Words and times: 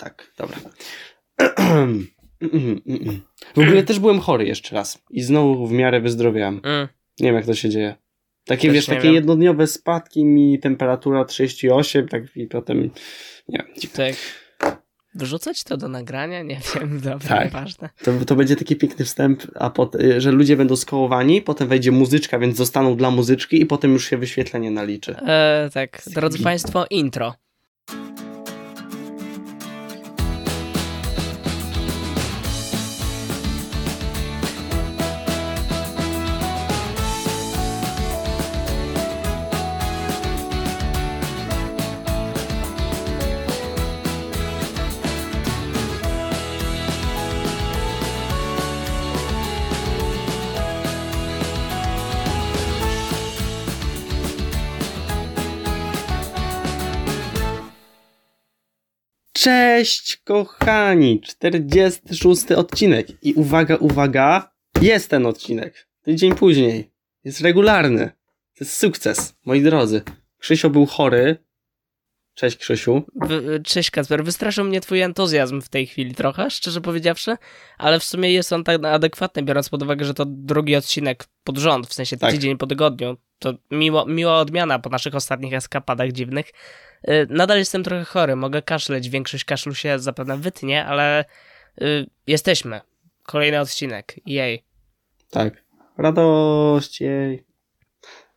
Tak, 0.00 0.32
dobra. 0.38 0.56
W 3.56 3.58
ogóle 3.58 3.82
też 3.82 3.98
byłem 3.98 4.20
chory 4.20 4.46
jeszcze 4.46 4.74
raz 4.74 5.02
i 5.10 5.22
znowu 5.22 5.66
w 5.66 5.72
miarę 5.72 6.00
wyzdrowiałem. 6.00 6.60
Mm. 6.64 6.88
Nie 7.20 7.26
wiem 7.26 7.34
jak 7.34 7.46
to 7.46 7.54
się 7.54 7.68
dzieje. 7.68 7.94
Takie 8.44 8.68
Też 8.68 8.74
wiesz, 8.74 8.86
takie 8.86 9.02
wiem. 9.02 9.14
jednodniowe 9.14 9.66
spadki 9.66 10.24
mi 10.24 10.58
temperatura 10.58 11.24
38, 11.24 12.08
tak 12.08 12.36
i 12.36 12.46
potem 12.46 12.82
nie 13.48 13.58
wiem. 13.58 13.66
Tak. 13.92 14.14
Wrzucać 15.14 15.64
to 15.64 15.76
do 15.76 15.88
nagrania? 15.88 16.42
Nie 16.42 16.60
wiem, 16.74 17.00
dobra, 17.04 17.28
Tak. 17.28 17.44
nieważne. 17.44 17.90
To, 18.04 18.12
to 18.26 18.36
będzie 18.36 18.56
taki 18.56 18.76
piękny 18.76 19.04
wstęp, 19.04 19.42
a 19.54 19.70
pot, 19.70 19.96
że 20.18 20.32
ludzie 20.32 20.56
będą 20.56 20.76
skołowani, 20.76 21.42
potem 21.42 21.68
wejdzie 21.68 21.92
muzyczka, 21.92 22.38
więc 22.38 22.56
zostaną 22.56 22.96
dla 22.96 23.10
muzyczki 23.10 23.62
i 23.62 23.66
potem 23.66 23.92
już 23.92 24.10
się 24.10 24.18
wyświetlenie 24.18 24.70
naliczy. 24.70 25.16
E, 25.16 25.70
tak, 25.74 26.02
drodzy 26.06 26.42
Państwo, 26.42 26.86
intro. 26.90 27.34
Cześć 59.80 60.16
kochani, 60.16 61.20
46 61.20 62.52
odcinek 62.52 63.06
i 63.22 63.34
uwaga, 63.34 63.76
uwaga, 63.76 64.50
jest 64.82 65.10
ten 65.10 65.26
odcinek. 65.26 65.88
Tydzień 66.02 66.34
później. 66.34 66.90
Jest 67.24 67.40
regularny. 67.40 68.06
To 68.58 68.64
jest 68.64 68.76
sukces, 68.76 69.34
moi 69.46 69.62
drodzy. 69.62 70.02
Krzysio 70.38 70.70
był 70.70 70.86
chory. 70.86 71.36
Cześć 72.34 72.56
Krzysiu. 72.56 73.02
Wy- 73.14 73.60
Cześć 73.64 73.90
Kacper, 73.90 74.24
wystraszył 74.24 74.64
mnie 74.64 74.80
twój 74.80 75.00
entuzjazm 75.00 75.60
w 75.62 75.68
tej 75.68 75.86
chwili 75.86 76.14
trochę, 76.14 76.50
szczerze 76.50 76.80
powiedziawszy, 76.80 77.36
ale 77.78 78.00
w 78.00 78.04
sumie 78.04 78.32
jest 78.32 78.52
on 78.52 78.64
tak 78.64 78.84
adekwatny, 78.84 79.42
biorąc 79.42 79.68
pod 79.68 79.82
uwagę, 79.82 80.04
że 80.04 80.14
to 80.14 80.24
drugi 80.28 80.76
odcinek 80.76 81.24
pod 81.44 81.58
rząd, 81.58 81.86
w 81.86 81.94
sensie 81.94 82.16
Tak. 82.16 82.30
tydzień 82.32 82.58
po 82.58 82.66
tygodniu. 82.66 83.16
To 83.40 83.54
miło, 83.70 84.06
miła 84.06 84.38
odmiana 84.38 84.78
po 84.78 84.90
naszych 84.90 85.14
ostatnich 85.14 85.54
eskapadach 85.54 86.12
dziwnych. 86.12 86.52
Y, 87.08 87.26
Nadal 87.30 87.58
jestem 87.58 87.84
trochę 87.84 88.04
chory, 88.04 88.36
mogę 88.36 88.62
kaszleć, 88.62 89.08
większość 89.08 89.44
kaszlu 89.44 89.74
się 89.74 89.98
zapewne 89.98 90.36
wytnie, 90.36 90.86
ale 90.86 91.24
y, 91.82 92.06
jesteśmy. 92.26 92.80
Kolejny 93.22 93.60
odcinek, 93.60 94.14
jej. 94.26 94.64
Tak. 95.30 95.64
Radość 95.98 97.00
jej. 97.00 97.49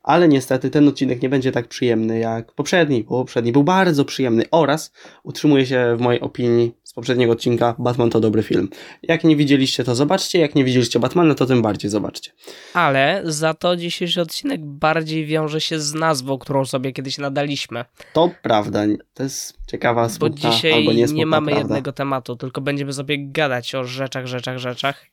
Ale 0.04 0.28
niestety 0.28 0.70
ten 0.70 0.88
odcinek 0.88 1.22
nie 1.22 1.30
będzie 1.30 1.52
tak 1.52 1.68
przyjemny 1.68 2.20
jak 2.20 2.52
poprzedni, 2.52 3.04
bo 3.04 3.18
poprzedni 3.18 3.52
był 3.52 3.64
bardzo 3.64 4.06
przyjemny 4.06 4.44
oraz 4.52 4.92
utrzymuje 5.24 5.66
się 5.66 5.96
w 5.98 6.02
mojej 6.02 6.22
opinii 6.22 6.72
z 6.84 6.94
poprzedniego 6.94 7.34
odcinka 7.34 7.76
Batman 7.80 8.10
to 8.10 8.20
dobry 8.20 8.44
film. 8.44 8.70
Jak 9.04 9.24
nie 9.24 9.36
widzieliście 9.36 9.84
to 9.84 9.96
zobaczcie, 9.96 10.40
jak 10.40 10.56
nie 10.56 10.64
widzieliście 10.64 11.00
Batmana 11.00 11.36
to 11.36 11.46
tym 11.46 11.62
bardziej 11.62 11.92
zobaczcie. 11.92 12.32
Ale 12.74 13.22
za 13.26 13.54
to 13.54 13.76
dzisiejszy 13.76 14.22
odcinek 14.22 14.66
bardziej 14.66 15.26
wiąże 15.26 15.62
się 15.62 15.80
z 15.80 15.94
nazwą, 15.94 16.38
którą 16.38 16.66
sobie 16.66 16.92
kiedyś 16.92 17.18
nadaliśmy. 17.18 17.86
To 18.14 18.30
prawda, 18.42 18.84
to 19.14 19.24
jest 19.24 19.58
ciekawa, 19.68 20.04
Bo 20.04 20.10
smutna 20.10 20.50
dzisiaj 20.50 20.74
albo 20.74 20.92
nie, 20.92 20.98
niesmutna 20.98 21.26
mamy 21.26 21.46
prawda. 21.52 21.62
jednego 21.62 21.92
tematu, 21.94 22.36
tylko 22.36 22.62
będziemy 22.62 22.94
sobie 22.94 23.18
gadać 23.32 23.76
o 23.76 23.84
rzeczach, 23.84 24.28
rzeczach, 24.28 24.58
rzeczach. 24.58 25.13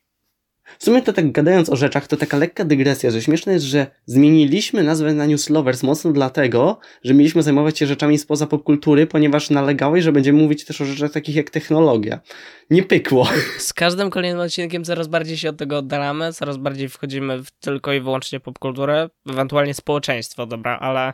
W 0.79 0.85
sumie 0.85 1.03
to 1.03 1.13
tak 1.13 1.33
gadając 1.33 1.71
o 1.71 1.77
rzeczach, 1.77 2.07
to 2.07 2.17
taka 2.17 2.37
lekka 2.37 2.65
dygresja, 2.65 3.11
że 3.11 3.23
śmieszne 3.23 3.53
jest, 3.53 3.65
że 3.65 3.87
zmieniliśmy 4.07 4.83
nazwę 4.83 5.15
na 5.15 5.27
News 5.27 5.51
Lovers 5.51 5.83
mocno 5.83 6.13
dlatego, 6.13 6.79
że 7.05 7.15
mieliśmy 7.15 7.43
zajmować 7.43 7.79
się 7.79 7.87
rzeczami 7.87 8.19
spoza 8.19 8.47
popkultury, 8.47 9.07
ponieważ 9.07 9.51
nalegałeś, 9.51 10.05
że 10.05 10.13
będziemy 10.13 10.39
mówić 10.39 10.65
też 10.65 10.81
o 10.81 10.85
rzeczach 10.85 11.13
takich 11.13 11.37
jak 11.37 11.51
technologia. 11.51 12.21
Nie 12.71 12.83
pykło. 12.83 13.29
Z 13.59 13.73
każdym 13.73 14.11
kolejnym 14.11 14.41
odcinkiem 14.41 14.85
coraz 14.85 15.09
bardziej 15.09 15.37
się 15.37 15.49
od 15.49 15.57
tego 15.57 15.79
oddalamy, 15.79 16.33
coraz 16.33 16.57
bardziej 16.57 16.89
wchodzimy 16.89 17.45
w 17.45 17.51
tylko 17.51 17.93
i 17.93 18.01
wyłącznie 18.01 18.41
popkulturę, 18.41 19.09
ewentualnie 19.31 19.75
społeczeństwo, 19.75 20.47
dobra, 20.47 20.79
ale 20.79 21.13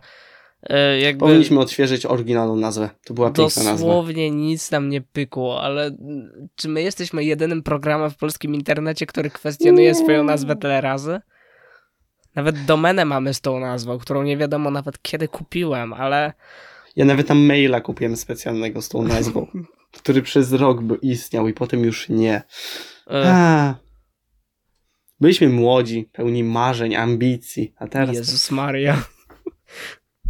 jakby 1.00 1.20
Powinniśmy 1.20 1.60
odświeżyć 1.60 2.06
oryginalną 2.06 2.56
nazwę. 2.56 2.90
To 3.04 3.14
była 3.14 3.30
piękna 3.30 3.62
nazwa. 3.62 3.72
dosłownie 3.72 4.30
nic 4.30 4.70
nam 4.70 4.88
nie 4.88 5.00
pykło, 5.00 5.62
ale 5.62 5.86
mm, 5.86 6.48
czy 6.56 6.68
my 6.68 6.82
jesteśmy 6.82 7.24
jedynym 7.24 7.62
programem 7.62 8.10
w 8.10 8.16
polskim 8.16 8.54
internecie, 8.54 9.06
który 9.06 9.30
kwestionuje 9.30 9.88
Nie. 9.88 9.94
swoją 9.94 10.24
nazwę 10.24 10.56
tyle 10.56 10.80
razy? 10.80 11.20
Nawet 12.34 12.64
domenę 12.64 13.04
mamy 13.04 13.34
z 13.34 13.40
tą 13.40 13.60
nazwą, 13.60 13.98
którą 13.98 14.22
nie 14.22 14.36
wiadomo 14.36 14.70
nawet 14.70 15.02
kiedy 15.02 15.28
kupiłem, 15.28 15.92
ale 15.92 16.32
Ja 16.96 17.04
nawet 17.04 17.26
tam 17.26 17.38
maila 17.38 17.80
kupiłem 17.80 18.16
specjalnego 18.16 18.82
z 18.82 18.88
tą 18.88 19.02
nazwą, 19.02 19.46
który 19.98 20.22
przez 20.22 20.52
rok 20.52 20.82
by 20.82 20.94
istniał 20.94 21.48
i 21.48 21.52
potem 21.52 21.84
już 21.84 22.08
nie. 22.08 22.42
A. 23.06 23.74
Byliśmy 25.20 25.48
młodzi, 25.48 26.08
pełni 26.12 26.44
marzeń, 26.44 26.94
ambicji, 26.96 27.72
a 27.76 27.86
teraz... 27.88 28.16
Jezus 28.16 28.50
Maria. 28.50 29.02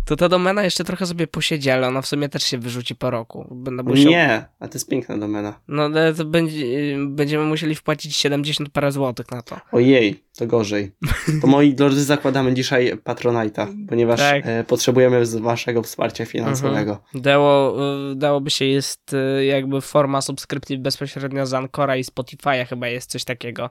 To 0.06 0.17
ta 0.17 0.28
domena 0.28 0.65
jeszcze 0.65 0.84
trochę 0.84 1.06
sobie 1.06 1.27
posiedzi, 1.27 1.71
ale 1.71 1.89
ona 1.89 2.03
w 2.03 2.06
sumie 2.06 2.28
też 2.28 2.43
się 2.43 2.59
wyrzuci 2.59 2.94
po 2.94 3.11
roku. 3.11 3.49
Będę 3.50 3.83
musiał... 3.83 4.11
Nie, 4.11 4.44
a 4.61 4.69
to 4.69 4.75
jest 4.75 4.89
piękna 4.89 5.19
domena. 5.19 5.61
No 5.69 5.83
ale 5.83 6.15
to 6.15 6.25
będzie, 6.25 6.67
będziemy 7.06 7.44
musieli 7.44 7.75
wpłacić 7.75 8.17
70 8.17 8.69
parę 8.69 8.93
złotych 8.93 9.31
na 9.31 9.43
to. 9.43 9.61
Ojej, 9.72 10.25
to 10.39 10.47
gorzej. 10.47 10.93
To 11.41 11.47
moi 11.47 11.75
drodzy 11.75 12.05
zakładamy 12.05 12.55
dzisiaj 12.55 12.93
Patronite'a, 13.05 13.87
ponieważ 13.89 14.21
Tak. 14.21 14.43
e, 14.47 14.65
potrzebujemy 14.65 15.27
z 15.27 15.37
waszego 15.37 15.83
wsparcia 15.83 16.25
finansowego. 16.27 17.03
Dało, 17.15 17.77
y, 18.12 18.17
dałoby 18.17 18.50
się, 18.50 18.65
jest 18.65 19.12
y, 19.12 19.44
jakby 19.44 19.81
forma 19.81 20.21
subskrypcji 20.21 20.78
bezpośrednio 20.78 21.47
z 21.47 21.55
Ancora 21.55 21.97
i 21.97 22.05
Spotify'a 22.05 22.67
chyba 22.67 22.88
jest 22.88 23.11
coś 23.11 23.25
takiego. 23.25 23.71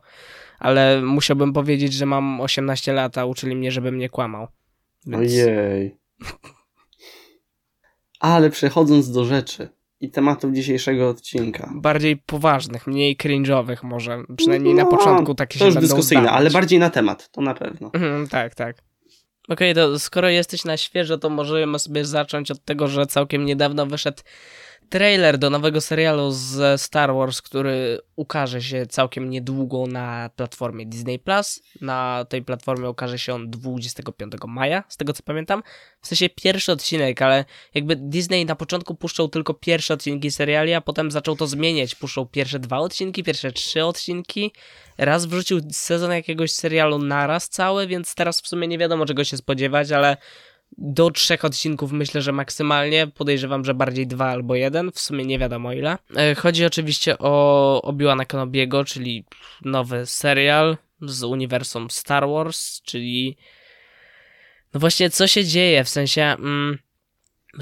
Ale 0.59 1.01
musiałbym 1.01 1.53
powiedzieć, 1.53 1.93
że 1.93 2.05
mam 2.05 2.41
18 2.41 2.93
lat, 2.93 3.17
a 3.17 3.25
uczyli 3.25 3.55
mnie, 3.55 3.71
żebym 3.71 3.97
nie 3.97 4.09
kłamał. 4.09 4.47
Więc... 5.07 5.33
Ojej. 5.33 6.04
Ale 8.19 8.49
przechodząc 8.49 9.11
do 9.11 9.25
rzeczy 9.25 9.69
i 10.01 10.11
tematów 10.11 10.53
dzisiejszego 10.53 11.09
odcinka. 11.09 11.71
Bardziej 11.75 12.17
poważnych, 12.17 12.87
mniej 12.87 13.17
cringe'owych 13.17 13.83
może. 13.83 14.23
Przynajmniej 14.37 14.73
na 14.73 14.83
No, 14.83 14.89
początku 14.89 15.35
takie 15.35 15.53
To 15.53 15.59
się 15.59 15.65
już 15.65 15.73
będą 15.73 15.87
dyskusyjne, 15.87 16.23
zdawać. 16.23 16.39
ale 16.39 16.49
bardziej 16.49 16.79
na 16.79 16.89
temat, 16.89 17.31
to 17.31 17.41
na 17.41 17.53
pewno. 17.53 17.89
Mhm, 17.93 18.27
tak, 18.27 18.55
tak. 18.55 18.77
Okej, 19.49 19.75
to 19.75 19.99
skoro 19.99 20.29
jesteś 20.29 20.65
na 20.65 20.77
świeżo, 20.77 21.17
to 21.17 21.29
możemy 21.29 21.79
sobie 21.79 22.05
zacząć 22.05 22.51
od 22.51 22.65
tego, 22.65 22.87
że 22.87 23.05
całkiem 23.05 23.45
niedawno 23.45 23.85
wyszedł 23.85 24.21
trailer 24.89 25.37
do 25.37 25.49
nowego 25.49 25.81
serialu 25.81 26.31
z 26.31 26.81
Star 26.81 27.13
Wars, 27.13 27.41
który 27.41 27.99
ukaże 28.15 28.61
się 28.61 28.85
całkiem 28.85 29.29
niedługo 29.29 29.87
na 29.87 30.29
platformie 30.35 30.85
Disney 30.85 31.19
Plus. 31.19 31.61
Na 31.81 32.25
tej 32.29 32.41
platformie 32.43 32.89
ukaże 32.89 33.19
się 33.19 33.33
on 33.33 33.49
25 33.49 34.33
maja, 34.47 34.83
z 34.89 34.97
tego 34.97 35.13
co 35.13 35.23
pamiętam. 35.23 35.63
W 36.01 36.07
sensie 36.07 36.29
pierwszy 36.29 36.71
odcinek, 36.71 37.21
ale 37.21 37.45
jakby 37.73 37.95
Disney 37.95 38.45
na 38.45 38.55
początku 38.55 38.95
puszczał 38.95 39.27
tylko 39.27 39.53
pierwsze 39.53 39.93
odcinki 39.93 40.31
seriali, 40.31 40.73
a 40.73 40.81
potem 40.81 41.11
zaczął 41.11 41.35
to 41.35 41.47
zmieniać. 41.47 41.95
Puszczał 41.95 42.25
pierwsze 42.25 42.59
dwa 42.59 42.77
odcinki, 42.77 43.23
pierwsze 43.23 43.51
trzy 43.51 43.83
odcinki. 43.83 44.51
Raz 44.97 45.25
wrzucił 45.25 45.61
sezon 45.71 46.11
jakiegoś 46.11 46.51
serialu 46.51 46.99
naraz 46.99 47.49
cały, 47.49 47.87
więc 47.87 48.15
teraz 48.15 48.41
w 48.41 48.47
sumie 48.47 48.67
nie 48.67 48.77
wiadomo 48.77 49.05
czego 49.05 49.23
się 49.23 49.37
spodziewać, 49.37 49.91
ale 49.91 50.17
do 50.77 51.11
trzech 51.11 51.45
odcinków 51.45 51.91
myślę, 51.91 52.21
że 52.21 52.31
maksymalnie. 52.31 53.07
Podejrzewam, 53.07 53.65
że 53.65 53.73
bardziej 53.73 54.07
dwa 54.07 54.25
albo 54.25 54.55
jeden, 54.55 54.91
w 54.91 54.99
sumie 54.99 55.25
nie 55.25 55.39
wiadomo 55.39 55.73
ile. 55.73 55.97
E, 56.15 56.35
Chodzi 56.35 56.65
oczywiście 56.65 57.17
o 57.19 57.81
Obi-Wana 57.83 58.25
Kenobiego, 58.25 58.85
czyli 58.85 59.25
nowy 59.61 60.05
serial 60.05 60.77
z 61.01 61.23
uniwersum 61.23 61.89
Star 61.89 62.27
Wars, 62.29 62.81
czyli 62.81 63.37
no 64.73 64.79
właśnie 64.79 65.09
co 65.09 65.27
się 65.27 65.45
dzieje, 65.45 65.83
w 65.83 65.89
sensie 65.89 66.21
mm, 66.21 66.77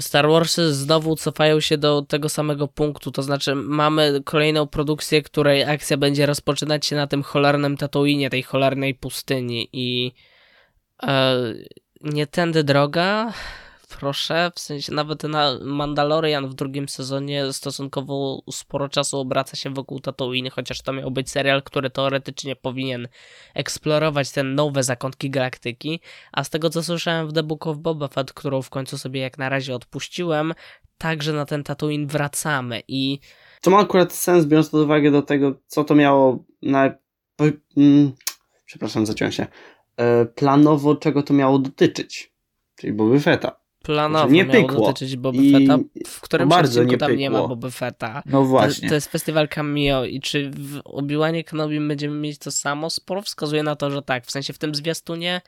Star 0.00 0.28
Warsy 0.28 0.74
znowu 0.74 1.16
cofają 1.16 1.60
się 1.60 1.78
do 1.78 2.02
tego 2.02 2.28
samego 2.28 2.68
punktu, 2.68 3.10
to 3.10 3.22
znaczy 3.22 3.54
mamy 3.54 4.20
kolejną 4.24 4.66
produkcję, 4.66 5.22
której 5.22 5.64
akcja 5.64 5.96
będzie 5.96 6.26
rozpoczynać 6.26 6.86
się 6.86 6.96
na 6.96 7.06
tym 7.06 7.22
cholernym 7.22 7.76
Tatooinie, 7.76 8.30
tej 8.30 8.42
cholernej 8.42 8.94
pustyni 8.94 9.68
i 9.72 10.12
e, 11.02 11.36
nie 12.04 12.26
tędy 12.26 12.64
droga, 12.64 13.32
proszę, 13.98 14.50
w 14.54 14.60
sensie 14.60 14.92
nawet 14.92 15.22
na 15.22 15.58
Mandalorian 15.62 16.48
w 16.48 16.54
drugim 16.54 16.88
sezonie 16.88 17.52
stosunkowo 17.52 18.42
sporo 18.50 18.88
czasu 18.88 19.18
obraca 19.18 19.56
się 19.56 19.70
wokół 19.70 20.00
Tatooine, 20.00 20.50
chociaż 20.50 20.82
to 20.82 20.92
miał 20.92 21.10
być 21.10 21.30
serial, 21.30 21.62
który 21.62 21.90
teoretycznie 21.90 22.56
powinien 22.56 23.08
eksplorować 23.54 24.30
te 24.30 24.42
nowe 24.42 24.82
zakątki 24.82 25.30
galaktyki, 25.30 26.00
a 26.32 26.44
z 26.44 26.50
tego 26.50 26.70
co 26.70 26.82
słyszałem 26.82 27.28
w 27.28 27.32
The 27.32 27.42
Book 27.42 27.66
of 27.66 27.78
Boba 27.78 28.08
Fett, 28.08 28.32
którą 28.32 28.62
w 28.62 28.70
końcu 28.70 28.98
sobie 28.98 29.20
jak 29.20 29.38
na 29.38 29.48
razie 29.48 29.74
odpuściłem, 29.74 30.54
także 30.98 31.32
na 31.32 31.46
ten 31.46 31.64
Tatooine 31.64 32.06
wracamy 32.06 32.82
i 32.88 33.18
to 33.60 33.70
ma 33.70 33.78
akurat 33.78 34.12
sens, 34.12 34.46
biorąc 34.46 34.68
pod 34.68 34.80
uwagę 34.80 35.10
do 35.10 35.22
tego, 35.22 35.54
co 35.66 35.84
to 35.84 35.94
miało 35.94 36.44
na. 36.62 36.90
Mm, 37.76 38.12
przepraszam, 38.66 39.06
zaciąłem 39.06 39.32
się. 39.32 39.46
E, 39.96 40.26
planowo, 40.26 40.96
czego 40.96 41.22
to 41.22 41.34
miało 41.34 41.58
dotyczyć. 41.58 42.32
Czyli 42.76 42.92
Boba 42.92 43.18
Fetta. 43.18 43.56
Planowo 43.82 44.32
nie 44.32 44.44
miało 44.44 44.68
pykło. 44.68 44.86
dotyczyć 44.86 45.16
Boba 45.16 45.38
I 45.42 45.52
Fetta, 45.52 45.78
w 46.06 46.20
którym 46.20 46.48
bardzo 46.48 46.84
nie 46.84 46.96
tam 46.98 47.16
nie 47.16 47.30
ma 47.30 47.38
pykło. 47.38 47.48
Boba 47.56 47.70
Fetta. 47.70 48.22
No 48.26 48.32
To, 48.40 48.44
właśnie. 48.44 48.88
to 48.88 48.94
jest 48.94 49.08
festiwal 49.12 49.48
cameo 49.48 50.04
i 50.04 50.20
czy 50.20 50.50
w 50.50 50.80
Obi-Wanie 50.84 51.44
Kenobi 51.44 51.80
będziemy 51.80 52.16
mieć 52.16 52.38
to 52.38 52.50
samo? 52.50 52.90
Sporo 52.90 53.22
wskazuje 53.22 53.62
na 53.62 53.76
to, 53.76 53.90
że 53.90 54.02
tak. 54.02 54.26
W 54.26 54.30
sensie 54.30 54.52
w 54.52 54.58
tym 54.58 54.74
zwiastunie 54.74 55.40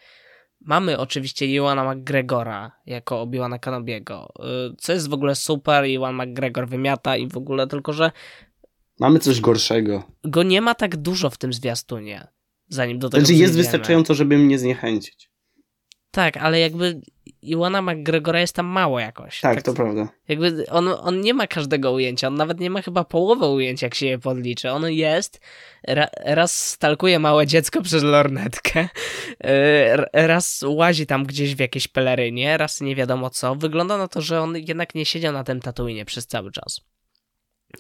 mamy 0.60 0.98
oczywiście 0.98 1.46
Iwana 1.46 1.94
McGregora 1.94 2.72
jako 2.86 3.20
Obi-Wana 3.22 3.58
Kenobiego, 3.58 4.32
y, 4.72 4.76
co 4.78 4.92
jest 4.92 5.08
w 5.10 5.12
ogóle 5.14 5.34
super. 5.34 5.84
Iwan 5.86 6.14
McGregor 6.14 6.68
wymiata 6.68 7.16
i 7.16 7.28
w 7.28 7.36
ogóle, 7.36 7.66
tylko 7.66 7.92
że 7.92 8.10
Mamy 9.00 9.18
coś 9.18 9.40
gorszego. 9.40 10.02
go 10.24 10.42
nie 10.42 10.60
ma 10.60 10.74
tak 10.74 10.96
dużo 10.96 11.30
w 11.30 11.38
tym 11.38 11.52
zwiastunie, 11.52 12.26
zanim 12.68 12.98
do 12.98 13.10
tego 13.10 13.26
Znaczy 13.26 13.40
jest 13.40 13.56
wystarczająco, 13.56 14.14
żeby 14.14 14.38
mnie 14.38 14.58
zniechęcić. 14.58 15.30
Tak, 16.10 16.36
ale 16.36 16.60
jakby 16.60 17.00
Iwana 17.42 17.82
McGregora 17.82 18.40
jest 18.40 18.56
tam 18.56 18.66
mało 18.66 19.00
jakoś. 19.00 19.40
Tak, 19.40 19.62
to 19.62 19.74
prawda. 19.74 20.08
Jakby 20.28 20.66
on, 20.70 20.88
on 20.88 21.20
nie 21.20 21.34
ma 21.34 21.46
każdego 21.46 21.92
ujęcia, 21.92 22.28
on 22.28 22.34
nawet 22.34 22.60
nie 22.60 22.70
ma 22.70 22.82
chyba 22.82 23.04
połowy 23.04 23.46
ujęć, 23.46 23.82
jak 23.82 23.94
się 23.94 24.06
je 24.06 24.18
podliczy. 24.18 24.70
On 24.70 24.92
jest, 24.92 25.40
ra, 25.88 26.08
raz 26.24 26.68
stalkuje 26.68 27.18
małe 27.18 27.46
dziecko 27.46 27.82
przez 27.82 28.02
lornetkę, 28.02 28.88
e, 29.44 30.26
raz 30.26 30.64
łazi 30.66 31.06
tam 31.06 31.24
gdzieś 31.24 31.54
w 31.54 31.60
jakiejś 31.60 31.88
pelerynie, 31.88 32.56
raz 32.56 32.80
nie 32.80 32.96
wiadomo 32.96 33.30
co. 33.30 33.54
Wygląda 33.54 33.98
na 33.98 34.08
to, 34.08 34.20
że 34.20 34.40
on 34.40 34.56
jednak 34.56 34.94
nie 34.94 35.04
siedział 35.04 35.32
na 35.32 35.44
tym 35.44 35.60
Tatooinie 35.60 36.04
przez 36.04 36.26
cały 36.26 36.52
czas. 36.52 36.80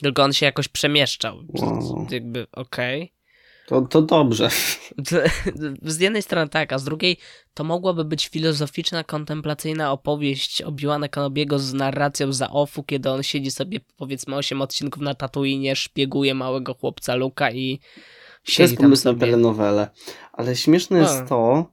Tylko 0.02 0.22
on 0.22 0.32
się 0.32 0.46
jakoś 0.46 0.68
przemieszczał. 0.68 1.38
Wow. 1.48 2.06
Jakby, 2.10 2.46
okej. 2.52 3.15
To, 3.66 3.82
to 3.82 4.02
dobrze. 4.02 4.50
Z 5.82 6.00
jednej 6.00 6.22
strony 6.22 6.48
tak, 6.48 6.72
a 6.72 6.78
z 6.78 6.84
drugiej 6.84 7.16
to 7.54 7.64
mogłaby 7.64 8.04
być 8.04 8.28
filozoficzna, 8.28 9.04
kontemplacyjna 9.04 9.92
opowieść 9.92 10.62
Obi-Wana 10.62 11.08
Kenobiego 11.08 11.58
z 11.58 11.74
narracją 11.74 12.32
za 12.32 12.50
offu, 12.50 12.82
kiedy 12.82 13.10
on 13.10 13.22
siedzi 13.22 13.50
sobie 13.50 13.80
powiedzmy 13.96 14.36
8 14.36 14.62
odcinków 14.62 15.02
na 15.02 15.14
Tatooinie, 15.14 15.76
szpieguje 15.76 16.34
małego 16.34 16.74
chłopca 16.74 17.14
Luka 17.14 17.50
i 17.50 17.78
To 17.78 17.84
siedzi 18.44 18.62
jest 18.62 18.76
tam 18.76 18.84
pomysł 18.84 19.12
na 19.12 19.14
telenowelę. 19.14 19.90
Ale 20.32 20.56
śmieszne 20.56 20.98
A. 20.98 21.02
jest 21.02 21.28
to, 21.28 21.70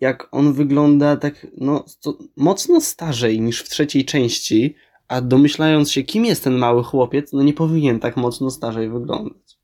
jak 0.00 0.28
on 0.30 0.52
wygląda 0.52 1.16
tak 1.16 1.46
no, 1.56 1.84
to 2.00 2.18
mocno 2.36 2.80
starzej 2.80 3.40
niż 3.40 3.62
w 3.62 3.68
trzeciej 3.68 4.04
części, 4.04 4.74
a 5.08 5.20
domyślając 5.20 5.92
się, 5.92 6.02
kim 6.02 6.24
jest 6.24 6.44
ten 6.44 6.54
mały 6.54 6.84
chłopiec, 6.84 7.32
no 7.32 7.42
nie 7.42 7.52
powinien 7.52 8.00
tak 8.00 8.16
mocno 8.16 8.50
starzej 8.50 8.88
wyglądać. 8.88 9.58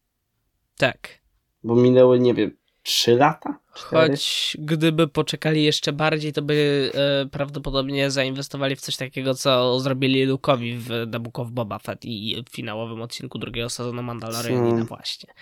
Tak. 0.79 1.22
Bo 1.65 1.75
minęły, 1.75 2.19
nie 2.21 2.35
wiem, 2.35 2.57
trzy 2.83 3.17
lata? 3.17 3.59
Cztery? 3.75 4.09
Choć 4.09 4.57
gdyby 4.61 5.09
poczekali 5.09 5.65
jeszcze 5.65 5.93
bardziej, 5.93 6.33
to 6.33 6.43
by 6.43 6.91
e, 6.95 7.29
prawdopodobnie 7.29 8.11
zainwestowali 8.11 8.77
w 8.77 8.81
coś 8.81 8.97
takiego, 8.97 9.35
co 9.35 9.81
zrobili 9.81 10.29
Luke'owi 10.29 10.77
w 10.79 10.89
The 11.13 11.21
Book 11.21 11.39
of 11.39 11.51
Boba 11.51 11.79
Fett 11.79 12.05
i 12.05 12.45
w 12.49 12.53
finałowym 12.53 13.03
odcinku 13.03 13.39
drugiego 13.39 13.71
sezonu 13.71 14.03
Mandalorianina 14.03 14.81
Co? 14.81 14.85
właśnie. 14.85 15.35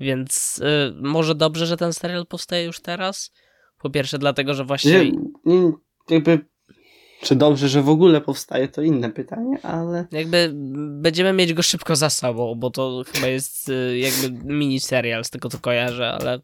Więc 0.00 0.62
e, 0.64 0.92
może 1.02 1.34
dobrze, 1.34 1.66
że 1.66 1.76
ten 1.76 1.92
serial 1.92 2.26
powstaje 2.26 2.64
już 2.64 2.80
teraz? 2.80 3.32
Po 3.82 3.90
pierwsze 3.90 4.18
dlatego, 4.18 4.54
że 4.54 4.64
właśnie... 4.64 4.90
Że, 4.92 5.04
nie, 5.44 5.72
jakby, 6.10 6.46
czy 7.24 7.36
dobrze, 7.36 7.68
że 7.68 7.82
w 7.82 7.88
ogóle 7.88 8.20
powstaje, 8.20 8.68
to 8.68 8.82
inne 8.82 9.10
pytanie, 9.10 9.58
ale 9.62 10.06
Jakby 10.10 10.50
będziemy 11.00 11.32
mieć 11.32 11.54
go 11.54 11.62
szybko 11.62 11.96
za 11.96 12.10
sobą, 12.10 12.54
bo 12.54 12.70
to 12.70 13.02
chyba 13.14 13.26
jest 13.26 13.68
y, 13.68 13.98
jakby 13.98 14.54
mini 14.54 14.80
serial 14.80 15.24
z 15.24 15.30
tego 15.30 15.48
co 15.48 15.58
kojarzę, 15.58 16.10
ale 16.10 16.40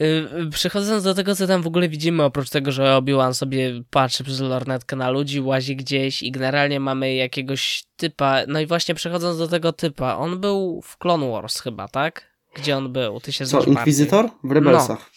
Y, 0.00 0.50
Przechodząc 0.50 1.04
do 1.04 1.14
tego, 1.14 1.34
co 1.34 1.46
tam 1.46 1.62
w 1.62 1.66
ogóle 1.66 1.88
widzimy, 1.88 2.22
oprócz 2.22 2.50
tego, 2.50 2.72
że 2.72 2.96
Obi-Wan 2.96 3.34
sobie 3.34 3.82
patrzy 3.90 4.24
przez 4.24 4.40
lornetkę 4.40 4.96
na 4.96 5.10
ludzi, 5.10 5.40
łazi 5.40 5.76
gdzieś 5.76 6.22
i 6.22 6.30
generalnie 6.30 6.80
mamy 6.80 7.14
jakiegoś 7.14 7.84
typa, 7.96 8.38
no 8.48 8.60
i 8.60 8.66
właśnie 8.66 8.94
przechodząc 8.94 9.38
do 9.38 9.48
tego 9.48 9.72
typa, 9.72 10.16
on 10.16 10.40
był 10.40 10.80
w 10.82 10.98
Clone 10.98 11.30
Wars 11.30 11.60
chyba, 11.60 11.88
tak? 11.88 12.34
Gdzie 12.54 12.76
on 12.76 12.92
był? 12.92 13.20
Ty 13.20 13.32
się 13.32 13.46
co, 13.46 13.62
Inkwizytor? 13.62 14.30
W 14.44 14.52
Rebelsach. 14.52 14.88
bardziej. 14.88 15.14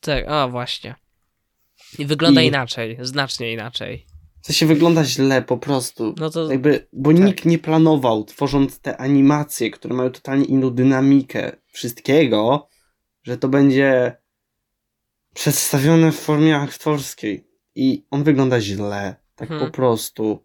Tak, 0.00 0.24
a 0.28 0.48
właśnie. 0.48 0.94
I 1.98 2.06
wygląda 2.06 2.42
I- 2.42 2.46
inaczej, 2.46 2.98
znacznie 3.00 3.52
inaczej. 3.52 4.06
To 4.46 4.52
się 4.52 4.66
wygląda 4.66 5.04
źle 5.04 5.42
po 5.42 5.58
prostu. 5.58 6.14
No 6.18 6.30
to 6.30 6.50
Jakby, 6.50 6.86
bo 6.92 7.12
tak. 7.12 7.20
nikt 7.22 7.44
nie 7.44 7.58
planował, 7.58 8.24
tworząc 8.24 8.78
te 8.80 8.96
animacje, 8.96 9.70
które 9.70 9.94
mają 9.94 10.10
totalnie 10.10 10.44
inną 10.44 10.70
dynamikę 10.70 11.52
wszystkiego, 11.66 12.68
że 13.22 13.38
to 13.38 13.48
będzie 13.48 14.16
przedstawione 15.34 16.12
w 16.12 16.16
formie 16.18 16.56
aktorskiej. 16.56 17.46
I 17.74 18.06
on 18.10 18.24
wygląda 18.24 18.60
źle. 18.60 19.14
Tak 19.36 19.50
Mhm. 19.50 19.70
po 19.70 19.76
prostu. 19.76 20.44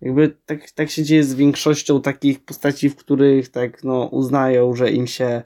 Jakby 0.00 0.36
tak, 0.46 0.70
tak 0.70 0.90
się 0.90 1.02
dzieje 1.02 1.24
z 1.24 1.34
większością 1.34 2.02
takich 2.02 2.44
postaci, 2.44 2.90
w 2.90 2.96
których 2.96 3.48
tak 3.48 3.84
no 3.84 4.04
uznają, 4.06 4.74
że 4.74 4.90
im 4.90 5.06
się 5.06 5.42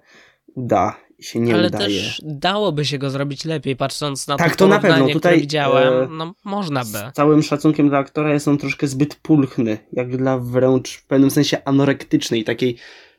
uda 0.55 0.97
się 1.20 1.41
nie 1.41 1.55
ale 1.55 1.67
udaje. 1.69 1.85
też 1.87 2.20
dałoby 2.25 2.85
się 2.85 2.99
go 2.99 3.11
zrobić 3.11 3.44
lepiej, 3.44 3.76
patrząc 3.76 4.26
na 4.26 4.37
Tak, 4.37 4.50
to 4.50 4.56
to 4.56 4.69
na 4.69 4.79
pewno. 4.79 5.09
Tutaj, 5.09 5.41
widziałem. 5.41 6.03
e, 6.03 6.09
no, 6.17 6.35
można 6.44 6.81
by. 6.85 6.99
Z 7.12 7.12
całym 7.15 7.43
szacunkiem 7.43 7.88
dla 7.88 7.99
aktora 7.99 8.32
jest 8.32 8.49
on 8.49 8.59
troszkę 8.59 8.87
zbyt 8.87 9.15
pulchny, 9.15 9.79
jak 9.93 10.17
dla 10.17 10.38
wręcz 10.38 10.97
w 10.97 11.06
pewnym 11.06 11.31
sensie 11.31 11.65
anorektycznej, 11.65 12.44
takiej 12.44 12.76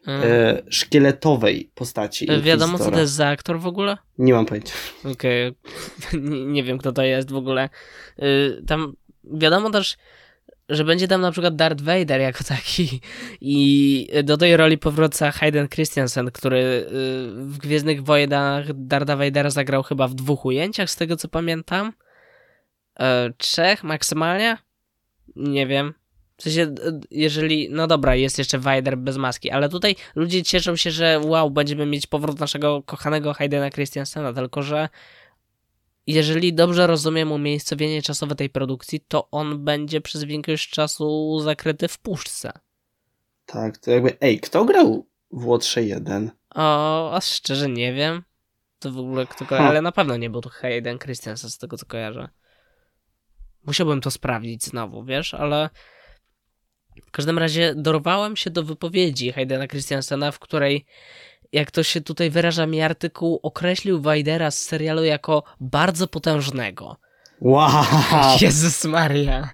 e, 0.07 0.61
szkieletowej 0.69 1.71
postaci. 1.75 2.31
E, 2.31 2.41
Wiadomo, 2.41 2.77
co 2.79 2.91
to 2.91 2.99
jest 2.99 3.13
za 3.13 3.27
aktor 3.27 3.59
w 3.59 3.67
ogóle? 3.67 3.97
Nie 4.17 4.33
mam 4.33 4.45
pojęcia. 4.45 4.73
Okej. 5.11 5.53
nie, 6.13 6.45
nie 6.45 6.63
wiem, 6.63 6.77
kto 6.77 6.91
to 6.91 7.03
jest 7.03 7.31
w 7.31 7.35
ogóle. 7.35 7.69
Y, 8.23 8.63
tam 8.67 8.93
wiadomo 9.23 9.69
też, 9.69 9.97
że 10.69 10.83
będzie 10.83 11.07
tam 11.07 11.21
na 11.21 11.31
przykład 11.31 11.55
Darth 11.55 11.81
Vader 11.81 12.21
jako 12.21 12.43
taki 12.43 13.01
i 13.41 14.07
do 14.23 14.37
tej 14.37 14.57
roli 14.57 14.77
powraca 14.77 15.31
Hayden 15.31 15.67
Christensen, 15.69 16.31
który 16.31 16.59
y, 16.59 16.85
w 17.33 17.57
Gwiezdnych 17.57 18.03
Wojnach 18.03 18.65
Dartha 18.73 19.15
Vadera 19.15 19.49
zagrał 19.49 19.83
chyba 19.83 20.07
w 20.07 20.13
dwóch 20.13 20.45
ujęciach, 20.45 20.89
z 20.89 20.95
tego 20.95 21.15
co 21.15 21.27
pamiętam. 21.27 21.93
E, 22.99 23.29
trzech 23.37 23.83
maksymalnie? 23.83 24.57
Nie 25.35 25.67
wiem. 25.67 25.93
W 26.37 26.43
sensie, 26.43 26.75
jeżeli, 27.11 27.69
no 27.71 27.87
dobra, 27.87 28.15
jest 28.15 28.37
jeszcze 28.37 28.59
Vader 28.59 28.97
bez 28.97 29.17
maski, 29.17 29.51
ale 29.51 29.69
tutaj 29.69 29.95
ludzie 30.15 30.43
cieszą 30.43 30.75
się, 30.75 30.91
że 30.91 31.19
wow, 31.23 31.51
będziemy 31.51 31.85
mieć 31.85 32.07
powrót 32.07 32.39
naszego 32.39 32.83
kochanego 32.83 33.33
Haydena 33.33 33.69
Christiansena, 33.69 34.33
tylko 34.33 34.61
że 34.63 34.89
jeżeli 36.13 36.53
dobrze 36.53 36.87
rozumiem 36.87 37.31
umiejscowienie 37.31 38.01
czasowe 38.01 38.35
tej 38.35 38.49
produkcji, 38.49 38.99
to 39.07 39.27
on 39.31 39.63
będzie 39.63 40.01
przez 40.01 40.23
większość 40.23 40.69
czasu 40.69 41.39
zakryty 41.39 41.87
w 41.87 41.97
puszce. 41.97 42.51
Tak, 43.45 43.77
to 43.77 43.91
jakby, 43.91 44.17
ej, 44.21 44.39
kto 44.39 44.65
grał 44.65 45.07
w 45.31 45.45
Łotrze 45.45 45.83
1? 45.83 46.31
O, 46.55 47.11
a 47.15 47.21
szczerze 47.21 47.69
nie 47.69 47.93
wiem. 47.93 48.23
To 48.79 48.91
w 48.91 48.97
ogóle 48.99 49.27
kto 49.27 49.45
ko- 49.45 49.55
Ha. 49.57 49.67
ale 49.69 49.81
na 49.81 49.91
pewno 49.91 50.17
nie 50.17 50.29
był 50.29 50.41
to 50.41 50.49
Hayden 50.49 50.99
Christensen 50.99 51.49
z 51.49 51.57
tego 51.57 51.77
co 51.77 51.85
kojarzę. 51.85 52.29
Musiałbym 53.65 54.01
to 54.01 54.11
sprawdzić 54.11 54.63
znowu, 54.63 55.03
wiesz, 55.03 55.33
ale 55.33 55.69
w 57.07 57.11
każdym 57.11 57.37
razie 57.39 57.73
dorwałem 57.75 58.35
się 58.35 58.49
do 58.49 58.63
wypowiedzi 58.63 59.31
Haydena 59.31 59.67
Christiansena, 59.67 60.31
w 60.31 60.39
której 60.39 60.85
jak 61.51 61.71
to 61.71 61.83
się 61.83 62.01
tutaj 62.01 62.29
wyraża 62.29 62.65
mi 62.65 62.81
artykuł, 62.81 63.39
określił 63.43 64.01
Vadera 64.01 64.51
z 64.51 64.57
serialu 64.57 65.03
jako 65.03 65.43
bardzo 65.59 66.07
potężnego. 66.07 66.97
Wow! 67.41 67.83
Jezus 68.41 68.85
Maria. 68.85 69.49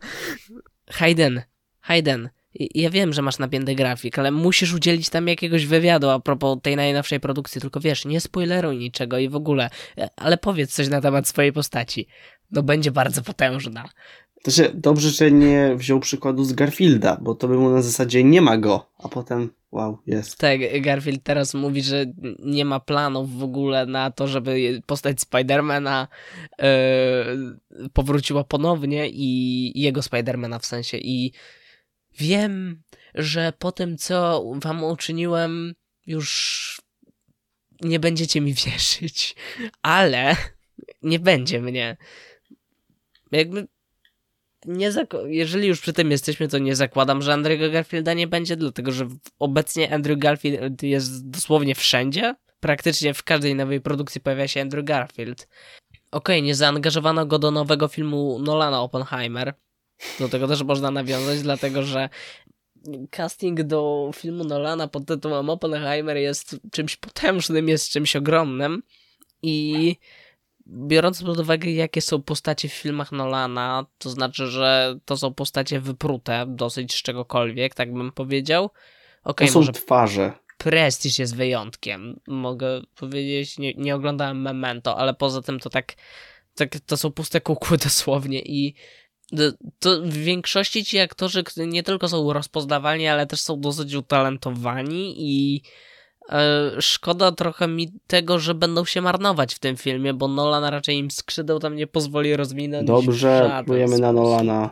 Hayden, 0.89 1.41
Hayden, 1.81 2.29
ja 2.55 2.89
wiem, 2.89 3.13
że 3.13 3.21
masz 3.21 3.39
napięty 3.39 3.75
grafik, 3.75 4.19
ale 4.19 4.31
musisz 4.31 4.73
udzielić 4.73 5.09
tam 5.09 5.27
jakiegoś 5.27 5.65
wywiadu 5.65 6.09
a 6.09 6.19
propos 6.19 6.57
tej 6.61 6.75
najnowszej 6.75 7.19
produkcji, 7.19 7.61
tylko 7.61 7.79
wiesz, 7.79 8.05
nie 8.05 8.21
spoileruj 8.21 8.77
niczego 8.77 9.17
i 9.17 9.29
w 9.29 9.35
ogóle, 9.35 9.69
e, 9.97 10.09
ale 10.17 10.37
powiedz 10.37 10.73
coś 10.73 10.87
na 10.87 11.01
temat 11.01 11.27
swojej 11.27 11.53
postaci. 11.53 12.07
No 12.51 12.63
będzie 12.63 12.91
bardzo 12.91 13.21
potężna. 13.21 13.89
Się 14.49 14.69
dobrze, 14.73 15.09
że 15.09 15.31
nie 15.31 15.75
wziął 15.75 15.99
przykładu 15.99 16.43
z 16.43 16.53
Garfielda, 16.53 17.17
bo 17.21 17.35
to 17.35 17.47
by 17.47 17.57
mu 17.57 17.69
na 17.69 17.81
zasadzie 17.81 18.23
nie 18.23 18.41
ma 18.41 18.57
go, 18.57 18.91
a 18.97 19.09
potem 19.09 19.49
wow, 19.71 19.97
jest. 20.07 20.37
Tak, 20.37 20.81
Garfield 20.81 21.23
teraz 21.23 21.53
mówi, 21.53 21.81
że 21.81 22.05
nie 22.39 22.65
ma 22.65 22.79
planów 22.79 23.37
w 23.37 23.43
ogóle 23.43 23.85
na 23.85 24.11
to, 24.11 24.27
żeby 24.27 24.81
postać 24.85 25.21
Spidermana 25.21 26.07
e, 26.59 27.25
powróciła 27.93 28.43
ponownie 28.43 29.09
i 29.09 29.81
jego 29.81 30.01
Spidermana 30.01 30.59
w 30.59 30.65
sensie. 30.65 30.97
I 30.97 31.33
wiem, 32.17 32.81
że 33.15 33.53
po 33.59 33.71
tym, 33.71 33.97
co 33.97 34.45
wam 34.55 34.83
uczyniłem, 34.83 35.73
już 36.05 36.81
nie 37.81 37.99
będziecie 37.99 38.41
mi 38.41 38.53
wierzyć, 38.65 39.35
ale 39.81 40.35
nie 41.01 41.19
będzie 41.19 41.61
mnie. 41.61 41.97
Jakby 43.31 43.67
nie 44.67 44.91
zak- 44.91 45.17
jeżeli 45.27 45.67
już 45.67 45.81
przy 45.81 45.93
tym 45.93 46.11
jesteśmy, 46.11 46.47
to 46.47 46.57
nie 46.57 46.75
zakładam, 46.75 47.21
że 47.21 47.31
Andrew'ego 47.31 47.71
Garfielda 47.71 48.13
nie 48.13 48.27
będzie, 48.27 48.55
dlatego 48.55 48.91
że 48.91 49.07
obecnie 49.39 49.93
Andrew 49.93 50.19
Garfield 50.19 50.83
jest 50.83 51.29
dosłownie 51.29 51.75
wszędzie. 51.75 52.35
Praktycznie 52.59 53.13
w 53.13 53.23
każdej 53.23 53.55
nowej 53.55 53.81
produkcji 53.81 54.21
pojawia 54.21 54.47
się 54.47 54.61
Andrew 54.61 54.85
Garfield. 54.85 55.47
Okej, 56.11 56.43
nie 56.43 56.55
zaangażowano 56.55 57.25
go 57.25 57.39
do 57.39 57.51
nowego 57.51 57.87
filmu 57.87 58.39
Nolana 58.39 58.81
Oppenheimer. 58.81 59.53
Do 60.19 60.29
tego 60.29 60.47
też 60.47 60.63
można 60.63 60.91
nawiązać, 60.91 61.41
dlatego 61.41 61.83
że 61.83 62.09
casting 63.09 63.63
do 63.63 64.11
filmu 64.15 64.43
Nolana 64.43 64.87
pod 64.87 65.05
tytułem 65.05 65.49
Oppenheimer 65.49 66.17
jest 66.17 66.57
czymś 66.71 66.95
potężnym, 66.95 67.69
jest 67.69 67.89
czymś 67.89 68.15
ogromnym 68.15 68.83
i 69.41 69.95
biorąc 70.67 71.23
pod 71.23 71.39
uwagę, 71.39 71.71
jakie 71.71 72.01
są 72.01 72.21
postacie 72.21 72.69
w 72.69 72.73
filmach 72.73 73.11
Nolana, 73.11 73.85
to 73.97 74.09
znaczy, 74.09 74.47
że 74.47 74.95
to 75.05 75.17
są 75.17 75.33
postacie 75.33 75.79
wyprute 75.79 76.45
dosyć 76.47 76.93
z 76.93 77.01
czegokolwiek, 77.01 77.75
tak 77.75 77.93
bym 77.93 78.11
powiedział. 78.11 78.69
Okej, 79.23 79.47
To 79.47 79.53
są 79.53 79.59
może 79.59 79.71
twarze. 79.71 80.31
Prestiż 80.57 81.19
jest 81.19 81.35
wyjątkiem. 81.35 82.19
Mogę 82.27 82.81
powiedzieć, 82.95 83.57
nie, 83.57 83.73
nie 83.73 83.95
oglądałem 83.95 84.41
Memento, 84.41 84.97
ale 84.97 85.13
poza 85.13 85.41
tym 85.41 85.59
to 85.59 85.69
tak, 85.69 85.93
tak 86.55 86.79
to 86.85 86.97
są 86.97 87.11
puste 87.11 87.41
kukły 87.41 87.77
dosłownie 87.83 88.41
i 88.41 88.75
to, 89.79 90.01
w 90.01 90.13
większości 90.13 90.85
ci 90.85 90.99
aktorzy 90.99 91.43
nie 91.57 91.83
tylko 91.83 92.07
są 92.07 92.33
rozpoznawalni, 92.33 93.07
ale 93.07 93.27
też 93.27 93.41
są 93.41 93.59
dosyć 93.59 93.93
utalentowani 93.93 95.15
i 95.17 95.61
szkoda 96.79 97.31
trochę 97.31 97.67
mi 97.67 97.91
tego, 98.07 98.39
że 98.39 98.53
będą 98.53 98.85
się 98.85 99.01
marnować 99.01 99.55
w 99.55 99.59
tym 99.59 99.77
filmie, 99.77 100.13
bo 100.13 100.27
Nolan 100.27 100.63
raczej 100.63 100.97
im 100.97 101.11
skrzydeł 101.11 101.59
tam 101.59 101.75
nie 101.75 101.87
pozwoli 101.87 102.35
rozwinąć. 102.35 102.87
Dobrze, 102.87 103.63
plujemy 103.65 103.99
na. 103.99 104.13
Nolana. 104.13 104.69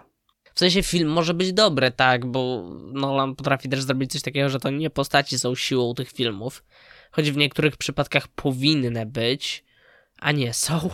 W 0.54 0.60
sensie 0.60 0.84
film 0.84 1.10
może 1.10 1.34
być 1.34 1.54
dobry, 1.54 1.92
tak, 1.92 2.26
bo 2.26 2.70
Nolan 2.94 3.36
potrafi 3.36 3.70
też 3.70 3.82
zrobić 3.84 4.12
coś 4.12 4.22
takiego, 4.22 4.50
że 4.50 4.60
to 4.60 4.70
nie 4.70 4.90
postaci 4.90 5.40
są 5.40 5.56
siłą 5.56 5.94
tych 5.94 6.12
filmów, 6.12 6.64
choć 7.12 7.32
w 7.32 7.38
niektórych 7.38 7.78
przypadkach 7.78 8.28
powinny 8.28 9.06
być, 9.06 9.64
a 10.20 10.32
nie 10.32 10.54
są, 10.54 10.90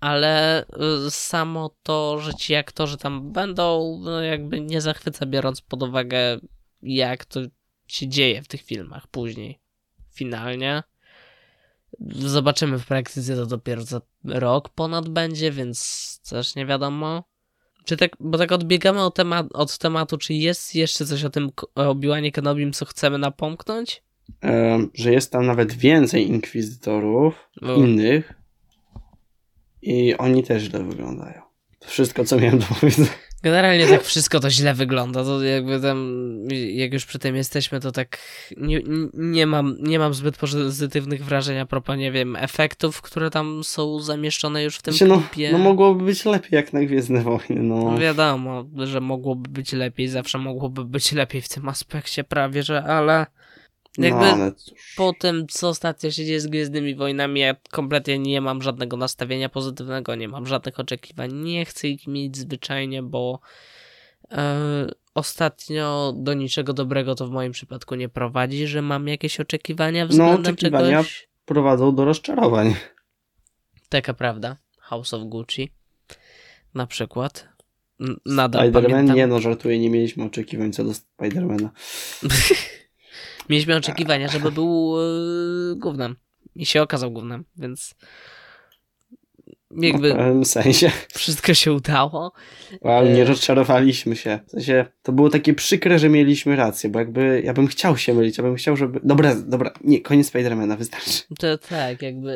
ale 0.00 0.64
y, 1.06 1.10
samo 1.10 1.70
to, 1.82 2.18
że 2.18 2.34
ci 2.34 2.54
aktorzy 2.54 2.96
tam 2.96 3.32
będą, 3.32 3.98
no 4.02 4.22
jakby 4.22 4.60
nie 4.60 4.80
zachwyca, 4.80 5.26
biorąc 5.26 5.60
pod 5.60 5.82
uwagę, 5.82 6.38
jak 6.82 7.24
to 7.24 7.40
się 7.86 8.08
dzieje 8.08 8.42
w 8.42 8.48
tych 8.48 8.62
filmach 8.62 9.06
później, 9.06 9.58
finalnie. 10.12 10.82
Zobaczymy 12.10 12.78
w 12.78 12.86
praktyce, 12.86 13.36
to 13.36 13.46
dopiero 13.46 13.82
za 13.82 14.00
rok 14.24 14.68
ponad 14.68 15.08
będzie, 15.08 15.52
więc 15.52 16.20
też 16.30 16.54
nie 16.54 16.66
wiadomo. 16.66 17.24
Czy 17.84 17.96
tak, 17.96 18.10
bo 18.20 18.38
tak 18.38 18.52
odbiegamy 18.52 19.02
od, 19.02 19.14
temat, 19.14 19.46
od 19.52 19.78
tematu, 19.78 20.18
czy 20.18 20.34
jest 20.34 20.74
jeszcze 20.74 21.06
coś 21.06 21.24
o 21.24 21.30
tym 21.30 21.50
Obi-Wanie 21.74 22.32
Kenobim, 22.32 22.72
co 22.72 22.84
chcemy 22.84 23.18
napomknąć? 23.18 24.02
Em, 24.40 24.90
że 24.94 25.12
jest 25.12 25.32
tam 25.32 25.46
nawet 25.46 25.72
więcej 25.72 26.28
inkwizytorów 26.28 27.48
Bo, 27.62 27.74
innych 27.74 28.32
i 29.82 30.16
oni 30.16 30.42
też 30.42 30.62
źle 30.62 30.84
wyglądają. 30.84 31.42
To 31.78 31.88
wszystko, 31.88 32.24
co 32.24 32.36
miałem 32.36 32.58
do 32.58 32.66
powiedzenia. 32.66 33.08
Generalnie 33.42 33.86
tak 33.86 34.02
wszystko 34.02 34.40
to 34.40 34.50
źle 34.50 34.74
wygląda, 34.74 35.24
to 35.24 35.42
jakby 35.42 35.80
tam, 35.80 36.38
jak 36.72 36.92
już 36.92 37.06
przy 37.06 37.18
tym 37.18 37.36
jesteśmy, 37.36 37.80
to 37.80 37.92
tak 37.92 38.18
nie, 38.56 38.80
nie, 39.14 39.46
mam, 39.46 39.76
nie 39.80 39.98
mam 39.98 40.14
zbyt 40.14 40.36
pozytywnych 40.36 41.24
wrażeń 41.24 41.58
a 41.58 41.66
propos, 41.66 41.96
nie 41.96 42.12
wiem, 42.12 42.36
efektów, 42.36 43.02
które 43.02 43.30
tam 43.30 43.64
są 43.64 44.00
zamieszczone 44.00 44.62
już 44.62 44.76
w 44.76 44.82
tym 44.82 44.94
Znaczy, 44.94 45.06
no, 45.06 45.22
klipie. 45.30 45.52
no 45.52 45.58
mogłoby 45.58 46.04
być 46.04 46.24
lepiej 46.24 46.50
jak 46.52 46.72
na 46.72 46.80
Gwiezdne 46.80 47.22
Wojny, 47.22 47.62
no. 47.62 47.90
No 47.92 47.98
wiadomo, 47.98 48.64
że 48.84 49.00
mogłoby 49.00 49.50
być 49.50 49.72
lepiej, 49.72 50.08
zawsze 50.08 50.38
mogłoby 50.38 50.84
być 50.84 51.12
lepiej 51.12 51.42
w 51.42 51.48
tym 51.48 51.68
aspekcie 51.68 52.24
prawie, 52.24 52.62
że 52.62 52.84
ale 52.84 53.26
jakby 53.98 54.20
No, 54.20 54.32
ale 54.32 54.52
po 54.96 55.12
tym, 55.12 55.46
co 55.48 55.68
ostatnio 55.68 56.10
się 56.10 56.24
dzieje 56.24 56.40
z 56.40 56.46
Gwiezdnymi 56.46 56.94
Wojnami, 56.94 57.40
ja 57.40 57.56
kompletnie 57.70 58.18
nie 58.18 58.40
mam 58.40 58.62
żadnego 58.62 58.96
nastawienia 58.96 59.48
pozytywnego, 59.48 60.14
nie 60.14 60.28
mam 60.28 60.46
żadnych 60.46 60.80
oczekiwań, 60.80 61.32
nie 61.32 61.64
chcę 61.64 61.88
ich 61.88 62.06
mieć 62.06 62.36
zwyczajnie, 62.36 63.02
bo 63.02 63.40
e, 64.30 64.86
ostatnio 65.14 66.14
do 66.16 66.34
niczego 66.34 66.72
dobrego 66.72 67.14
to 67.14 67.26
w 67.26 67.30
moim 67.30 67.52
przypadku 67.52 67.94
nie 67.94 68.08
prowadzi, 68.08 68.66
że 68.66 68.82
mam 68.82 69.08
jakieś 69.08 69.40
oczekiwania 69.40 70.06
względem 70.06 70.40
oczekiwania 70.40 70.90
czegoś. 70.90 71.28
Prowadzą 71.44 71.94
do 71.94 72.04
rozczarowań. 72.04 72.74
Taka 73.88 74.14
prawda. 74.14 74.56
House 74.78 75.14
of 75.14 75.22
Gucci 75.22 75.72
na 76.74 76.86
przykład. 76.86 77.48
N- 78.00 78.16
Nadal 78.26 78.72
Spider-Man? 78.72 79.14
Nie 79.14 79.26
no, 79.26 79.40
żartuję, 79.40 79.78
nie 79.78 79.90
mieliśmy 79.90 80.24
oczekiwań 80.24 80.72
co 80.72 80.84
do 80.84 80.94
Spidermana. 80.94 81.70
Mieliśmy 83.48 83.76
oczekiwania, 83.76 84.28
żeby 84.28 84.52
był 84.52 84.94
yy, 84.98 85.76
gównem. 85.76 86.16
I 86.56 86.66
się 86.66 86.82
okazał 86.82 87.10
gównem, 87.10 87.44
więc 87.56 87.94
jakby 89.76 90.12
w 90.12 90.16
pewnym 90.16 90.44
sensie. 90.44 90.90
wszystko 91.14 91.54
się 91.54 91.72
udało. 91.72 92.32
Ale 92.84 93.10
nie 93.12 93.22
E. 93.22 93.24
rozczarowaliśmy 93.24 94.16
się. 94.16 94.38
W 94.46 94.50
sensie, 94.50 94.86
to 95.02 95.12
było 95.12 95.30
takie 95.30 95.54
przykre, 95.54 95.98
że 95.98 96.08
mieliśmy 96.08 96.56
rację, 96.56 96.90
bo 96.90 96.98
jakby 96.98 97.42
ja 97.44 97.52
bym 97.54 97.66
chciał 97.66 97.96
się 97.96 98.14
mylić, 98.14 98.38
ja 98.38 98.44
bym 98.44 98.56
chciał, 98.56 98.76
żeby... 98.76 99.00
Dobra, 99.04 99.34
dobra, 99.34 99.72
nie, 99.84 100.00
koniec 100.00 100.26
Spidermana, 100.26 100.76
wystarczy. 100.76 101.22
To 101.38 101.58
tak, 101.58 102.02
jakby 102.02 102.30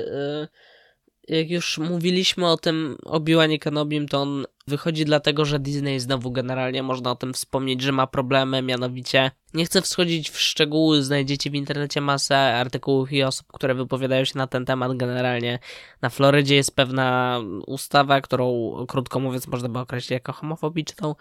yy, 1.29 1.37
jak 1.37 1.51
już 1.51 1.79
mówiliśmy 1.79 2.47
o 2.47 2.57
tym 2.57 2.97
Obi-Wanie 3.05 3.59
Kenobim, 3.59 4.09
to 4.09 4.23
on 4.23 4.47
wychodzi 4.69 5.05
dlatego, 5.05 5.45
że 5.45 5.59
Disney 5.59 6.01
znowu 6.01 6.31
generalnie 6.31 6.83
można 6.83 7.11
o 7.11 7.17
tym 7.17 7.35
wspomnieć, 7.35 7.83
że 7.83 7.93
ma 7.93 8.07
problemy, 8.07 8.63
mianowicie 8.63 9.31
nie 9.55 9.65
chcę 9.65 9.83
wschodzić 9.83 10.31
w 10.31 10.41
szczegóły, 10.41 11.03
znajdziecie 11.03 11.51
w 11.51 11.55
internecie 11.55 12.01
masę 12.01 12.37
artykułów 12.37 13.13
i 13.13 13.23
osób, 13.23 13.47
które 13.53 13.75
wypowiadają 13.75 14.25
się 14.25 14.39
na 14.39 14.47
ten 14.47 14.65
temat 14.65 14.97
generalnie. 14.97 15.59
Na 16.03 16.11
Florydzie 16.11 16.55
jest 16.55 16.77
pewna 16.77 17.41
ustawa, 17.67 18.21
którą 18.21 18.73
krótko 18.89 19.21
mówiąc 19.21 19.47
można 19.47 19.69
by 19.69 19.79
określić 19.79 20.11
jako 20.11 20.33
homofobiczną 20.33 21.15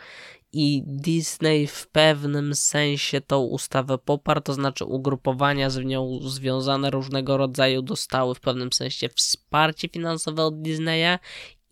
i 0.54 0.84
Disney 0.86 1.68
w 1.68 1.88
pewnym 1.88 2.56
sensie 2.56 3.22
tą 3.22 3.42
ustawę 3.42 3.98
poparł, 3.98 4.42
to 4.42 4.54
znaczy 4.54 4.86
ugrupowania 4.86 5.70
z 5.70 5.86
nią 5.86 6.20
związane 6.22 6.90
różnego 6.90 7.38
rodzaju 7.38 7.82
dostały 7.82 8.36
w 8.36 8.40
pewnym 8.40 8.74
sensie 8.74 9.10
wsparcie 9.10 9.88
finansowe 9.90 10.44
od 10.44 10.62
Disneya 10.62 11.20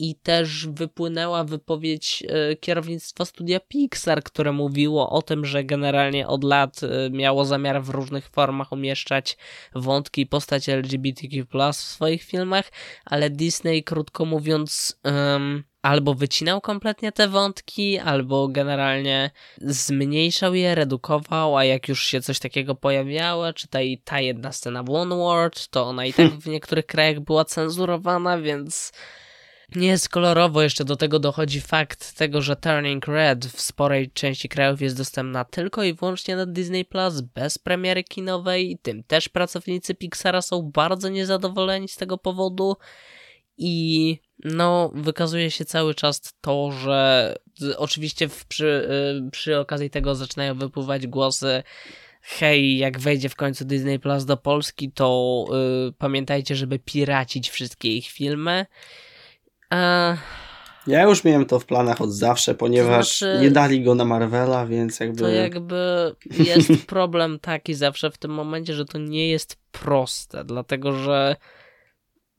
i 0.04 0.16
też 0.16 0.68
wypłynęła 0.68 1.44
wypowiedź 1.44 2.24
e, 2.28 2.56
kierownictwa 2.56 3.26
studia 3.26 3.60
Pixar, 3.60 4.24
które 4.24 4.52
mówiło 4.52 5.10
o 5.10 5.22
tym, 5.22 5.46
że 5.46 5.64
generalnie 5.64 6.28
od 6.28 6.44
lat 6.44 6.82
e, 6.84 7.10
miało 7.10 7.46
zamiar 7.46 7.84
w 7.84 7.90
różnych 7.90 8.30
formach 8.30 8.72
umieszczać 8.72 9.38
wątki 9.76 10.22
i 10.22 10.26
postaci 10.26 10.72
LGBTQ+, 10.72 11.46
w 11.74 11.76
swoich 11.76 12.24
filmach, 12.24 12.72
ale 13.06 13.30
Disney, 13.30 13.84
krótko 13.84 14.26
mówiąc, 14.26 15.00
em, 15.04 15.64
albo 15.82 16.14
wycinał 16.14 16.62
kompletnie 16.62 17.12
te 17.12 17.28
wątki, 17.28 18.00
albo 18.00 18.48
generalnie 18.48 19.32
zmniejszał 19.58 20.56
je, 20.56 20.76
redukował, 20.76 21.58
a 21.58 21.66
jak 21.66 21.88
już 21.88 22.06
się 22.06 22.22
coś 22.22 22.40
takiego 22.40 22.76
pojawiało, 22.76 23.54
czy 23.54 23.68
ta, 23.68 23.80
ta 24.04 24.20
jedna 24.20 24.52
scena 24.52 24.84
w 24.84 24.90
One 24.90 25.16
World, 25.16 25.68
to 25.68 25.86
ona 25.86 26.06
i 26.06 26.14
tak 26.14 26.32
w 26.44 26.48
niektórych 26.48 26.86
krajach 26.86 27.20
była 27.20 27.46
cenzurowana, 27.46 28.38
więc 28.38 28.92
nie 29.76 29.88
jest 29.88 30.10
kolorowo. 30.10 30.62
Jeszcze 30.62 30.86
do 30.86 30.96
tego 30.96 31.20
dochodzi 31.20 31.62
fakt 31.62 32.14
tego, 32.14 32.42
że 32.42 32.56
Turning 32.56 33.08
Red 33.08 33.46
w 33.46 33.62
sporej 33.62 34.12
części 34.12 34.50
krajów 34.50 34.82
jest 34.82 34.98
dostępna 34.98 35.46
tylko 35.46 35.84
i 35.84 35.94
wyłącznie 35.94 36.36
na 36.36 36.46
Disney 36.46 36.86
Plus, 36.86 37.22
bez 37.22 37.58
premiery 37.58 38.04
kinowej. 38.04 38.78
Tym 38.82 39.04
też 39.04 39.30
pracownicy 39.30 39.96
Pixara 39.96 40.42
są 40.42 40.72
bardzo 40.74 41.10
niezadowoleni 41.10 41.88
z 41.88 41.96
tego 41.96 42.18
powodu. 42.18 42.76
I 43.58 44.18
no, 44.44 44.92
wykazuje 44.96 45.52
się 45.52 45.66
cały 45.66 45.96
czas 45.96 46.22
to, 46.42 46.72
że 46.72 47.36
oczywiście 47.78 48.28
w, 48.28 48.46
przy, 48.46 48.88
y, 49.28 49.32
przy 49.32 49.60
okazji 49.60 49.90
tego 49.90 50.16
zaczynają 50.16 50.56
wypływać 50.56 51.08
głosy. 51.08 51.64
Hej, 52.22 52.78
jak 52.78 53.00
wejdzie 53.00 53.30
w 53.30 53.36
końcu 53.36 53.66
Disney 53.66 54.00
Plus 54.00 54.26
do 54.26 54.38
Polski, 54.38 54.92
to 54.92 55.46
y, 55.90 55.94
pamiętajcie, 55.98 56.56
żeby 56.56 56.80
piracić 56.80 57.50
wszystkie 57.50 57.98
ich 57.98 58.08
filmy. 58.08 58.66
E, 59.74 60.18
Ja 60.88 61.04
już 61.04 61.24
miałem 61.24 61.46
to 61.46 61.60
w 61.60 61.66
planach 61.66 62.02
od 62.02 62.12
zawsze, 62.12 62.56
ponieważ 62.56 63.18
znaczy- 63.18 63.40
nie 63.42 63.52
dali 63.52 63.84
go 63.84 63.96
na 63.96 64.06
Marvela, 64.06 64.66
więc 64.66 65.00
jakby... 65.00 65.20
to 65.20 65.30
jakby 65.30 66.16
jest 66.32 66.86
problem 66.88 67.40
taki 67.40 67.74
zawsze 67.74 68.12
w 68.12 68.18
tym 68.18 68.32
momencie, 68.32 68.74
że 68.74 68.86
to 68.86 68.98
nie 68.98 69.30
jest 69.30 69.58
proste, 69.72 70.44
dlatego 70.44 70.94
że 70.94 71.36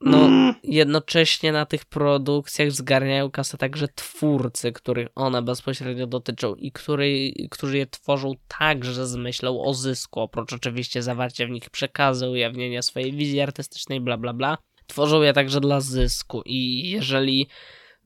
no, 0.00 0.18
Mm, 0.18 0.54
jednocześnie 0.64 1.52
na 1.52 1.66
tych 1.66 1.84
produkcjach 1.84 2.72
zgarniają 2.72 3.30
kasę 3.30 3.58
także 3.58 3.88
twórcy, 3.94 4.72
których 4.72 5.08
one 5.14 5.42
bezpośrednio 5.42 6.06
dotyczą 6.06 6.54
i 6.54 6.72
który, 6.72 7.32
którzy 7.50 7.78
je 7.78 7.86
tworzą 7.86 8.34
także 8.58 9.06
z 9.06 9.16
myślą 9.16 9.62
o 9.62 9.74
zysku, 9.74 10.20
oprócz 10.20 10.52
oczywiście 10.52 11.02
zawarcia 11.02 11.46
w 11.46 11.50
nich 11.50 11.70
przekazu, 11.70 12.30
ujawnienia 12.30 12.82
swojej 12.82 13.12
wizji 13.12 13.40
artystycznej, 13.40 14.00
bla 14.00 14.16
bla 14.16 14.32
bla. 14.32 14.58
Tworzą 14.86 15.22
je 15.22 15.32
także 15.32 15.60
dla 15.60 15.80
zysku. 15.80 16.42
I 16.46 16.90
jeżeli 16.90 17.48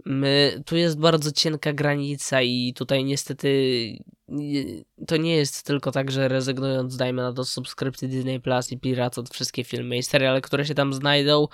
My, 0.04 0.62
tu 0.66 0.76
jest 0.76 0.98
bardzo 0.98 1.32
cienka 1.32 1.72
granica 1.72 2.42
i 2.42 2.72
tutaj 2.74 3.04
niestety 3.04 3.48
to 5.06 5.16
nie 5.16 5.36
jest 5.36 5.66
tylko 5.66 5.92
tak, 5.92 6.10
że 6.10 6.28
rezygnując, 6.28 6.96
dajmy 6.96 7.22
na 7.22 7.32
to 7.32 7.44
subskrypcji 7.44 8.08
Disney 8.08 8.40
Plus 8.40 8.72
i 8.72 8.78
piracąc 8.78 9.32
wszystkie 9.32 9.64
filmy 9.64 9.96
i 9.96 10.02
seriale, 10.02 10.40
które 10.40 10.66
się 10.66 10.74
tam 10.74 10.94
znajdą, 10.94 11.48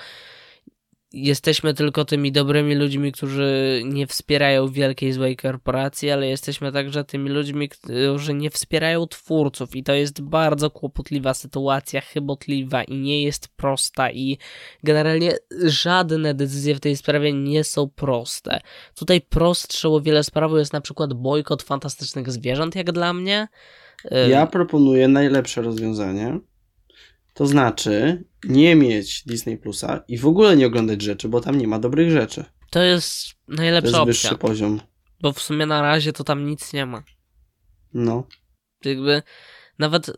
jesteśmy 1.15 1.75
tylko 1.75 2.05
tymi 2.05 2.33
dobrymi 2.33 2.75
ludźmi, 2.75 3.13
którzy 3.13 3.83
nie 3.85 4.07
wspierają 4.07 4.69
wielkiej 4.69 5.13
złej 5.13 5.37
korporacji, 5.37 6.11
ale 6.11 6.29
jesteśmy 6.29 6.73
także 6.73 7.05
tymi 7.05 7.31
ludźmi, 7.31 7.69
którzy 7.69 8.35
nie 8.35 8.51
wspierają 8.51 9.07
twórców 9.07 9.77
i 9.77 9.83
to 9.83 9.95
jest 9.95 10.23
bardzo 10.23 10.71
kłopotliwa 10.71 11.35
sytuacja, 11.35 12.01
chybotliwa 12.01 12.85
i 12.85 12.97
nie 12.97 13.23
jest 13.23 13.49
prosta 13.49 14.11
i 14.11 14.39
generalnie 14.83 15.37
żadne 15.65 16.35
decyzje 16.35 16.75
w 16.75 16.81
tej 16.81 16.97
sprawie 16.97 17.33
nie 17.33 17.65
są 17.65 17.89
proste. 17.89 18.61
Tutaj 18.95 19.21
prostsze 19.21 19.89
o 19.89 20.01
wiele 20.01 20.25
sprawą 20.25 20.57
jest 20.57 20.73
na 20.73 20.81
przykład 20.81 21.13
bojkot 21.13 21.63
fantastycznych 21.63 22.31
zwierząt, 22.31 22.77
jak 22.77 22.93
dla 22.93 23.13
mnie. 23.13 23.49
Ja 24.29 24.47
proponuję 24.47 25.09
najlepsze 25.09 25.63
rozwiązanie. 25.63 26.39
To 27.35 27.47
znaczy 27.47 28.25
nie 28.45 28.77
mieć 28.77 29.25
Disney 29.27 29.57
Plusa 29.59 30.05
i 30.09 30.19
w 30.19 30.27
ogóle 30.27 30.57
nie 30.57 30.67
oglądać 30.67 31.03
rzeczy, 31.03 31.29
bo 31.29 31.41
tam 31.41 31.59
nie 31.59 31.69
ma 31.69 31.79
dobrych 31.79 32.11
rzeczy. 32.11 32.45
To 32.71 32.83
jest 32.83 33.29
najlepsza 33.49 33.91
to 33.91 33.97
jest 33.97 33.99
opcja. 33.99 34.31
wyższy 34.31 34.39
poziom. 34.39 34.81
Bo 35.21 35.33
w 35.33 35.41
sumie 35.41 35.67
na 35.67 35.83
razie 35.83 36.13
to 36.13 36.25
tam 36.25 36.47
nic 36.47 36.73
nie 36.73 36.87
ma. 36.87 37.03
No. 37.95 38.27
Jakby 38.85 39.23
nawet 39.79 40.11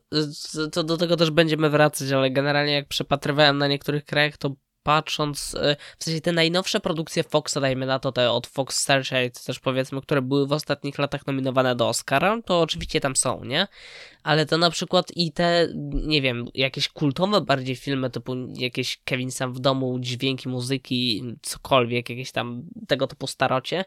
to 0.72 0.84
do 0.84 0.96
tego 0.96 1.16
też 1.16 1.30
będziemy 1.30 1.70
wracać, 1.70 2.12
ale 2.12 2.30
generalnie 2.30 2.72
jak 2.72 2.88
przepatrywałem 2.88 3.58
na 3.58 3.68
niektórych 3.68 4.04
krajach, 4.04 4.36
to 4.36 4.56
patrząc, 4.86 5.54
y, 5.54 5.76
w 5.98 6.04
sensie 6.04 6.20
te 6.20 6.32
najnowsze 6.32 6.80
produkcje 6.80 7.22
Foxa, 7.22 7.60
dajmy 7.60 7.86
na 7.86 7.98
to 7.98 8.12
te 8.12 8.30
od 8.30 8.46
Fox 8.46 8.82
Searchlight 8.82 9.44
też 9.46 9.58
powiedzmy, 9.58 10.02
które 10.02 10.22
były 10.22 10.46
w 10.46 10.52
ostatnich 10.52 10.98
latach 10.98 11.26
nominowane 11.26 11.76
do 11.76 11.88
Oscara, 11.88 12.38
to 12.44 12.60
oczywiście 12.60 13.00
tam 13.00 13.16
są, 13.16 13.44
nie? 13.44 13.66
Ale 14.22 14.46
to 14.46 14.58
na 14.58 14.70
przykład 14.70 15.06
i 15.16 15.32
te, 15.32 15.68
nie 15.92 16.22
wiem, 16.22 16.44
jakieś 16.54 16.88
kultowe 16.88 17.40
bardziej 17.40 17.76
filmy 17.76 18.10
typu 18.10 18.34
jakieś 18.54 18.98
Kevin 19.04 19.30
Sam 19.30 19.52
w 19.52 19.58
domu, 19.60 19.98
dźwięki 20.00 20.48
muzyki, 20.48 21.22
cokolwiek, 21.42 22.10
jakieś 22.10 22.32
tam 22.32 22.62
tego 22.88 23.06
typu 23.06 23.26
starocie, 23.26 23.84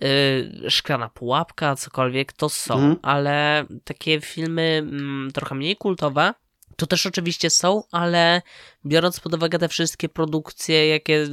yy, 0.00 0.70
Szklana 0.70 1.08
Pułapka, 1.08 1.76
cokolwiek, 1.76 2.32
to 2.32 2.48
są, 2.48 2.74
Mhm. 2.74 2.96
ale 3.02 3.64
takie 3.84 4.20
filmy 4.20 4.62
mm, 4.82 5.30
trochę 5.34 5.54
mniej 5.54 5.76
kultowe, 5.76 6.34
to 6.78 6.86
też 6.86 7.06
oczywiście 7.06 7.50
są, 7.50 7.82
ale 7.90 8.42
biorąc 8.86 9.20
pod 9.20 9.34
uwagę 9.34 9.58
te 9.58 9.68
wszystkie 9.68 10.08
produkcje, 10.08 10.88
jakie 10.88 11.14
y, 11.22 11.28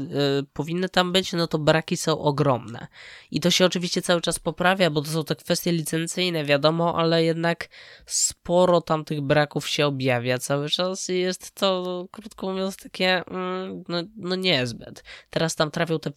powinny 0.54 0.90
tam 0.90 1.12
być, 1.12 1.34
no 1.34 1.48
to 1.48 1.58
braki 1.58 1.98
są 1.98 2.20
ogromne. 2.20 2.88
I 3.32 3.40
to 3.40 3.52
się 3.52 3.66
oczywiście 3.66 4.02
cały 4.02 4.22
czas 4.22 4.40
poprawia, 4.40 4.90
bo 4.90 5.02
to 5.02 5.08
są 5.10 5.24
te 5.24 5.36
kwestie 5.36 5.72
licencyjne, 5.72 6.46
wiadomo, 6.46 6.98
ale 7.00 7.24
jednak 7.24 7.70
sporo 8.06 8.82
tam 8.82 9.06
tych 9.06 9.22
braków 9.22 9.68
się 9.68 9.86
objawia 9.86 10.38
cały 10.38 10.70
czas 10.70 11.10
i 11.10 11.20
jest 11.20 11.52
to, 11.52 12.06
krótko 12.12 12.52
mówiąc, 12.52 12.78
takie 12.78 13.26
mm, 13.26 13.84
no, 13.88 13.98
no 14.18 14.36
niezbyt. 14.36 15.04
Teraz 15.30 15.56
tam 15.56 15.72
trafią 15.72 16.00
te 16.00 16.12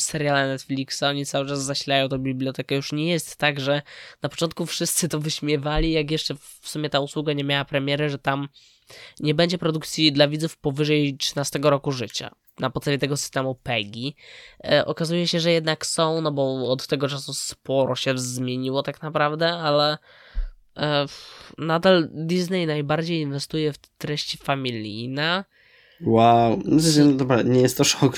seriale 0.00 0.48
Netflixa, 0.48 1.02
oni 1.02 1.26
cały 1.26 1.48
czas 1.48 1.64
zasilają 1.64 2.08
tą 2.08 2.18
bibliotekę. 2.18 2.74
Już 2.74 2.92
nie 2.92 3.10
jest 3.10 3.36
tak, 3.36 3.60
że 3.60 3.82
na 4.22 4.28
początku 4.28 4.66
wszyscy 4.66 5.08
to 5.08 5.20
wyśmiewali, 5.20 5.92
jak 5.92 6.10
jeszcze 6.10 6.34
w 6.34 6.68
sumie 6.68 6.90
ta 6.90 7.00
usługa 7.00 7.32
nie 7.32 7.44
miała 7.44 7.64
premiery, 7.64 8.10
że 8.10 8.18
tam 8.18 8.48
nie 9.20 9.34
będzie 9.34 9.58
produkcji 9.58 10.12
dla 10.12 10.28
widzów 10.28 10.56
powyżej 10.56 11.16
13 11.16 11.58
roku 11.62 11.92
życia. 11.92 12.30
Na 12.58 12.70
podstawie 12.70 12.98
tego 12.98 13.16
systemu 13.16 13.54
PEGI. 13.54 14.16
E, 14.64 14.86
okazuje 14.86 15.28
się, 15.28 15.40
że 15.40 15.52
jednak 15.52 15.86
są, 15.86 16.20
no 16.20 16.32
bo 16.32 16.72
od 16.72 16.86
tego 16.86 17.08
czasu 17.08 17.34
sporo 17.34 17.96
się 17.96 18.18
zmieniło 18.18 18.82
tak 18.82 19.02
naprawdę, 19.02 19.52
ale 19.52 19.98
e, 20.76 21.06
nadal 21.58 22.08
Disney 22.12 22.66
najbardziej 22.66 23.20
inwestuje 23.20 23.72
w 23.72 23.78
treści 23.78 24.38
familijne. 24.38 25.44
Wow. 26.00 26.62
No, 26.64 27.12
dobra, 27.12 27.42
nie 27.42 27.60
jest 27.60 27.76
to 27.76 27.84
szok. 27.84 28.16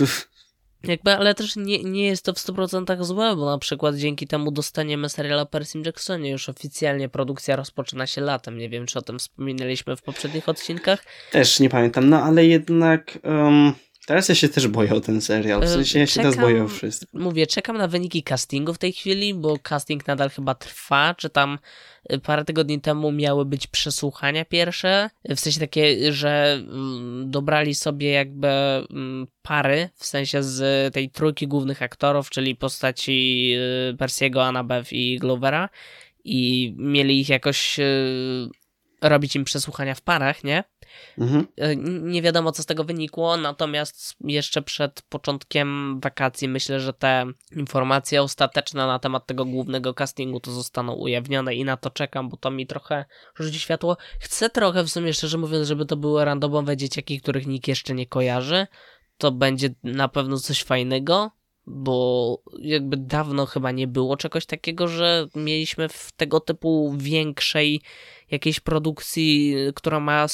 Jakby, 0.89 1.11
ale 1.13 1.35
też 1.35 1.57
nie, 1.57 1.83
nie 1.83 2.07
jest 2.07 2.25
to 2.25 2.33
w 2.33 2.37
100% 2.37 3.05
złe, 3.05 3.37
bo 3.37 3.51
na 3.51 3.59
przykład 3.59 3.97
dzięki 3.97 4.27
temu 4.27 4.51
dostaniemy 4.51 5.09
serial 5.09 5.41
o 5.41 5.47
Percy 5.47 5.79
Jacksonie. 5.87 6.31
Już 6.31 6.49
oficjalnie 6.49 7.09
produkcja 7.09 7.57
rozpoczyna 7.57 8.07
się 8.07 8.21
latem. 8.21 8.59
Nie 8.59 8.69
wiem, 8.69 8.87
czy 8.87 8.99
o 8.99 9.03
tym 9.03 9.19
wspominaliśmy 9.19 9.97
w 9.97 10.03
poprzednich 10.03 10.49
odcinkach. 10.49 11.05
Też 11.31 11.61
nie 11.61 11.71
pamiętam, 11.71 12.09
no 12.09 12.23
ale 12.23 12.47
jednak 12.47 13.19
um, 13.25 13.73
teraz 14.07 14.29
ja 14.29 14.35
się 14.35 14.49
też 14.49 14.69
boję 14.69 14.95
o 14.95 15.01
ten 15.01 15.21
serial. 15.21 15.61
W 15.61 15.69
sensie 15.69 15.99
ja 15.99 16.07
się 16.07 16.21
teraz 16.21 16.35
czekam- 16.35 16.41
boję 16.41 16.65
o 16.65 16.69
wszystko. 16.69 17.19
Mówię, 17.19 17.47
czekam 17.47 17.79
na 17.79 17.89
wyniki 17.89 18.23
castingu 18.23 18.75
w 18.75 18.79
tej 18.79 18.93
chwili, 18.93 19.35
bo 19.35 19.59
casting 19.59 20.07
nadal 20.07 20.31
chyba 20.31 20.55
trwa, 20.55 21.15
czy 21.19 21.31
tam 21.31 21.59
parę 22.23 22.45
tygodni 22.45 22.81
temu 22.81 23.13
miały 23.13 23.45
być 23.45 23.67
przesłuchania 23.67 24.45
pierwsze, 24.45 25.11
w 25.29 25.41
sensie 25.41 25.61
takie, 25.61 26.13
że 26.13 26.53
mm, 26.53 27.31
dobrali 27.31 27.75
sobie 27.75 28.11
jakby 28.11 28.49
mm, 28.49 29.27
pary, 29.43 29.89
w 29.95 30.07
sensie 30.07 30.43
z 30.43 30.95
tej 30.95 31.11
trójki 31.11 31.49
głównych 31.49 31.83
aktorów, 31.83 32.31
czyli 32.31 32.57
postaci 32.57 33.51
y, 33.93 33.97
Persiego, 33.97 34.45
Annabeth 34.45 34.93
i 34.93 35.19
Glovera 35.19 35.69
i 36.25 36.75
mieli 36.79 37.21
ich 37.21 37.29
jakoś 37.29 37.79
y, 37.79 38.49
robić 39.09 39.37
im 39.37 39.45
przesłuchania 39.45 39.95
w 39.95 40.01
parach, 40.01 40.45
nie? 40.45 40.65
Mhm. 41.19 41.47
E, 41.57 41.77
Nie 42.03 42.23
wiadomo, 42.23 42.53
co 42.53 42.63
z 42.63 42.67
tego 42.67 42.85
wynikło, 42.85 43.37
natomiast 43.37 44.17
jeszcze 44.21 44.63
przed 44.63 45.03
początkiem 45.03 46.01
wakacji 46.01 46.49
myślę, 46.49 46.81
że 46.81 46.93
te 46.93 47.27
informacje 47.57 48.23
ostateczne 48.23 48.87
na 48.87 48.99
temat 48.99 49.27
tego 49.27 49.45
głównego 49.45 49.95
castingu 49.95 50.41
to 50.41 50.53
zostaną 50.53 50.93
ujawnione 50.93 51.55
i 51.55 51.65
na 51.65 51.77
to 51.77 51.91
czekam, 51.91 52.29
bo 52.29 52.37
to 52.37 52.51
mi 52.51 52.67
trochę 52.67 53.05
rzuci 53.39 53.59
światło. 53.59 53.97
Chcę 54.21 54.51
trochę, 54.51 54.85
w 54.85 54.91
sumie 54.91 55.13
szczerze 55.13 55.39
mówiąc, 55.39 55.69
żeby 55.69 55.87
to 55.87 55.97
były 55.97 56.25
randomowe 56.25 56.77
dzieciaki, 56.77 57.21
których 57.21 57.47
nikt 57.47 57.69
jeszcze 57.69 57.95
nie 57.95 58.07
kojarzy. 58.07 58.67
To 59.19 59.33
będzie 59.33 59.75
na 59.83 60.09
pewno 60.09 60.39
coś 60.39 60.63
fajnego, 60.63 61.31
bo 61.67 62.39
jakby 62.59 62.97
dawno 62.97 63.47
chyba 63.47 63.71
nie 63.71 63.87
było 63.87 64.17
czegoś 64.17 64.47
takiego, 64.47 64.89
że 64.89 65.27
mieliśmy 65.35 65.89
w 65.89 66.13
tego 66.13 66.41
typu 66.41 66.95
większej 66.97 67.81
jakiejś 68.31 68.61
produkcji, 68.61 69.55
która 69.75 70.01
ma 70.01 70.27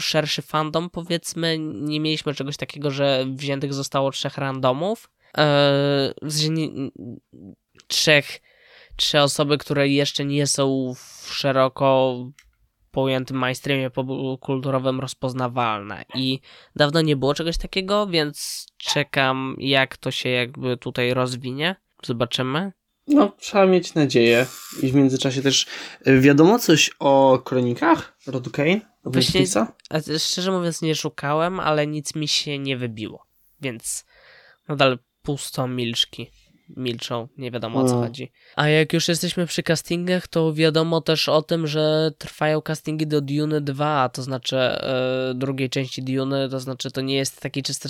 szerszy 0.00 0.42
fandom, 0.42 0.90
powiedzmy, 0.90 1.58
nie 1.58 2.00
mieliśmy 2.00 2.34
czegoś 2.34 2.56
takiego, 2.56 2.90
że 2.90 3.26
wziętych 3.28 3.74
zostało 3.74 4.10
trzech 4.10 4.38
randomów. 4.38 5.10
Eee, 5.34 6.50
nie, 6.50 6.68
trzech, 7.86 8.40
trzy 8.96 9.20
osoby, 9.20 9.58
które 9.58 9.88
jeszcze 9.88 10.24
nie 10.24 10.46
są 10.46 10.94
szeroko 11.26 12.16
pojętym 12.94 13.36
mainstreamie 13.36 13.90
kulturowym 14.40 15.00
rozpoznawalne 15.00 16.04
i 16.14 16.40
dawno 16.76 17.00
nie 17.00 17.16
było 17.16 17.34
czegoś 17.34 17.56
takiego, 17.56 18.06
więc 18.06 18.66
czekam 18.76 19.56
jak 19.58 19.96
to 19.96 20.10
się 20.10 20.28
jakby 20.28 20.76
tutaj 20.76 21.14
rozwinie. 21.14 21.76
Zobaczymy. 22.02 22.72
No, 23.06 23.32
trzeba 23.38 23.66
mieć 23.66 23.94
nadzieję. 23.94 24.46
I 24.82 24.90
w 24.90 24.94
międzyczasie 24.94 25.42
też 25.42 25.66
y, 26.06 26.20
wiadomo 26.20 26.58
coś 26.58 26.90
o 26.98 27.38
kronikach 27.44 28.18
Rodu 28.26 28.50
Kane? 28.50 28.80
Właśnie- 29.04 29.46
szczerze 30.18 30.52
mówiąc 30.52 30.82
nie 30.82 30.94
szukałem, 30.94 31.60
ale 31.60 31.86
nic 31.86 32.14
mi 32.14 32.28
się 32.28 32.58
nie 32.58 32.76
wybiło, 32.76 33.26
więc 33.60 34.04
nadal 34.68 34.98
pusto 35.22 35.68
milczki. 35.68 36.30
Milczą, 36.68 37.28
nie 37.38 37.50
wiadomo 37.50 37.80
o 37.80 37.84
co 37.84 37.94
Mm. 37.94 38.04
chodzi. 38.04 38.32
A 38.56 38.68
jak 38.68 38.92
już 38.92 39.08
jesteśmy 39.08 39.46
przy 39.46 39.62
castingach, 39.62 40.28
to 40.28 40.52
wiadomo 40.54 41.00
też 41.00 41.28
o 41.28 41.42
tym, 41.42 41.66
że 41.66 42.10
trwają 42.18 42.62
castingi 42.62 43.06
do 43.06 43.20
Dune 43.20 43.60
2, 43.60 44.08
to 44.08 44.22
znaczy 44.22 44.56
e, 44.56 45.32
drugiej 45.34 45.70
części 45.70 46.02
Dune, 46.02 46.48
to 46.48 46.60
znaczy 46.60 46.90
to 46.90 47.00
nie 47.00 47.14
jest 47.16 47.40
taki 47.40 47.62
czysty 47.62 47.88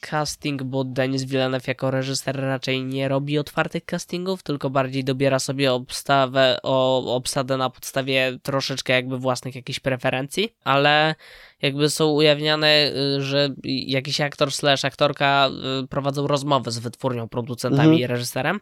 casting, 0.00 0.62
bo 0.62 0.84
Denis 0.84 1.24
Villeneuve 1.24 1.68
jako 1.68 1.90
reżyser 1.90 2.36
raczej 2.40 2.84
nie 2.84 3.08
robi 3.08 3.38
otwartych 3.38 3.84
castingów, 3.84 4.42
tylko 4.42 4.70
bardziej 4.70 5.04
dobiera 5.04 5.38
sobie 5.38 5.72
obstawę, 5.72 6.58
o, 6.62 7.14
obsadę 7.16 7.56
na 7.56 7.70
podstawie 7.70 8.38
troszeczkę 8.42 8.92
jakby 8.92 9.18
własnych 9.18 9.54
jakichś 9.54 9.80
preferencji, 9.80 10.54
ale 10.64 11.14
jakby 11.62 11.90
są 11.90 12.10
ujawniane, 12.10 12.92
y, 13.18 13.22
że 13.22 13.48
jakiś 13.64 14.20
aktor 14.20 14.52
slash 14.52 14.84
aktorka 14.84 15.50
y, 15.84 15.88
prowadzą 15.88 16.26
rozmowy 16.26 16.70
z 16.70 16.78
wytwórnią, 16.78 17.28
producentami 17.28 17.82
Mhm. 17.82 18.00
Reżyserem. 18.14 18.60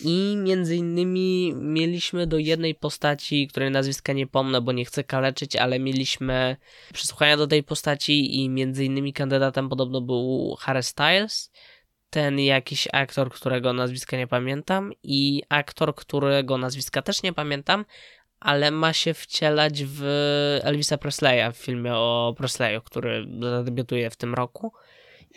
I 0.00 0.36
między 0.36 0.76
innymi 0.76 1.54
mieliśmy 1.56 2.26
do 2.26 2.38
jednej 2.38 2.74
postaci, 2.74 3.48
której 3.48 3.70
nazwiska 3.70 4.12
nie 4.12 4.26
pomnę, 4.26 4.60
bo 4.60 4.72
nie 4.72 4.84
chcę 4.84 5.04
kaleczyć, 5.04 5.56
ale 5.56 5.78
mieliśmy 5.78 6.56
przesłuchania 6.92 7.36
do 7.36 7.46
tej 7.46 7.62
postaci 7.62 8.42
i 8.42 8.48
między 8.48 8.84
innymi 8.84 9.12
kandydatem 9.12 9.68
podobno 9.68 10.00
był 10.00 10.56
Harry 10.60 10.82
Styles, 10.82 11.50
ten 12.10 12.38
jakiś 12.38 12.88
aktor, 12.92 13.30
którego 13.30 13.72
nazwiska 13.72 14.16
nie 14.16 14.26
pamiętam 14.26 14.92
i 15.02 15.42
aktor, 15.48 15.94
którego 15.94 16.58
nazwiska 16.58 17.02
też 17.02 17.22
nie 17.22 17.32
pamiętam, 17.32 17.84
ale 18.40 18.70
ma 18.70 18.92
się 18.92 19.14
wcielać 19.14 19.84
w 19.84 20.02
Elvisa 20.62 20.98
Presleya 20.98 21.52
w 21.52 21.56
filmie 21.56 21.94
o 21.94 22.34
Presleyu, 22.36 22.82
który 22.82 23.26
zadebiutuje 23.40 24.10
w 24.10 24.16
tym 24.16 24.34
roku. 24.34 24.72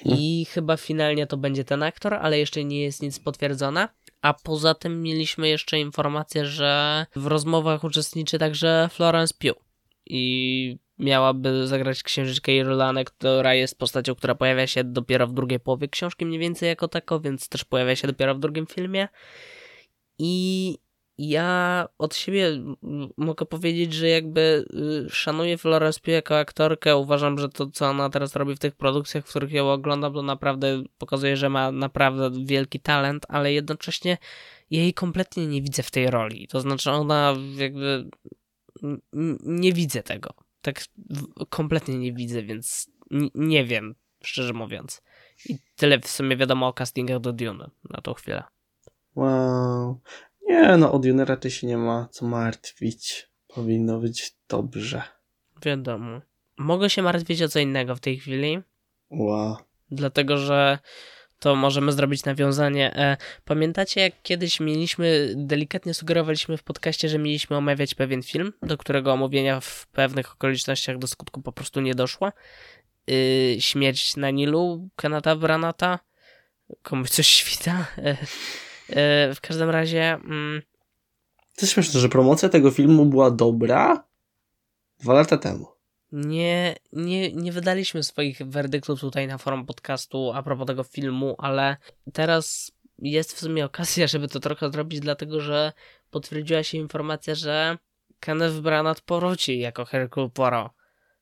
I 0.06 0.46
chyba 0.46 0.78
finalnie 0.78 1.28
to 1.28 1.38
będzie 1.38 1.64
ten 1.64 1.84
aktor, 1.84 2.14
ale 2.14 2.40
jeszcze 2.40 2.64
nie 2.64 2.82
jest 2.82 3.02
nic 3.02 3.20
potwierdzone. 3.20 3.90
A 4.22 4.34
poza 4.34 4.74
tym 4.74 5.02
mieliśmy 5.02 5.50
jeszcze 5.50 5.80
informację, 5.80 6.46
że 6.46 7.06
w 7.16 7.28
rozmowach 7.28 7.84
uczestniczy 7.84 8.40
także 8.40 8.90
Florence 8.92 9.34
Pugh. 9.40 9.64
I 10.06 10.78
miałaby 11.00 11.68
zagrać 11.68 12.04
księżyczkę 12.04 12.56
Irlanę, 12.56 13.06
która 13.06 13.54
jest 13.54 13.78
postacią, 13.78 14.16
która 14.16 14.36
pojawia 14.36 14.68
się 14.68 14.84
dopiero 14.84 15.28
w 15.28 15.34
drugiej 15.34 15.60
połowie 15.60 15.88
książki, 15.88 16.26
mniej 16.26 16.40
więcej 16.40 16.70
jako 16.70 16.88
tako, 16.88 17.20
więc 17.20 17.50
też 17.50 17.66
pojawia 17.66 17.96
się 17.96 18.08
dopiero 18.08 18.36
w 18.36 18.40
drugim 18.40 18.68
filmie. 18.68 19.08
I 20.20 20.78
ja 21.20 21.88
od 21.98 22.16
siebie 22.16 22.52
mogę 23.18 23.46
powiedzieć, 23.46 23.94
że 23.94 24.08
jakby 24.08 24.66
y, 25.08 25.10
szanuję 25.10 25.58
Florence 25.58 26.00
Pugh 26.00 26.14
jako 26.14 26.38
aktorkę. 26.38 26.98
Uważam, 26.98 27.40
że 27.40 27.50
to, 27.50 27.68
co 27.68 27.90
ona 27.90 28.10
teraz 28.10 28.36
robi 28.36 28.56
w 28.56 28.60
tych 28.60 28.76
produkcjach, 28.76 29.26
w 29.26 29.30
których 29.30 29.52
ją 29.52 29.72
oglądam, 29.72 30.14
to 30.14 30.22
naprawdę 30.22 30.84
pokazuje, 30.98 31.38
że 31.38 31.50
ma 31.50 31.72
naprawdę 31.72 32.32
wielki 32.46 32.80
talent, 32.80 33.26
ale 33.30 33.54
jednocześnie 33.54 34.18
jej 34.70 34.94
kompletnie 34.94 35.48
nie 35.48 35.62
widzę 35.62 35.84
w 35.84 35.92
tej 35.92 36.10
roli. 36.12 36.48
To 36.48 36.62
znaczy, 36.62 36.92
ona 36.92 37.36
jakby 37.56 38.10
nie 39.44 39.74
widzę 39.74 40.04
tego. 40.04 40.34
Tak 40.62 40.84
kompletnie 41.50 41.98
nie 41.98 42.14
widzę, 42.14 42.44
więc 42.44 42.90
nie 43.36 43.66
wiem, 43.66 43.96
szczerze 44.24 44.54
mówiąc. 44.54 45.02
I 45.50 45.58
tyle 45.76 46.00
w 46.00 46.08
sumie 46.08 46.38
wiadomo 46.38 46.68
o 46.68 46.74
castingach 46.74 47.20
do 47.20 47.34
Dune 47.34 47.70
na 47.90 48.02
tą 48.02 48.14
chwilę. 48.14 48.44
Wow. 49.16 50.02
Nie, 50.50 50.78
no 50.78 50.92
od 50.92 51.06
Juna 51.06 51.26
raczej 51.26 51.52
się 51.52 51.68
nie 51.68 51.78
ma 51.78 52.08
co 52.12 52.26
martwić. 52.26 53.30
Powinno 53.48 54.00
być 54.00 54.36
dobrze. 54.50 55.02
Wiadomo. 55.66 56.22
Mogę 56.58 56.90
się 56.90 57.02
martwić 57.02 57.42
o 57.42 57.48
co 57.50 57.60
innego 57.60 57.96
w 57.96 58.00
tej 58.00 58.18
chwili, 58.20 58.60
Wow. 59.10 59.58
dlatego 59.92 60.38
że 60.38 60.80
to 61.40 61.56
możemy 61.56 61.92
zrobić 61.92 62.26
nawiązanie. 62.26 62.96
E, 62.96 63.18
pamiętacie, 63.46 64.02
jak 64.02 64.22
kiedyś 64.24 64.60
mieliśmy, 64.60 65.34
delikatnie 65.36 65.94
sugerowaliśmy 65.94 66.58
w 66.58 66.64
podcaście, 66.64 67.10
że 67.10 67.20
mieliśmy 67.20 67.58
omawiać 67.58 67.96
pewien 67.96 68.24
film, 68.24 68.54
do 68.62 68.78
którego 68.78 69.14
omówienia 69.14 69.60
w 69.60 69.88
pewnych 69.88 70.34
okolicznościach 70.34 70.98
do 70.98 71.08
skutku 71.08 71.42
po 71.42 71.52
prostu 71.52 71.82
nie 71.82 71.96
doszło. 71.96 72.32
Y, 73.12 73.56
śmierć 73.60 74.16
na 74.16 74.30
Nilu, 74.32 74.90
Kenata 74.96 75.36
Branata, 75.36 76.00
komuś 76.82 77.10
coś 77.10 77.28
świta. 77.28 77.86
E, 78.90 79.34
w 79.36 79.42
każdym 79.42 79.70
razie, 79.70 80.14
mm, 80.14 80.62
To 81.56 81.62
jest 81.62 81.74
śmieszne, 81.74 82.00
że 82.00 82.10
promocja 82.10 82.50
tego 82.50 82.72
filmu 82.72 83.06
była 83.06 83.32
dobra 83.32 84.04
dwa 85.00 85.14
lata 85.14 85.38
temu. 85.38 85.68
Nie, 86.12 86.76
nie, 86.94 87.34
nie 87.34 87.52
wydaliśmy 87.52 88.04
swoich 88.04 88.38
werdyktów 88.38 89.00
tutaj 89.00 89.28
na 89.28 89.38
forum 89.38 89.66
podcastu 89.66 90.32
a 90.36 90.44
propos 90.44 90.68
tego 90.68 90.84
filmu, 90.84 91.36
ale 91.38 91.78
teraz 92.14 92.72
jest 93.00 93.34
w 93.34 93.40
sumie 93.40 93.66
okazja, 93.66 94.08
żeby 94.08 94.28
to 94.28 94.40
trochę 94.40 94.72
zrobić, 94.72 95.00
dlatego 95.00 95.42
że 95.42 95.74
potwierdziła 96.12 96.64
się 96.64 96.78
informacja, 96.78 97.36
że 97.36 97.78
Kenneth 98.20 98.56
Branagh 98.60 99.02
powróci 99.02 99.60
jako 99.60 99.86
Hercule 99.86 100.30
Poirot 100.30 100.72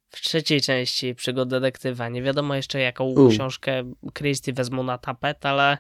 w 0.10 0.22
trzeciej 0.22 0.62
części 0.62 1.16
przygód 1.16 1.50
detektywa. 1.50 2.10
Nie 2.10 2.22
wiadomo 2.22 2.56
jeszcze 2.56 2.80
jaką 2.80 3.06
U. 3.06 3.30
książkę 3.30 3.94
Christie 4.14 4.54
wezmą 4.54 4.84
na 4.84 4.98
tapet, 4.98 5.46
ale 5.46 5.78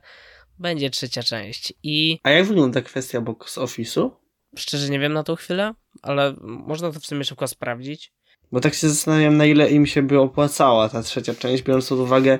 będzie 0.60 0.90
trzecia 0.90 1.24
część. 1.24 1.74
I 1.84 2.20
A 2.24 2.30
jak 2.30 2.46
wygląda 2.46 2.82
kwestia 2.82 3.22
box 3.22 3.58
office'u? 3.58 4.10
szczerze 4.56 4.90
nie 4.90 5.00
wiem 5.00 5.14
na 5.14 5.24
tą 5.24 5.36
chwilę, 5.36 5.74
ale 6.02 6.36
można 6.42 6.92
to 6.92 7.00
w 7.00 7.06
sumie 7.06 7.24
szybko 7.24 7.48
sprawdzić. 7.48 8.14
Bo 8.52 8.60
tak 8.60 8.74
się 8.74 8.90
zastanawiam, 8.90 9.38
na 9.38 9.46
ile 9.46 9.70
im 9.72 9.86
się 9.86 10.02
by 10.02 10.20
opłacała 10.20 10.90
ta 10.90 11.04
trzecia 11.04 11.34
część, 11.34 11.64
biorąc 11.64 11.90
pod 11.90 12.00
uwagę 12.00 12.40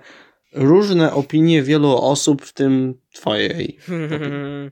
różne 0.54 1.14
opinie 1.14 1.64
wielu 1.64 1.98
osób, 1.98 2.46
w 2.46 2.54
tym 2.54 3.02
twojej. 3.14 3.78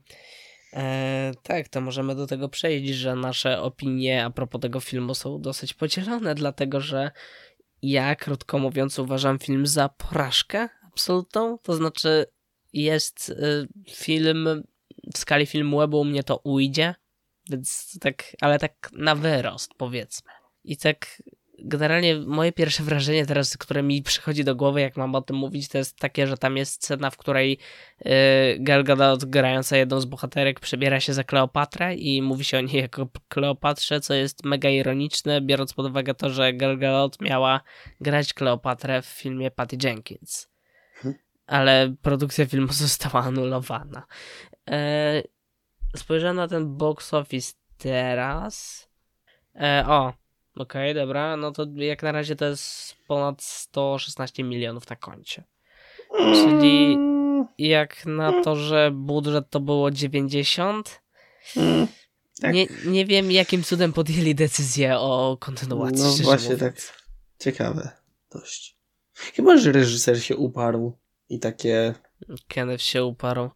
E, 0.77 1.31
tak, 1.43 1.67
to 1.69 1.81
możemy 1.81 2.15
do 2.15 2.27
tego 2.27 2.49
przejść, 2.49 2.93
że 2.93 3.15
nasze 3.15 3.61
opinie 3.61 4.25
a 4.25 4.29
propos 4.29 4.61
tego 4.61 4.79
filmu 4.79 5.15
są 5.15 5.41
dosyć 5.41 5.73
podzielone, 5.73 6.35
dlatego 6.35 6.81
że 6.81 7.11
ja, 7.81 8.15
krótko 8.15 8.59
mówiąc, 8.59 8.99
uważam 8.99 9.39
film 9.39 9.67
za 9.67 9.89
porażkę 9.89 10.69
absolutną. 10.91 11.57
To 11.57 11.73
znaczy, 11.73 12.25
jest 12.83 13.29
y, 13.29 13.67
film 13.89 14.63
w 15.13 15.17
skali 15.17 15.45
filmu 15.45 15.77
u 15.91 16.05
mnie 16.05 16.23
to 16.23 16.37
ujdzie, 16.37 16.95
więc 17.49 17.97
tak, 18.01 18.23
ale 18.41 18.59
tak 18.59 18.89
na 18.93 19.15
wyrost, 19.15 19.71
powiedzmy. 19.77 20.31
I 20.63 20.77
tak 20.77 21.21
generalnie 21.59 22.15
moje 22.15 22.51
pierwsze 22.51 22.83
wrażenie 22.83 23.25
teraz, 23.25 23.57
które 23.57 23.83
mi 23.83 24.03
przychodzi 24.03 24.43
do 24.43 24.55
głowy, 24.55 24.81
jak 24.81 24.97
mam 24.97 25.15
o 25.15 25.21
tym 25.21 25.35
mówić, 25.35 25.67
to 25.67 25.77
jest 25.77 25.99
takie, 25.99 26.27
że 26.27 26.37
tam 26.37 26.57
jest 26.57 26.73
scena, 26.73 27.09
w 27.09 27.17
której 27.17 27.57
yy, 28.05 28.11
Gal 28.59 28.83
Gadot 28.83 29.25
grająca 29.25 29.77
jedną 29.77 30.01
z 30.01 30.05
bohaterek 30.05 30.59
przebiera 30.59 30.99
się 30.99 31.13
za 31.13 31.23
Kleopatrę 31.23 31.95
i 31.95 32.21
mówi 32.21 32.45
się 32.45 32.57
o 32.57 32.61
niej 32.61 32.81
jako 32.81 33.07
Kleopatrze, 33.27 34.01
co 34.01 34.13
jest 34.13 34.45
mega 34.45 34.69
ironiczne, 34.69 35.41
biorąc 35.41 35.73
pod 35.73 35.85
uwagę 35.85 36.13
to, 36.13 36.29
że 36.29 36.53
Gal 36.53 36.77
Gadot 36.77 37.21
miała 37.21 37.61
grać 38.01 38.33
Kleopatrę 38.33 39.01
w 39.01 39.05
filmie 39.05 39.51
Patty 39.51 39.77
Jenkins. 39.83 40.54
Ale 41.47 41.95
produkcja 42.01 42.45
filmu 42.45 42.73
została 42.87 43.23
anulowana. 43.23 44.05
E, 44.69 45.21
spojrzałem 45.95 46.35
na 46.35 46.47
ten 46.47 46.77
box 46.77 47.13
office 47.13 47.53
teraz. 47.77 48.87
E, 49.55 49.83
o, 49.87 50.13
okej, 50.55 50.95
dobra, 50.95 51.37
no 51.37 51.51
to 51.51 51.65
jak 51.75 52.03
na 52.03 52.11
razie 52.11 52.35
to 52.35 52.45
jest 52.45 52.95
ponad 53.07 53.43
116 53.43 54.43
milionów 54.43 54.89
na 54.89 54.95
koncie. 54.95 55.43
Czyli 56.17 56.97
jak 57.57 58.05
na 58.05 58.43
to, 58.43 58.55
że 58.55 58.91
budżet 58.93 59.49
to 59.49 59.59
było 59.59 59.91
90, 59.91 61.01
mm, 61.57 61.87
tak. 62.41 62.53
nie, 62.53 62.67
nie 62.85 63.05
wiem 63.05 63.31
jakim 63.31 63.63
cudem 63.63 63.93
podjęli 63.93 64.35
decyzję 64.35 64.99
o 64.99 65.37
kontynuacji. 65.39 66.03
No 66.03 66.23
właśnie 66.23 66.53
mówiąc. 66.53 66.75
tak. 66.75 66.95
Ciekawe. 67.39 67.91
Dość. 68.31 68.77
Chyba, 69.13 69.57
że 69.57 69.71
reżyser 69.71 70.23
się 70.23 70.35
uparł 70.35 70.97
i 71.29 71.39
takie... 71.39 71.93
Kenneth 72.47 72.83
się 72.83 73.03
uparł. 73.03 73.49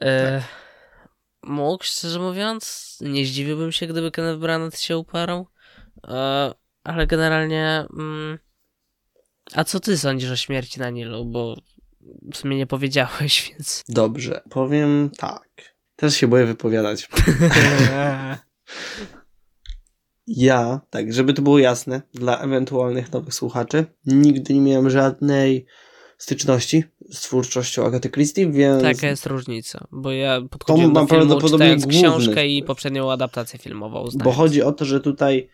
E, 0.00 0.40
Tak. 0.40 0.48
Mógł, 1.42 1.84
szczerze 1.84 2.18
mówiąc. 2.18 2.96
Nie 3.00 3.26
zdziwiłbym 3.26 3.72
się, 3.72 3.86
gdyby 3.86 4.10
Kenneth 4.10 4.40
Branagh 4.40 4.76
się 4.76 4.98
uparł. 4.98 5.46
E, 6.08 6.54
ale 6.84 7.06
generalnie... 7.06 7.86
Mm, 7.98 8.38
a 9.54 9.64
co 9.64 9.80
ty 9.80 9.98
sądzisz 9.98 10.30
o 10.30 10.36
śmierci 10.36 10.80
na 10.80 10.90
Nilu? 10.90 11.24
Bo 11.24 11.56
w 12.32 12.36
sumie 12.36 12.56
nie 12.56 12.66
powiedziałeś, 12.66 13.42
więc... 13.50 13.84
Dobrze, 13.88 14.42
powiem 14.50 15.10
tak. 15.18 15.76
Teraz 15.96 16.14
się 16.14 16.28
boję 16.28 16.46
wypowiadać. 16.46 17.08
Ja, 20.28 20.80
tak, 20.90 21.12
żeby 21.12 21.34
to 21.34 21.42
było 21.42 21.58
jasne 21.58 22.02
dla 22.14 22.38
ewentualnych 22.38 23.12
nowych 23.12 23.34
słuchaczy, 23.34 23.84
nigdy 24.06 24.54
nie 24.54 24.60
miałem 24.60 24.90
żadnej 24.90 25.66
styczności 26.18 26.84
z 27.10 27.20
twórczością 27.20 27.86
Agaty 27.86 28.10
Christie, 28.10 28.50
więc 28.50 28.82
Taka 28.82 29.06
jest 29.08 29.26
różnica, 29.26 29.86
bo 29.92 30.12
ja 30.12 30.40
podchodziłem 30.50 30.92
do 30.92 31.06
filmu 31.06 31.40
czytając 31.40 31.82
główny 31.84 32.00
książkę 32.00 32.46
i 32.48 32.62
poprzednią 32.62 33.12
adaptację 33.12 33.58
filmową. 33.58 34.02
bo 34.04 34.10
znając. 34.10 34.36
chodzi 34.36 34.62
o 34.62 34.72
to, 34.72 34.84
że 34.84 35.00
tutaj 35.00 35.48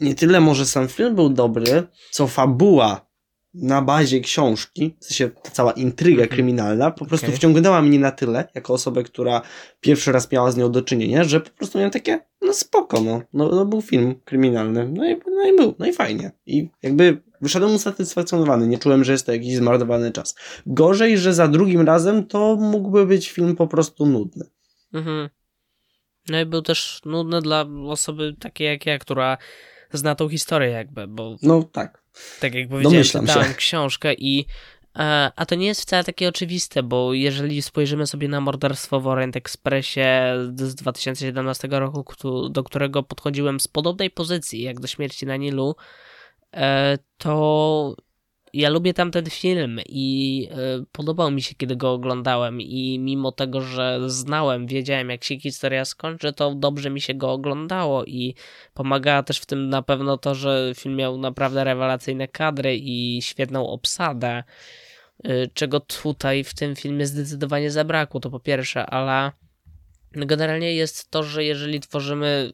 nie 0.00 0.14
tyle 0.14 0.40
może 0.40 0.66
sam 0.66 0.88
film 0.88 1.14
był 1.14 1.28
dobry, 1.28 1.82
co 2.10 2.26
fabuła 2.26 3.06
na 3.54 3.82
bazie 3.82 4.20
książki, 4.20 4.96
w 5.00 5.04
sensie 5.04 5.30
ta 5.42 5.50
cała 5.50 5.72
intryga 5.72 6.22
Mhm. 6.22 6.28
kryminalna, 6.28 6.90
po 6.90 7.04
prostu 7.06 7.26
Okej. 7.26 7.36
wciągnęła 7.38 7.82
mnie 7.82 7.98
na 7.98 8.10
tyle, 8.10 8.44
jako 8.54 8.72
osobę, 8.74 9.02
która 9.02 9.42
pierwszy 9.80 10.12
raz 10.12 10.32
miała 10.32 10.52
z 10.52 10.56
nią 10.56 10.70
do 10.72 10.82
czynienia, 10.82 11.24
że 11.24 11.40
po 11.40 11.50
prostu 11.50 11.78
miałem 11.78 11.90
takie, 11.90 12.20
no 12.42 12.52
spoko, 12.54 13.00
no, 13.00 13.22
no, 13.32 13.48
no 13.48 13.66
był 13.66 13.82
film 13.82 14.14
kryminalny, 14.24 14.88
no 14.88 15.10
i, 15.10 15.16
no 15.36 15.48
i 15.48 15.56
był, 15.56 15.74
no 15.78 15.86
i 15.86 15.92
fajnie. 15.92 16.30
I 16.46 16.68
jakby 16.82 17.22
wyszedłem 17.42 17.74
usatysfakcjonowany, 17.74 18.66
nie 18.66 18.78
czułem, 18.78 19.04
że 19.04 19.12
jest 19.12 19.26
to 19.26 19.32
jakiś 19.32 19.56
zmarnowany 19.56 20.12
czas. 20.12 20.34
Gorzej, 20.66 21.18
że 21.18 21.34
za 21.34 21.48
drugim 21.48 21.80
razem 21.80 22.26
to 22.26 22.56
mógłby 22.56 23.06
być 23.06 23.30
film 23.30 23.56
po 23.56 23.66
prostu 23.66 24.06
nudny. 24.06 24.44
Mhm. 24.92 25.28
No 26.28 26.40
i 26.40 26.46
był 26.46 26.62
też 26.62 27.00
nudny 27.04 27.40
dla 27.40 27.66
osoby 27.88 28.36
takiej 28.40 28.66
jak 28.66 28.86
ja, 28.86 28.98
która 28.98 29.38
zna 29.92 30.14
tą 30.14 30.28
historię 30.28 30.68
jakby, 30.70 31.06
bo 31.06 31.36
No 31.42 31.62
tak. 31.62 32.02
tak 32.40 32.54
jak 32.54 32.68
powiedziałem, 32.68 33.04
czytałem 33.04 33.48
się. 33.48 33.54
książkę 33.54 34.14
i 34.14 34.46
e, 34.96 35.32
a 35.36 35.46
to 35.46 35.54
nie 35.54 35.66
jest 35.66 35.82
wcale 35.82 36.04
takie 36.04 36.28
oczywiste, 36.28 36.82
bo 36.82 37.14
jeżeli 37.14 37.62
spojrzymy 37.62 38.06
sobie 38.06 38.28
na 38.28 38.40
morderstwo 38.40 39.00
w 39.00 39.06
Orient 39.06 39.36
Expressie 39.36 40.00
z 40.56 40.74
2017 40.74 41.68
roku, 41.70 42.04
do 42.50 42.64
którego 42.64 43.02
podchodziłem 43.02 43.60
z 43.60 43.68
podobnej 43.68 44.10
pozycji 44.10 44.62
jak 44.62 44.80
do 44.80 44.86
śmierci 44.86 45.26
na 45.26 45.36
Nilu, 45.36 45.74
to 47.18 47.96
ja 48.52 48.70
lubię 48.70 48.94
tamten 48.94 49.30
film 49.30 49.80
i 49.86 50.48
y, 50.80 50.86
podobał 50.92 51.30
mi 51.30 51.42
się, 51.42 51.54
kiedy 51.54 51.76
go 51.76 51.92
oglądałem 51.92 52.60
i 52.60 52.98
mimo 52.98 53.32
tego, 53.32 53.60
że 53.60 54.00
znałem, 54.06 54.66
wiedziałem 54.66 55.10
jak 55.10 55.24
się 55.24 55.40
historia 55.40 55.84
skończy, 55.84 56.32
to 56.32 56.54
dobrze 56.54 56.90
mi 56.90 57.00
się 57.00 57.14
go 57.14 57.32
oglądało 57.32 58.04
i 58.04 58.34
pomagała 58.74 59.22
też 59.22 59.38
w 59.38 59.46
tym 59.46 59.68
na 59.68 59.82
pewno 59.82 60.18
to, 60.18 60.34
że 60.34 60.72
film 60.76 60.96
miał 60.96 61.18
naprawdę 61.18 61.64
rewelacyjne 61.64 62.28
kadry 62.28 62.76
i 62.76 63.22
świetną 63.22 63.68
obsadę, 63.68 64.44
y, 65.26 65.50
czego 65.54 65.80
tutaj 65.80 66.44
w 66.44 66.54
tym 66.54 66.76
filmie 66.76 67.06
zdecydowanie 67.06 67.70
zabrakło, 67.70 68.20
to 68.20 68.30
po 68.30 68.40
pierwsze, 68.40 68.86
ale 68.86 69.32
generalnie 70.12 70.74
jest 70.74 71.10
to, 71.10 71.22
że 71.22 71.44
jeżeli 71.44 71.80
tworzymy 71.80 72.52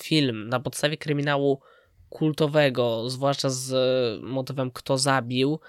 film 0.00 0.48
na 0.48 0.60
podstawie 0.60 0.96
kryminału 0.96 1.60
kultowego, 2.14 3.10
zwłaszcza 3.10 3.50
z 3.50 3.72
e, 3.72 4.26
motywem 4.26 4.70
kto 4.70 4.98
zabił, 4.98 5.60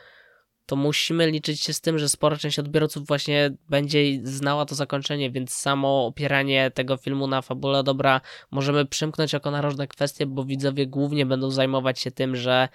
to 0.66 0.76
musimy 0.76 1.32
liczyć 1.32 1.62
się 1.62 1.74
z 1.74 1.82
tym, 1.82 2.00
że 2.00 2.10
spora 2.10 2.38
część 2.38 2.60
odbiorców 2.60 3.08
właśnie 3.08 3.52
będzie 3.70 4.00
znała 4.24 4.66
to 4.66 4.76
zakończenie, 4.76 5.32
więc 5.32 5.54
samo 5.54 6.06
opieranie 6.06 6.72
tego 6.72 6.98
filmu 6.98 7.28
na 7.28 7.42
fabule 7.42 7.84
dobra 7.84 8.22
możemy 8.52 8.86
przymknąć 8.86 9.34
jako 9.34 9.52
na 9.52 9.62
różne 9.62 9.88
kwestie, 9.88 10.26
bo 10.26 10.44
widzowie 10.44 10.88
głównie 10.88 11.26
będą 11.26 11.52
zajmować 11.52 12.00
się 12.00 12.12
tym, 12.12 12.36
że 12.36 12.70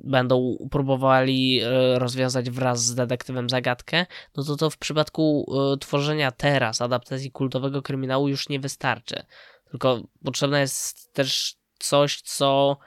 będą 0.00 0.56
próbowali 0.70 1.60
e, 1.60 1.98
rozwiązać 1.98 2.50
wraz 2.50 2.84
z 2.84 2.94
detektywem 2.94 3.50
zagadkę, 3.50 4.06
no 4.36 4.44
to 4.44 4.56
to 4.56 4.70
w 4.70 4.78
przypadku 4.78 5.46
e, 5.74 5.78
tworzenia 5.78 6.30
teraz 6.30 6.80
adaptacji 6.80 7.30
kultowego 7.30 7.82
kryminału 7.82 8.28
już 8.28 8.48
nie 8.48 8.60
wystarczy. 8.60 9.22
Tylko 9.70 10.00
potrzebne 10.24 10.60
jest 10.60 11.12
też 11.12 11.56
coś, 11.78 12.20
co 12.20 12.78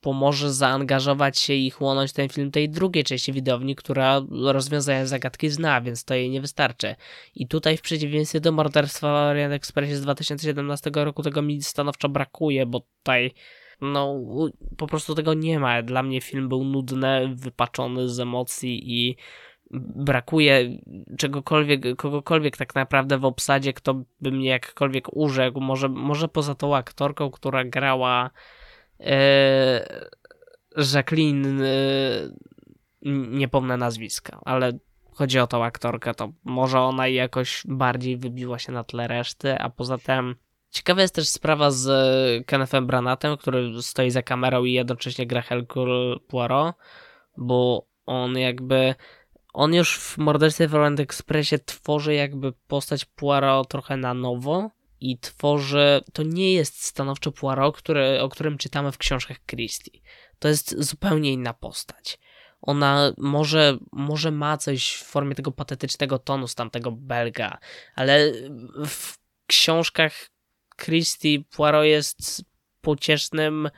pomoże 0.00 0.52
zaangażować 0.52 1.38
się 1.38 1.52
i 1.52 1.70
chłonąć 1.70 2.12
ten 2.12 2.28
film 2.28 2.50
tej 2.50 2.68
drugiej 2.68 3.04
części 3.04 3.32
widowni, 3.32 3.76
która 3.76 4.22
rozwiązania 4.42 5.06
zagadki 5.06 5.48
zna, 5.50 5.80
więc 5.80 6.04
to 6.04 6.14
jej 6.14 6.30
nie 6.30 6.40
wystarczy. 6.40 6.94
I 7.34 7.48
tutaj 7.48 7.76
w 7.76 7.82
przeciwieństwie 7.82 8.40
do 8.40 8.52
Morderstwa 8.52 9.12
w 9.12 9.30
Orient 9.30 9.54
Expressie 9.54 9.94
z 9.94 10.00
2017 10.00 10.90
roku 10.94 11.22
tego 11.22 11.42
mi 11.42 11.62
stanowczo 11.62 12.08
brakuje, 12.08 12.66
bo 12.66 12.80
tutaj 12.80 13.34
no 13.80 14.20
po 14.76 14.86
prostu 14.86 15.14
tego 15.14 15.34
nie 15.34 15.60
ma. 15.60 15.82
Dla 15.82 16.02
mnie 16.02 16.20
film 16.20 16.48
był 16.48 16.64
nudny, 16.64 17.34
wypaczony 17.34 18.08
z 18.08 18.20
emocji 18.20 18.92
i 19.00 19.16
brakuje 19.96 20.78
czegokolwiek, 21.18 21.96
kogokolwiek 21.96 22.56
tak 22.56 22.74
naprawdę 22.74 23.18
w 23.18 23.24
obsadzie, 23.24 23.72
kto 23.72 24.02
by 24.20 24.30
mnie 24.30 24.48
jakkolwiek 24.48 25.16
urzekł. 25.16 25.60
Może, 25.60 25.88
może 25.88 26.28
poza 26.28 26.54
tą 26.54 26.76
aktorką, 26.76 27.30
która 27.30 27.64
grała 27.64 28.30
Jacqueline, 30.92 31.62
e, 31.62 31.68
nie 33.02 33.48
pomnę 33.48 33.76
nazwiska, 33.76 34.40
ale 34.44 34.72
chodzi 35.12 35.38
o 35.38 35.46
tą 35.46 35.64
aktorkę, 35.64 36.14
to 36.14 36.32
może 36.44 36.80
ona 36.80 37.08
jakoś 37.08 37.62
bardziej 37.64 38.16
wybiła 38.16 38.58
się 38.58 38.72
na 38.72 38.84
tle 38.84 39.08
reszty, 39.08 39.58
a 39.58 39.70
poza 39.70 39.98
tym 39.98 40.36
ciekawa 40.70 41.02
jest 41.02 41.14
też 41.14 41.28
sprawa 41.28 41.70
z 41.70 41.86
Kennethem 42.46 42.86
Branatem, 42.86 43.36
który 43.36 43.82
stoi 43.82 44.10
za 44.10 44.22
kamerą 44.22 44.64
i 44.64 44.72
jednocześnie 44.72 45.26
gra 45.26 45.42
Hercule 45.42 46.16
Poirot, 46.28 46.76
bo 47.36 47.86
on 48.06 48.38
jakby 48.38 48.94
on 49.52 49.74
już 49.74 49.98
w 49.98 50.18
Morderstwie 50.18 50.68
w 50.68 50.74
Orient 50.74 51.00
Expressie 51.00 51.58
tworzy 51.58 52.14
jakby 52.14 52.52
postać 52.52 53.04
Poirot 53.04 53.68
trochę 53.68 53.96
na 53.96 54.14
nowo 54.14 54.70
i 55.00 55.18
tworzy, 55.18 56.00
to 56.12 56.22
nie 56.22 56.52
jest 56.52 56.84
stanowczo 56.84 57.32
Poirot, 57.32 57.82
o 58.20 58.28
którym 58.28 58.58
czytamy 58.58 58.92
w 58.92 58.98
książkach 58.98 59.36
Christie. 59.46 60.00
To 60.38 60.48
jest 60.48 60.74
zupełnie 60.78 61.32
inna 61.32 61.54
postać. 61.54 62.18
Ona 62.62 63.12
może, 63.18 63.78
może 63.92 64.30
ma 64.30 64.56
coś 64.56 64.94
w 64.94 65.04
formie 65.04 65.34
tego 65.34 65.52
patetycznego 65.52 66.18
tonu 66.18 66.48
z 66.48 66.54
tamtego 66.54 66.92
Belga, 66.92 67.58
ale 67.94 68.32
w 68.86 69.18
książkach 69.46 70.30
Christie 70.76 71.38
Poirot 71.56 71.84
jest 71.84 72.44
pociesznym, 72.80 73.70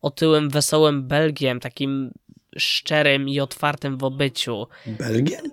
otyłym, 0.00 0.50
wesołym 0.50 1.08
Belgiem, 1.08 1.60
takim 1.60 2.10
szczerym 2.56 3.28
i 3.28 3.40
otwartym 3.40 3.98
w 3.98 4.04
obyciu. 4.04 4.66
Belgiem? 4.86 5.50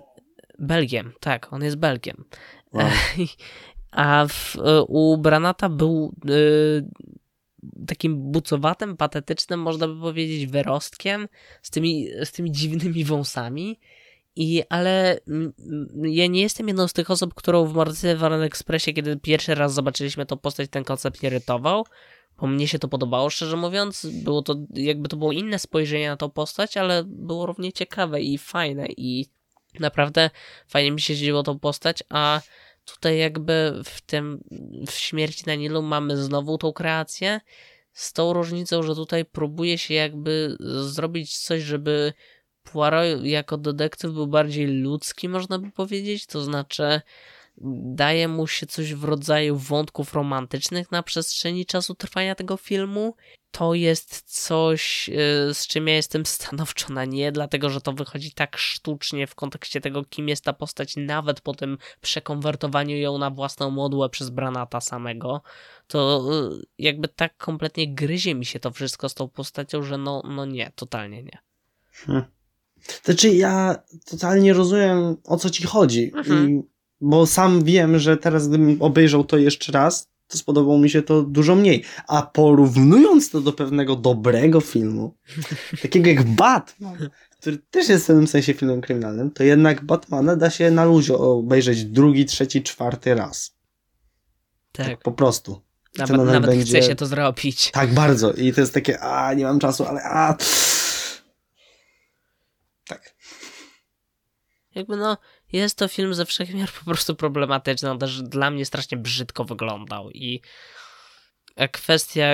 Belgiem, 0.58 1.12
tak, 1.20 1.52
on 1.52 1.64
jest 1.64 1.76
Belgiem. 1.76 2.24
Wow. 2.72 2.90
A 3.92 4.26
w, 4.28 4.56
u 4.88 5.16
Branata 5.16 5.68
był 5.68 6.14
y, 6.30 6.84
takim 7.86 8.32
bucowatym, 8.32 8.96
patetycznym, 8.96 9.60
można 9.60 9.88
by 9.88 10.00
powiedzieć, 10.00 10.46
wyrostkiem 10.46 11.28
z 11.62 11.70
tymi, 11.70 12.08
z 12.24 12.32
tymi 12.32 12.52
dziwnymi 12.52 13.04
wąsami. 13.04 13.80
I, 14.36 14.62
ale 14.68 15.18
ja 16.02 16.26
nie 16.26 16.42
jestem 16.42 16.68
jedną 16.68 16.88
z 16.88 16.92
tych 16.92 17.10
osób, 17.10 17.34
którą 17.34 17.66
w 17.66 17.74
Morderstwie 17.74 18.16
w 18.16 18.24
Expressie, 18.24 18.94
kiedy 18.94 19.16
pierwszy 19.16 19.54
raz 19.54 19.74
zobaczyliśmy 19.74 20.26
tą 20.26 20.36
postać, 20.36 20.70
ten 20.70 20.84
koncept 20.84 21.22
irytował 21.22 21.84
bo 22.42 22.48
mnie 22.48 22.68
się 22.68 22.78
to 22.78 22.88
podobało, 22.88 23.30
szczerze 23.30 23.56
mówiąc. 23.56 24.06
Było 24.06 24.42
to, 24.42 24.56
jakby 24.74 25.08
to 25.08 25.16
było 25.16 25.32
inne 25.32 25.58
spojrzenie 25.58 26.08
na 26.08 26.16
tą 26.16 26.30
postać, 26.30 26.76
ale 26.76 27.04
było 27.06 27.46
równie 27.46 27.72
ciekawe 27.72 28.20
i 28.20 28.38
fajne 28.38 28.86
i 28.96 29.26
naprawdę 29.80 30.30
fajnie 30.68 30.90
mi 30.90 31.00
się 31.00 31.16
dzieło 31.16 31.42
tą 31.42 31.58
postać, 31.58 32.02
a 32.08 32.40
tutaj 32.84 33.18
jakby 33.18 33.82
w 33.84 34.00
tym, 34.00 34.44
w 34.86 34.92
Śmierci 34.92 35.42
na 35.46 35.54
Nilu 35.54 35.82
mamy 35.82 36.16
znowu 36.16 36.58
tą 36.58 36.72
kreację, 36.72 37.40
z 37.92 38.12
tą 38.12 38.32
różnicą, 38.32 38.82
że 38.82 38.94
tutaj 38.94 39.24
próbuje 39.24 39.78
się 39.78 39.94
jakby 39.94 40.56
zrobić 40.80 41.38
coś, 41.38 41.62
żeby 41.62 42.12
Poirot 42.62 43.24
jako 43.24 43.56
detektyw 43.56 44.12
był 44.12 44.26
bardziej 44.26 44.66
ludzki, 44.66 45.28
można 45.28 45.58
by 45.58 45.70
powiedzieć, 45.70 46.26
to 46.26 46.44
znaczy 46.44 47.00
daje 47.94 48.28
mu 48.28 48.46
się 48.46 48.66
coś 48.66 48.94
w 48.94 49.04
rodzaju 49.04 49.56
wątków 49.56 50.14
romantycznych 50.14 50.90
na 50.90 51.02
przestrzeni 51.02 51.66
czasu 51.66 51.94
trwania 51.94 52.34
tego 52.34 52.56
filmu. 52.56 53.14
To 53.50 53.74
jest 53.74 54.22
coś, 54.26 55.08
y, 55.08 55.54
z 55.54 55.66
czym 55.66 55.88
ja 55.88 55.94
jestem 55.94 56.26
stanowczo 56.26 56.92
na 56.92 57.04
nie, 57.04 57.32
dlatego 57.32 57.70
że 57.70 57.80
to 57.80 57.92
wychodzi 57.92 58.32
tak 58.32 58.56
sztucznie 58.56 59.26
w 59.26 59.34
kontekście 59.34 59.80
tego, 59.80 60.04
kim 60.04 60.28
jest 60.28 60.44
ta 60.44 60.52
postać, 60.52 60.94
nawet 60.96 61.40
po 61.40 61.54
tym 61.54 61.78
przekonwertowaniu 62.00 62.96
ją 62.96 63.18
na 63.18 63.30
własną 63.30 63.70
modłę 63.70 64.08
przez 64.08 64.30
Branata 64.30 64.80
samego. 64.80 65.42
To 65.86 66.28
y, 66.52 66.66
jakby 66.78 67.08
tak 67.08 67.36
kompletnie 67.36 67.94
gryzie 67.94 68.34
mi 68.34 68.46
się 68.46 68.60
to 68.60 68.70
wszystko 68.70 69.08
z 69.08 69.14
tą 69.14 69.28
postacią, 69.28 69.82
że 69.82 69.98
no, 69.98 70.22
no 70.24 70.44
nie, 70.44 70.72
totalnie 70.74 71.22
nie. 71.22 71.38
Hmm. 71.92 72.24
Znaczy, 73.04 73.28
ja 73.28 73.82
totalnie 74.04 74.52
rozumiem 74.52 75.16
o 75.24 75.36
co 75.36 75.50
ci 75.50 75.62
chodzi. 75.62 76.12
Mhm. 76.14 76.50
I 76.50 76.62
bo 77.02 77.26
sam 77.26 77.64
wiem, 77.64 77.98
że 77.98 78.16
teraz 78.16 78.48
gdybym 78.48 78.82
obejrzał 78.82 79.24
to 79.24 79.38
jeszcze 79.38 79.72
raz, 79.72 80.08
to 80.28 80.38
spodobało 80.38 80.78
mi 80.78 80.90
się 80.90 81.02
to 81.02 81.22
dużo 81.22 81.54
mniej. 81.54 81.84
A 82.08 82.22
porównując 82.22 83.30
to 83.30 83.40
do 83.40 83.52
pewnego 83.52 83.96
dobrego 83.96 84.60
filmu, 84.60 85.14
takiego 85.82 86.10
jak 86.10 86.22
Batman, 86.24 87.10
który 87.40 87.58
też 87.58 87.88
jest 87.88 88.04
w 88.04 88.06
pewnym 88.06 88.26
sensie 88.26 88.54
filmem 88.54 88.80
kryminalnym, 88.80 89.30
to 89.30 89.44
jednak 89.44 89.84
Batmana 89.84 90.36
da 90.36 90.50
się 90.50 90.70
na 90.70 90.84
luzie 90.84 91.14
obejrzeć 91.14 91.84
drugi, 91.84 92.24
trzeci, 92.24 92.62
czwarty 92.62 93.14
raz. 93.14 93.54
Tak. 94.72 94.86
tak 94.86 95.02
po 95.02 95.12
prostu. 95.12 95.60
Nawet, 95.98 96.16
nawet 96.16 96.46
będzie... 96.46 96.78
chce 96.78 96.88
się 96.88 96.94
to 96.94 97.06
zrobić. 97.06 97.70
Tak, 97.70 97.94
bardzo. 97.94 98.32
I 98.32 98.52
to 98.52 98.60
jest 98.60 98.74
takie, 98.74 99.00
a 99.00 99.34
nie 99.34 99.44
mam 99.44 99.58
czasu, 99.58 99.84
ale 99.84 100.02
a. 100.02 100.36
Tak. 102.86 103.14
Jakby 104.74 104.96
no, 104.96 105.16
jest 105.52 105.78
to 105.78 105.88
film 105.88 106.14
ze 106.14 106.26
wszechmiar 106.26 106.68
po 106.78 106.84
prostu 106.84 107.14
problematyczny. 107.14 107.90
On 107.90 107.98
też 107.98 108.22
dla 108.22 108.50
mnie 108.50 108.64
strasznie 108.64 108.98
brzydko 108.98 109.44
wyglądał 109.44 110.10
i 110.10 110.40
kwestia 111.72 112.24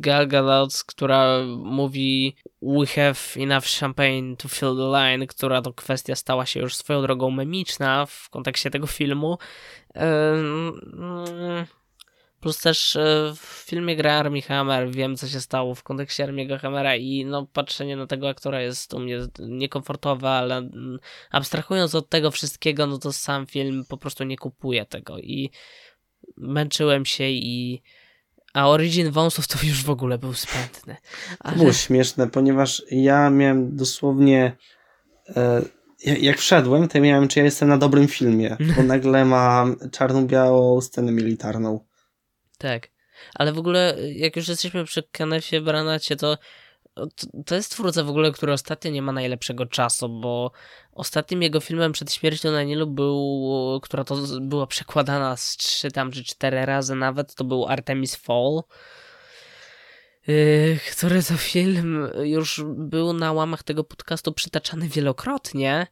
Gal 0.00 0.28
Gadot, 0.28 0.84
która 0.86 1.38
mówi 1.58 2.36
we 2.62 2.86
have 2.86 3.42
enough 3.42 3.64
champagne 3.80 4.36
to 4.36 4.48
fill 4.48 4.76
the 4.76 4.90
line, 4.90 5.26
która 5.26 5.62
to 5.62 5.72
kwestia 5.72 6.16
stała 6.16 6.46
się 6.46 6.60
już 6.60 6.76
swoją 6.76 7.02
drogą 7.02 7.30
memiczna 7.30 8.06
w 8.06 8.30
kontekście 8.30 8.70
tego 8.70 8.86
filmu. 8.86 9.38
Yy, 9.94 10.02
Plus 12.42 12.58
też 12.58 12.96
e, 12.96 13.32
w 13.36 13.64
filmie 13.66 13.96
gra 13.96 14.12
Armie 14.12 14.42
Hammer, 14.42 14.90
wiem 14.90 15.16
co 15.16 15.28
się 15.28 15.40
stało 15.40 15.74
w 15.74 15.82
kontekście 15.82 16.24
Armiego 16.24 16.58
Hammera 16.58 16.96
i 16.96 17.24
no 17.24 17.46
patrzenie 17.52 17.96
na 17.96 18.06
tego 18.06 18.28
aktora 18.28 18.60
jest 18.60 18.94
u 18.94 18.98
mnie 18.98 19.18
niekomfortowe, 19.38 20.28
ale 20.28 20.56
mm, 20.56 20.98
abstrahując 21.30 21.94
od 21.94 22.08
tego 22.08 22.30
wszystkiego, 22.30 22.86
no 22.86 22.98
to 22.98 23.12
sam 23.12 23.46
film 23.46 23.84
po 23.88 23.96
prostu 23.96 24.24
nie 24.24 24.36
kupuje 24.36 24.86
tego 24.86 25.18
i 25.18 25.50
męczyłem 26.36 27.06
się 27.06 27.24
i 27.24 27.82
a 28.54 28.68
Origin 28.68 29.10
Wąsów 29.10 29.48
to 29.48 29.58
już 29.66 29.84
w 29.84 29.90
ogóle 29.90 30.18
był 30.18 30.34
spętny. 30.34 30.96
Ale... 31.40 31.52
To 31.52 31.60
było 31.60 31.72
śmieszne, 31.72 32.30
ponieważ 32.30 32.82
ja 32.90 33.30
miałem 33.30 33.76
dosłownie 33.76 34.56
e, 35.36 35.62
jak 36.04 36.38
wszedłem, 36.38 36.88
to 36.88 37.00
miałem, 37.00 37.28
czy 37.28 37.38
ja 37.38 37.44
jestem 37.44 37.68
na 37.68 37.78
dobrym 37.78 38.08
filmie, 38.08 38.56
bo 38.76 38.82
nagle 38.82 39.24
mam 39.24 39.76
czarno-białą 39.90 40.80
scenę 40.80 41.12
militarną 41.12 41.91
tak. 42.62 42.88
Ale 43.34 43.52
w 43.52 43.58
ogóle, 43.58 43.96
jak 44.14 44.36
już 44.36 44.48
jesteśmy 44.48 44.84
przy 44.84 45.02
Kennethie 45.02 45.60
Branacie, 45.60 46.16
to 46.16 46.38
to, 47.46 47.54
jest 47.54 47.70
twórca 47.70 48.04
w 48.04 48.08
ogóle, 48.08 48.32
który 48.32 48.52
ostatnio 48.52 48.90
nie 48.90 49.02
ma 49.02 49.12
najlepszego 49.12 49.66
czasu, 49.66 50.08
bo 50.20 50.52
ostatnim 50.92 51.42
jego 51.42 51.60
filmem 51.60 51.92
przed 51.92 52.12
śmiercią 52.12 52.52
na 52.52 52.62
Nilu 52.62 52.86
był, 52.86 53.80
która 53.82 54.04
to 54.04 54.16
była 54.40 54.66
przekładana 54.66 55.36
z 55.36 55.56
trzy 55.56 55.90
tam 55.90 56.12
czy 56.12 56.24
cztery 56.24 56.66
razy 56.66 56.94
nawet, 56.94 57.34
to 57.34 57.44
był 57.44 57.66
Artemis 57.66 58.16
Fall. 58.16 58.62
Yy, 60.26 60.78
który 60.92 61.22
to 61.22 61.36
film 61.36 62.08
już 62.22 62.62
był 62.66 63.12
na 63.12 63.32
łamach 63.32 63.62
tego 63.62 63.84
podcastu 63.84 64.32
przytaczany 64.32 64.88
wielokrotnie 64.88 65.86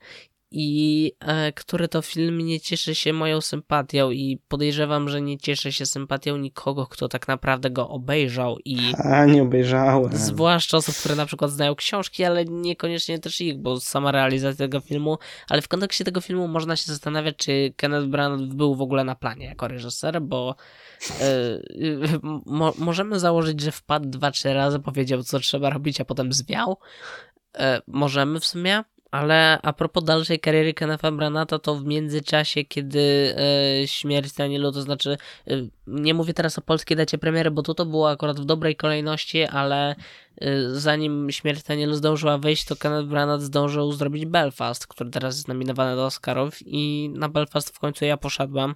i 0.53 1.13
e, 1.21 1.53
który 1.53 1.89
to 1.89 2.03
film 2.03 2.39
nie 2.39 2.61
cieszy 2.61 2.95
się 2.95 3.13
moją 3.13 3.41
sympatią 3.41 4.11
i 4.11 4.39
podejrzewam, 4.49 5.09
że 5.09 5.21
nie 5.21 5.39
cieszy 5.39 5.73
się 5.73 5.87
sympatią 5.87 6.37
nikogo, 6.37 6.87
kto 6.87 7.09
tak 7.09 7.29
naprawdę 7.29 7.71
go 7.71 7.89
obejrzał 7.89 8.57
i 8.65 8.79
A, 9.05 9.25
nie 9.25 9.43
obejrzałem. 9.43 10.17
zwłaszcza 10.17 10.77
osób, 10.77 10.95
które 10.95 11.17
na 11.17 11.27
przykład 11.27 11.51
znają 11.51 11.75
książki, 11.75 12.25
ale 12.25 12.45
niekoniecznie 12.45 13.19
też 13.19 13.41
ich, 13.41 13.59
bo 13.59 13.81
sama 13.81 14.13
realizacja 14.13 14.67
tego 14.67 14.81
filmu, 14.81 15.19
ale 15.49 15.63
w 15.63 15.69
kontekście 15.69 16.05
tego 16.05 16.21
filmu 16.21 16.49
można 16.49 16.77
się 16.77 16.87
zastanawiać, 16.87 17.37
czy 17.37 17.73
Kenneth 17.77 18.07
Branagh 18.07 18.55
był 18.55 18.75
w 18.75 18.83
ogóle 18.83 19.05
na 19.05 19.15
planie 19.15 19.47
jako 19.47 19.69
reżyser, 19.69 20.23
bo 20.23 20.55
e, 21.21 21.25
mo 22.47 22.73
możemy 22.79 23.21
założyć, 23.21 23.61
że 23.61 23.73
wpadł 23.73 24.09
dwa, 24.09 24.31
trzy 24.31 24.55
razy, 24.55 24.79
powiedział 24.79 25.23
co 25.23 25.41
trzeba 25.41 25.71
robić, 25.71 26.01
a 26.01 26.05
potem 26.05 26.33
zwiał. 26.33 26.77
E, 27.59 27.83
możemy 27.87 28.41
w 28.41 28.45
sumie, 28.47 28.85
ale 29.11 29.59
a 29.63 29.73
propos 29.73 30.05
dalszej 30.05 30.41
kariery 30.41 30.75
Kennetha 30.75 31.13
Branata, 31.13 31.59
to 31.59 31.75
w 31.75 31.85
międzyczasie, 31.85 32.65
kiedy 32.65 33.35
e, 33.83 33.89
śmierć 33.89 34.33
Danielu, 34.33 34.73
to 34.73 34.83
znaczy 34.83 35.17
e, 35.47 35.55
nie 35.87 36.15
mówię 36.15 36.35
teraz 36.35 36.59
o 36.59 36.63
polskiej 36.63 36.97
dacie 36.97 37.19
premiery, 37.19 37.51
bo 37.51 37.63
tu 37.63 37.75
to 37.75 37.87
było 37.87 38.11
akurat 38.11 38.41
w 38.41 38.45
dobrej 38.45 38.77
kolejności, 38.77 39.43
ale 39.45 39.91
e, 39.91 40.71
zanim 40.71 41.31
śmierć 41.31 41.63
Danielu 41.63 41.95
zdążyła 41.95 42.39
wyjść, 42.39 42.65
to 42.65 42.77
Kenneth 42.77 43.09
Branagh 43.09 43.41
zdążył 43.41 43.93
zrobić 43.93 44.27
Belfast, 44.27 44.87
który 44.87 45.11
teraz 45.11 45.37
jest 45.37 45.49
nominowany 45.49 45.97
do 45.97 46.07
Oscarów 46.07 46.59
i 46.67 47.11
na 47.15 47.29
Belfast 47.29 47.77
w 47.77 47.79
końcu 47.79 48.05
ja 48.05 48.17
poszedłem 48.17 48.75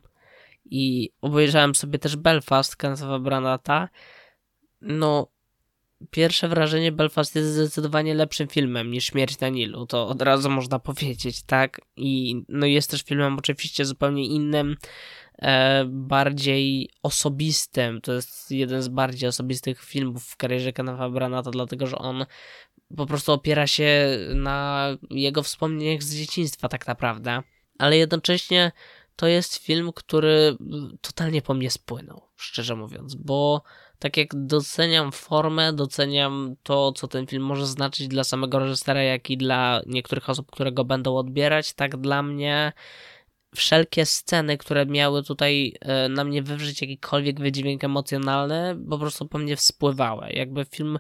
i 0.65 1.11
obejrzałem 1.21 1.75
sobie 1.75 1.99
też 1.99 2.17
Belfast 2.17 2.77
Kennetha 2.77 3.19
Branagha. 3.19 3.89
No, 4.81 5.34
pierwsze 6.11 6.49
wrażenie 6.49 6.93
Belfast 6.93 7.35
jest 7.35 7.55
zdecydowanie 7.55 8.15
lepszym 8.15 8.49
filmem 8.49 8.91
niż 8.91 9.05
Śmierć 9.05 9.41
na 9.41 9.49
Nilu, 9.49 9.87
to 9.87 10.09
od 10.09 10.23
razu 10.23 10.51
można 10.51 10.79
powiedzieć, 10.79 11.43
tak? 11.43 11.81
I 11.97 12.43
no 12.49 12.67
jest 12.67 12.91
też 12.91 13.03
filmem 13.03 13.39
oczywiście 13.39 13.85
zupełnie 13.85 14.27
innym, 14.27 14.77
e, 15.39 15.85
bardziej 15.89 16.91
osobistym. 17.03 18.01
To 18.01 18.13
jest 18.13 18.51
jeden 18.51 18.83
z 18.83 18.89
bardziej 18.89 19.29
osobistych 19.29 19.83
filmów 19.83 20.25
w 20.25 20.37
karierze 20.37 20.73
Kennetha 20.73 21.11
Branagha, 21.11 21.51
dlatego 21.51 21.87
że 21.87 21.99
on 21.99 22.27
po 22.97 23.07
prostu 23.07 23.33
opiera 23.33 23.67
się 23.67 24.19
na 24.35 24.89
jego 25.11 25.43
wspomnieniach 25.43 26.03
z 26.03 26.15
dzieciństwa 26.17 26.69
tak 26.69 26.87
naprawdę, 26.87 27.43
ale 27.79 27.97
jednocześnie 27.97 28.73
to 29.17 29.27
jest 29.27 29.57
film, 29.57 29.93
który 29.95 30.57
totalnie 31.01 31.43
po 31.43 31.55
mnie 31.55 31.71
spłynął, 31.71 32.23
szczerze 32.37 32.77
mówiąc, 32.77 33.15
bo 33.15 33.63
tak 34.05 34.17
jak 34.17 34.47
doceniam 34.47 35.13
formę, 35.13 35.73
doceniam 35.73 36.57
to, 36.63 36.93
co 36.93 37.09
ten 37.09 37.27
film 37.27 37.43
może 37.43 37.67
znaczyć 37.67 38.09
dla 38.09 38.25
samego 38.25 38.59
reżysera, 38.59 39.03
jak 39.03 39.31
i 39.31 39.37
dla 39.37 39.81
niektórych 39.87 40.31
osób, 40.31 40.51
które 40.51 40.73
go 40.73 40.85
będą 40.85 41.17
odbierać, 41.17 41.73
tak 41.73 41.97
dla 41.97 42.23
mnie 42.23 42.73
wszelkie 43.55 44.07
sceny, 44.07 44.59
które 44.59 44.87
miały 44.87 45.23
tutaj 45.23 45.75
e, 45.81 46.09
na 46.09 46.25
mnie 46.25 46.43
wywrzeć 46.43 46.83
jakikolwiek 46.83 47.41
wydźwięk 47.41 47.85
emocjonalny, 47.85 48.77
po 48.91 48.99
prostu 48.99 49.29
po 49.29 49.39
mnie 49.39 49.57
wspływały. 49.57 50.29
Jakby 50.31 50.65
film 50.65 50.99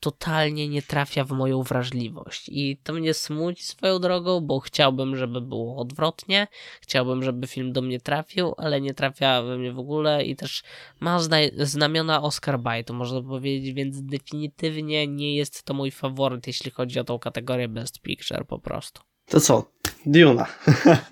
totalnie 0.00 0.68
nie 0.68 0.82
trafia 0.82 1.24
w 1.24 1.30
moją 1.30 1.62
wrażliwość. 1.62 2.48
I 2.48 2.76
to 2.82 2.92
mnie 2.92 3.14
smuci 3.14 3.64
swoją 3.64 3.98
drogą, 3.98 4.40
bo 4.40 4.60
chciałbym, 4.60 5.16
żeby 5.16 5.40
było 5.40 5.76
odwrotnie. 5.76 6.46
Chciałbym, 6.80 7.22
żeby 7.22 7.46
film 7.46 7.72
do 7.72 7.82
mnie 7.82 8.00
trafił, 8.00 8.54
ale 8.56 8.80
nie 8.80 8.94
trafia 8.94 9.42
we 9.42 9.58
mnie 9.58 9.72
w 9.72 9.78
ogóle 9.78 10.24
i 10.24 10.36
też 10.36 10.62
ma 11.00 11.18
zna- 11.18 11.64
znamiona 11.66 12.22
Oscar 12.22 12.60
Bite, 12.60 12.92
można 12.92 13.22
powiedzieć, 13.22 13.74
więc 13.74 14.02
definitywnie 14.02 15.06
nie 15.06 15.36
jest 15.36 15.62
to 15.62 15.74
mój 15.74 15.90
faworyt, 15.90 16.46
jeśli 16.46 16.70
chodzi 16.70 17.00
o 17.00 17.04
tą 17.04 17.18
kategorię 17.18 17.68
Best 17.68 18.00
Picture 18.00 18.46
po 18.46 18.58
prostu. 18.58 19.02
To 19.26 19.40
co? 19.40 19.72
Duna. 20.06 20.46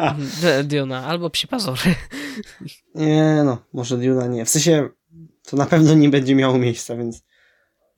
Duna 0.64 1.06
albo 1.06 1.30
Psi 1.30 1.48
Pazury. 1.48 1.94
nie 2.94 3.42
no, 3.44 3.58
może 3.72 3.98
Duna 3.98 4.26
nie. 4.26 4.44
W 4.44 4.48
sensie, 4.48 4.88
to 5.50 5.56
na 5.56 5.66
pewno 5.66 5.94
nie 5.94 6.08
będzie 6.08 6.34
miało 6.34 6.58
miejsca, 6.58 6.96
więc 6.96 7.22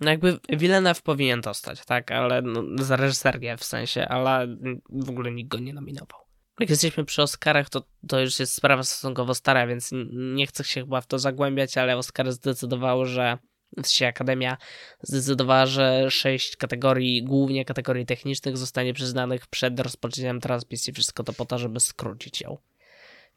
No 0.01 0.11
jakby 0.11 0.39
Villeneuve 0.49 1.03
powinien 1.03 1.41
dostać, 1.41 1.85
tak, 1.85 2.11
ale 2.11 2.43
no, 2.43 2.63
za 2.85 2.97
reżyserię 2.97 3.57
w 3.57 3.65
sensie, 3.65 4.09
ale 4.09 4.57
w 4.91 5.11
ogóle 5.11 5.33
nikt 5.33 5.51
go 5.51 5.59
nie 5.59 5.73
nominował. 5.73 6.21
Jak 6.61 6.71
jesteśmy 6.71 7.05
przy 7.05 7.23
Oscarach, 7.23 7.71
to, 7.71 7.83
to 8.09 8.21
już 8.21 8.41
jest 8.41 8.55
sprawa 8.55 8.83
stosunkowo 8.83 9.35
stara, 9.35 9.67
więc 9.67 9.91
nie 10.13 10.47
chcę 10.47 10.65
się 10.65 10.81
chyba 10.81 11.01
w 11.01 11.07
to 11.07 11.19
zagłębiać, 11.19 11.79
ale 11.79 11.97
Oscary 11.97 12.33
zdecydowały, 12.33 13.07
że 13.07 13.39
sensie 13.77 14.07
Akademia 14.07 14.57
zdecydowała, 15.03 15.67
że 15.67 16.11
sześć 16.11 16.57
kategorii, 16.57 17.23
głównie 17.23 17.65
kategorii 17.65 18.07
technicznych, 18.07 18.57
zostanie 18.57 18.95
przyznanych 18.95 19.47
przed 19.47 19.81
rozpoczęciem 19.81 20.41
transmisji. 20.41 20.93
Wszystko 20.93 21.25
to 21.25 21.33
po 21.33 21.45
to, 21.45 21.59
żeby 21.59 21.81
skrócić 21.81 22.41
ją 22.41 22.59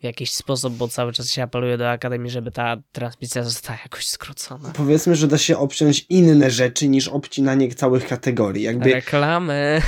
w 0.04 0.06
jakiś 0.06 0.34
sposób, 0.34 0.74
bo 0.74 0.88
cały 0.88 1.14
czas 1.14 1.30
się 1.30 1.44
apeluje 1.44 1.78
do 1.78 1.90
Akademii, 1.90 2.32
żeby 2.32 2.52
ta 2.52 2.78
transmisja 2.92 3.44
została 3.44 3.80
jakoś 3.84 4.08
skrócona. 4.08 4.72
powiedzmy, 4.76 5.16
że 5.16 5.28
da 5.28 5.38
się 5.38 5.58
obciąć 5.58 6.06
inne 6.10 6.52
rzeczy 6.52 6.88
niż 6.88 7.08
obcinanie 7.08 7.76
całych 7.76 8.08
kategorii. 8.08 8.64
Jakby 8.64 8.94
Reklamy. 8.94 9.82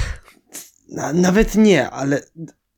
na, 0.90 1.14
nawet 1.14 1.56
nie, 1.56 1.90
ale 1.90 2.22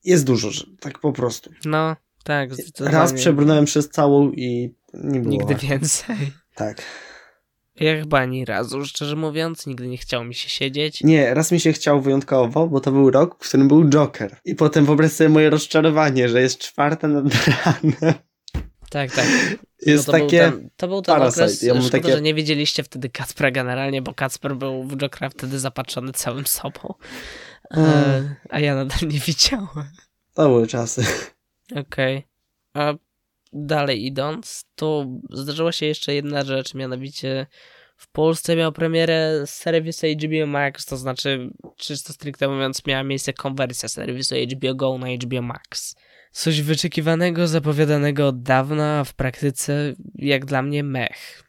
jest 0.04 0.26
dużo, 0.26 0.52
że 0.52 0.64
tak 0.80 1.00
po 1.00 1.14
prostu. 1.14 1.52
No, 1.66 1.96
tak. 2.24 2.50
Raz 2.80 3.14
przebrnąłem 3.14 3.66
przez 3.66 3.90
całą 3.90 4.32
i 4.32 4.76
nie 4.94 5.20
było. 5.20 5.32
Nigdy 5.32 5.56
więcej. 5.56 6.32
Tak. 6.56 6.82
Ja 7.80 8.00
chyba 8.00 8.20
ani 8.20 8.46
razu, 8.46 8.86
szczerze 8.86 9.16
mówiąc, 9.16 9.68
nigdy 9.68 9.88
nie 9.88 9.98
chciało 9.98 10.24
mi 10.24 10.36
się 10.36 10.50
siedzieć. 10.50 11.04
Nie, 11.04 11.34
raz 11.34 11.52
mi 11.52 11.60
się 11.60 11.74
chciał 11.74 12.02
wyjątkowo, 12.02 12.68
bo 12.68 12.80
to 12.80 12.92
był 12.92 13.12
rok, 13.12 13.36
w 13.46 13.48
którym 13.48 13.68
był 13.68 13.90
Joker. 13.90 14.38
I 14.46 14.56
potem 14.56 14.86
wyobraź 14.86 15.12
sobie 15.12 15.30
moje 15.30 15.50
rozczarowanie, 15.50 16.30
że 16.30 16.42
jest 16.42 16.60
czwarta 16.60 17.08
nad 17.08 17.26
ranem. 17.66 18.14
Tak, 18.90 19.12
tak. 19.16 19.26
Jest 19.86 20.08
No 20.08 20.14
to 20.14 20.20
takie... 20.20 20.50
Był 20.50 20.60
ten, 20.60 20.70
to 20.78 20.88
był 20.88 21.02
ten 21.02 21.16
Parasite. 21.16 21.44
okres, 21.44 21.62
Ja 21.64 21.74
szkoda, 21.74 21.90
takie- 21.90 22.12
że 22.16 22.22
nie 22.22 22.34
widzieliście 22.34 22.84
wtedy 22.84 23.10
Kacpra 23.10 23.52
generalnie, 23.52 24.02
bo 24.02 24.14
Kacper 24.14 24.56
był 24.56 24.84
w 24.84 24.98
Jokera 24.98 25.30
wtedy 25.30 25.60
zapatrzony 25.60 26.14
całym 26.14 26.48
sobą. 26.48 26.94
E, 27.72 28.36
a 28.50 28.60
ja 28.60 28.76
nadal 28.76 29.00
nie 29.02 29.20
widziałem. 29.20 29.68
To 30.34 30.48
były 30.50 30.68
czasy. 30.68 31.06
Okej. 31.76 32.28
A 32.74 32.94
dalej 33.66 34.06
idąc, 34.06 34.66
to 34.76 35.06
zdarzyła 35.30 35.72
się 35.72 35.86
jeszcze 35.86 36.14
jedna 36.14 36.44
rzecz, 36.44 36.74
mianowicie 36.74 37.48
w 37.98 38.12
Polsce 38.12 38.56
miał 38.56 38.72
premierę 38.72 39.44
serwis 39.46 40.02
HBO 40.02 40.48
Max, 40.48 40.86
to 40.86 40.98
znaczy, 40.98 41.50
czysto 41.78 42.14
stricte 42.14 42.48
mówiąc, 42.48 42.86
miała 42.86 43.04
miejsce 43.04 43.34
konwersja 43.34 43.90
serwisu 43.90 44.36
HBO 44.52 44.76
Go 44.76 44.98
na 44.98 45.08
HBO 45.08 45.42
Max. 45.42 45.96
Coś 46.32 46.62
wyczekiwanego, 46.62 47.48
zapowiadanego 47.48 48.28
od 48.28 48.42
dawna, 48.42 49.00
a 49.00 49.04
w 49.04 49.14
praktyce, 49.14 49.94
jak 50.16 50.46
dla 50.46 50.62
mnie, 50.62 50.84
mech. 50.84 51.44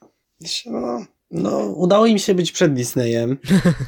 No, 0.66 1.06
no, 1.30 1.58
udało 1.58 2.06
im 2.06 2.18
się 2.18 2.34
być 2.34 2.52
przed 2.52 2.74
Disneyem. 2.74 3.38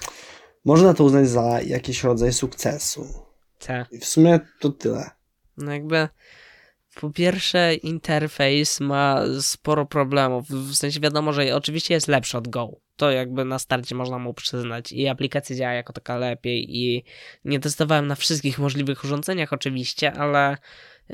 Można 0.65 0.95
to 0.95 1.05
uznać 1.05 1.29
za 1.29 1.61
jakiś 1.61 2.05
rodzaj 2.05 2.33
sukcesu. 2.33 3.07
I 3.93 3.99
w 3.99 4.05
sumie 4.05 4.41
to 4.61 4.71
tyle. 4.71 5.11
No 5.57 5.73
jakby 5.73 6.09
po 7.01 7.11
pierwsze 7.11 7.75
interfejs 7.75 8.81
ma 8.81 9.23
sporo 9.41 9.87
problemów, 9.87 10.49
w 10.49 10.75
sensie 10.75 11.01
wiadomo, 11.01 11.33
że 11.33 11.57
oczywiście 11.57 11.95
jest 11.95 12.09
lepszy 12.09 12.39
od 12.39 12.49
Go. 12.49 12.81
To 12.97 13.11
jakby 13.11 13.45
na 13.45 13.59
starcie 13.59 13.95
można 13.95 14.19
mu 14.19 14.35
przyznać. 14.35 14.93
I 14.93 15.09
aplikacja 15.09 15.57
działa 15.57 15.73
jako 15.73 15.93
taka 15.93 16.17
lepiej. 16.17 16.77
I 16.77 17.05
nie 17.45 17.61
testowałem 17.61 18.07
na 18.07 18.15
wszystkich 18.15 18.59
możliwych 18.59 19.05
urządzeniach 19.05 19.53
oczywiście, 19.53 20.13
ale 20.13 20.57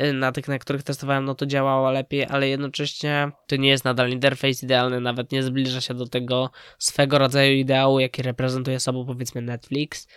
y, 0.01 0.13
na 0.13 0.33
tych, 0.33 0.49
na 0.49 0.59
których 0.59 0.83
testowałem, 0.83 1.25
no 1.25 1.35
to 1.35 1.47
działało 1.47 1.91
lepiej, 1.91 2.27
ale 2.29 2.49
jednocześnie 2.49 3.31
to 3.47 3.57
nie 3.57 3.69
jest 3.69 3.85
nadal 3.85 4.11
interfejs 4.11 4.63
idealny, 4.63 5.01
nawet 5.01 5.33
nie 5.33 5.43
zbliża 5.43 5.81
się 5.81 5.95
do 5.95 6.07
tego 6.07 6.51
swego 6.79 7.19
rodzaju 7.19 7.57
ideału, 7.57 8.01
jaki 8.01 8.23
reprezentuje 8.23 8.81
sobą 8.81 9.07
powiedzmy 9.07 9.43
Netflix. 9.43 10.09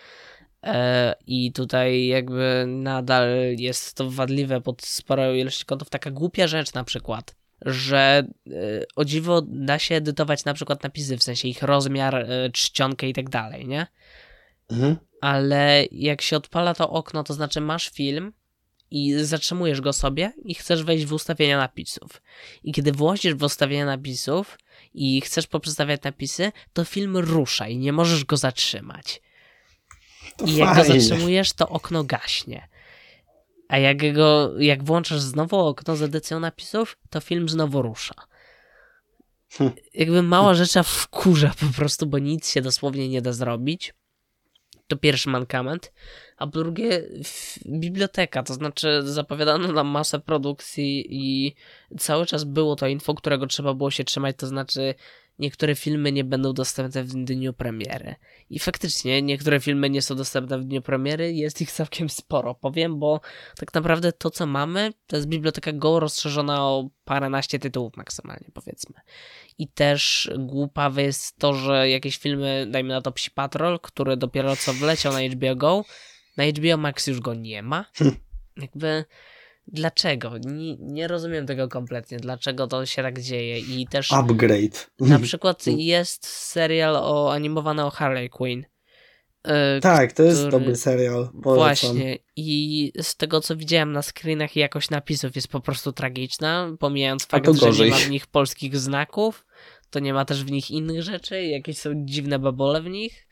E, 0.62 1.14
I 1.26 1.52
tutaj 1.52 2.06
jakby 2.06 2.64
nadal 2.68 3.28
jest 3.58 3.94
to 3.94 4.10
wadliwe 4.10 4.60
pod 4.60 4.82
sporą 4.82 5.34
ilość 5.34 5.64
kątów. 5.64 5.90
Taka 5.90 6.10
głupia 6.10 6.46
rzecz 6.46 6.74
na 6.74 6.84
przykład, 6.84 7.36
że 7.62 8.26
e, 8.50 8.52
o 8.96 9.04
dziwo 9.04 9.42
da 9.46 9.78
się 9.78 9.94
edytować 9.94 10.44
na 10.44 10.54
przykład 10.54 10.82
napisy, 10.82 11.18
w 11.18 11.22
sensie 11.22 11.48
ich 11.48 11.62
rozmiar, 11.62 12.14
e, 12.14 12.50
czcionkę 12.50 13.08
i 13.08 13.12
tak 13.12 13.28
dalej, 13.28 13.68
nie? 13.68 13.86
Mhm. 14.70 14.96
Ale 15.20 15.84
jak 15.92 16.22
się 16.22 16.36
odpala 16.36 16.74
to 16.74 16.90
okno, 16.90 17.24
to 17.24 17.34
znaczy 17.34 17.60
masz 17.60 17.90
film 17.90 18.32
i 18.90 19.14
zatrzymujesz 19.14 19.80
go 19.80 19.92
sobie 19.92 20.32
i 20.44 20.54
chcesz 20.54 20.84
wejść 20.84 21.04
w 21.04 21.12
ustawienia 21.12 21.58
napisów. 21.58 22.22
I 22.64 22.72
kiedy 22.72 22.92
włożysz 22.92 23.34
w 23.34 23.42
ustawienia 23.42 23.86
napisów, 23.86 24.58
i 24.94 25.20
chcesz 25.20 25.46
poprzestawiać 25.46 26.02
napisy, 26.02 26.52
to 26.72 26.84
film 26.84 27.16
rusza 27.16 27.68
i 27.68 27.78
nie 27.78 27.92
możesz 27.92 28.24
go 28.24 28.36
zatrzymać. 28.36 29.22
I 30.46 30.56
jak 30.56 30.76
go 30.76 30.84
zatrzymujesz, 30.84 31.52
to 31.52 31.68
okno 31.68 32.04
gaśnie. 32.04 32.68
A 33.68 33.78
jak, 33.78 34.12
go, 34.12 34.60
jak 34.60 34.84
włączasz 34.84 35.20
znowu 35.20 35.58
okno 35.58 35.96
z 35.96 36.02
edycją 36.02 36.40
napisów, 36.40 36.98
to 37.10 37.20
film 37.20 37.48
znowu 37.48 37.82
rusza. 37.82 38.14
Jakby 39.94 40.22
mała 40.22 40.54
rzecza 40.54 40.82
wkurza 40.82 41.52
po 41.60 41.66
prostu, 41.76 42.06
bo 42.06 42.18
nic 42.18 42.50
się 42.50 42.60
dosłownie 42.60 43.08
nie 43.08 43.22
da 43.22 43.32
zrobić. 43.32 43.94
To 44.86 44.96
pierwszy 44.96 45.28
mankament. 45.28 45.92
A 46.36 46.46
drugie, 46.46 47.02
biblioteka, 47.66 48.42
to 48.42 48.54
znaczy 48.54 49.02
zapowiadano 49.04 49.72
nam 49.72 49.86
masę 49.86 50.20
produkcji 50.20 51.06
i 51.10 51.54
cały 51.98 52.26
czas 52.26 52.44
było 52.44 52.76
to 52.76 52.86
info, 52.86 53.14
którego 53.14 53.46
trzeba 53.46 53.74
było 53.74 53.90
się 53.90 54.04
trzymać, 54.04 54.36
to 54.38 54.46
znaczy 54.46 54.94
niektóre 55.40 55.74
filmy 55.74 56.12
nie 56.12 56.24
będą 56.24 56.52
dostępne 56.52 57.04
w 57.04 57.08
dniu 57.08 57.52
premiery. 57.52 58.14
I 58.50 58.58
faktycznie 58.58 59.22
niektóre 59.22 59.60
filmy 59.60 59.90
nie 59.90 60.02
są 60.02 60.14
dostępne 60.14 60.58
w 60.58 60.64
dniu 60.64 60.82
premiery, 60.82 61.32
jest 61.32 61.60
ich 61.60 61.72
całkiem 61.72 62.08
sporo, 62.08 62.54
powiem, 62.54 62.98
bo 62.98 63.20
tak 63.56 63.74
naprawdę 63.74 64.12
to, 64.12 64.30
co 64.30 64.46
mamy, 64.46 64.92
to 65.06 65.16
jest 65.16 65.28
biblioteka 65.28 65.72
Go 65.72 66.00
rozszerzona 66.00 66.64
o 66.64 66.88
paręnaście 67.04 67.58
tytułów 67.58 67.96
maksymalnie, 67.96 68.50
powiedzmy. 68.54 69.00
I 69.58 69.68
też 69.68 70.30
głupawe 70.38 71.02
jest 71.02 71.38
to, 71.38 71.54
że 71.54 71.88
jakieś 71.88 72.16
filmy, 72.16 72.66
dajmy 72.70 72.88
na 72.88 73.02
to 73.02 73.12
Psi 73.12 73.30
Patrol, 73.30 73.80
który 73.80 74.16
dopiero 74.16 74.56
co 74.56 74.72
wleciał 74.72 75.12
na 75.12 75.20
HBO 75.20 75.56
Go, 75.56 75.84
na 76.36 76.44
HBO 76.44 76.76
Max 76.76 77.06
już 77.06 77.20
go 77.20 77.34
nie 77.34 77.62
ma. 77.62 77.84
Jakby 78.56 79.04
dlaczego? 79.66 80.32
Nie, 80.38 80.76
nie 80.78 81.08
rozumiem 81.08 81.46
tego 81.46 81.68
kompletnie, 81.68 82.16
dlaczego 82.18 82.66
to 82.66 82.86
się 82.86 83.02
tak 83.02 83.20
dzieje 83.20 83.58
i 83.58 83.86
też 83.86 84.12
Upgrade. 84.12 84.90
na 85.00 85.18
przykład 85.18 85.66
jest 85.66 86.26
serial 86.26 86.96
o 86.96 87.32
animowany 87.32 87.84
o 87.84 87.90
Harley 87.90 88.30
Quinn. 88.30 88.64
E, 89.44 89.80
Tak, 89.80 90.12
to 90.12 90.22
jest 90.22 90.38
który- 90.38 90.50
dobry 90.50 90.76
serial. 90.76 91.28
Polecam. 91.42 91.54
Właśnie. 91.54 92.18
I 92.36 92.92
z 93.02 93.16
tego, 93.16 93.40
co 93.40 93.56
widziałem 93.56 93.92
na 93.92 94.02
screenach, 94.02 94.56
jakość 94.56 94.90
napisów 94.90 95.36
jest 95.36 95.48
po 95.48 95.60
prostu 95.60 95.92
tragiczna. 95.92 96.76
Pomijając 96.78 97.26
fakt, 97.26 97.54
że 97.54 97.70
nie 97.84 97.90
ma 97.90 97.96
w 97.96 98.10
nich 98.10 98.26
polskich 98.26 98.76
znaków, 98.76 99.46
to 99.90 99.98
nie 100.00 100.14
ma 100.14 100.24
też 100.24 100.44
w 100.44 100.50
nich 100.50 100.70
innych 100.70 101.02
rzeczy. 101.02 101.42
Jakieś 101.44 101.78
są 101.78 101.90
dziwne 102.04 102.38
babole 102.38 102.82
w 102.82 102.86
nich. 102.86 103.26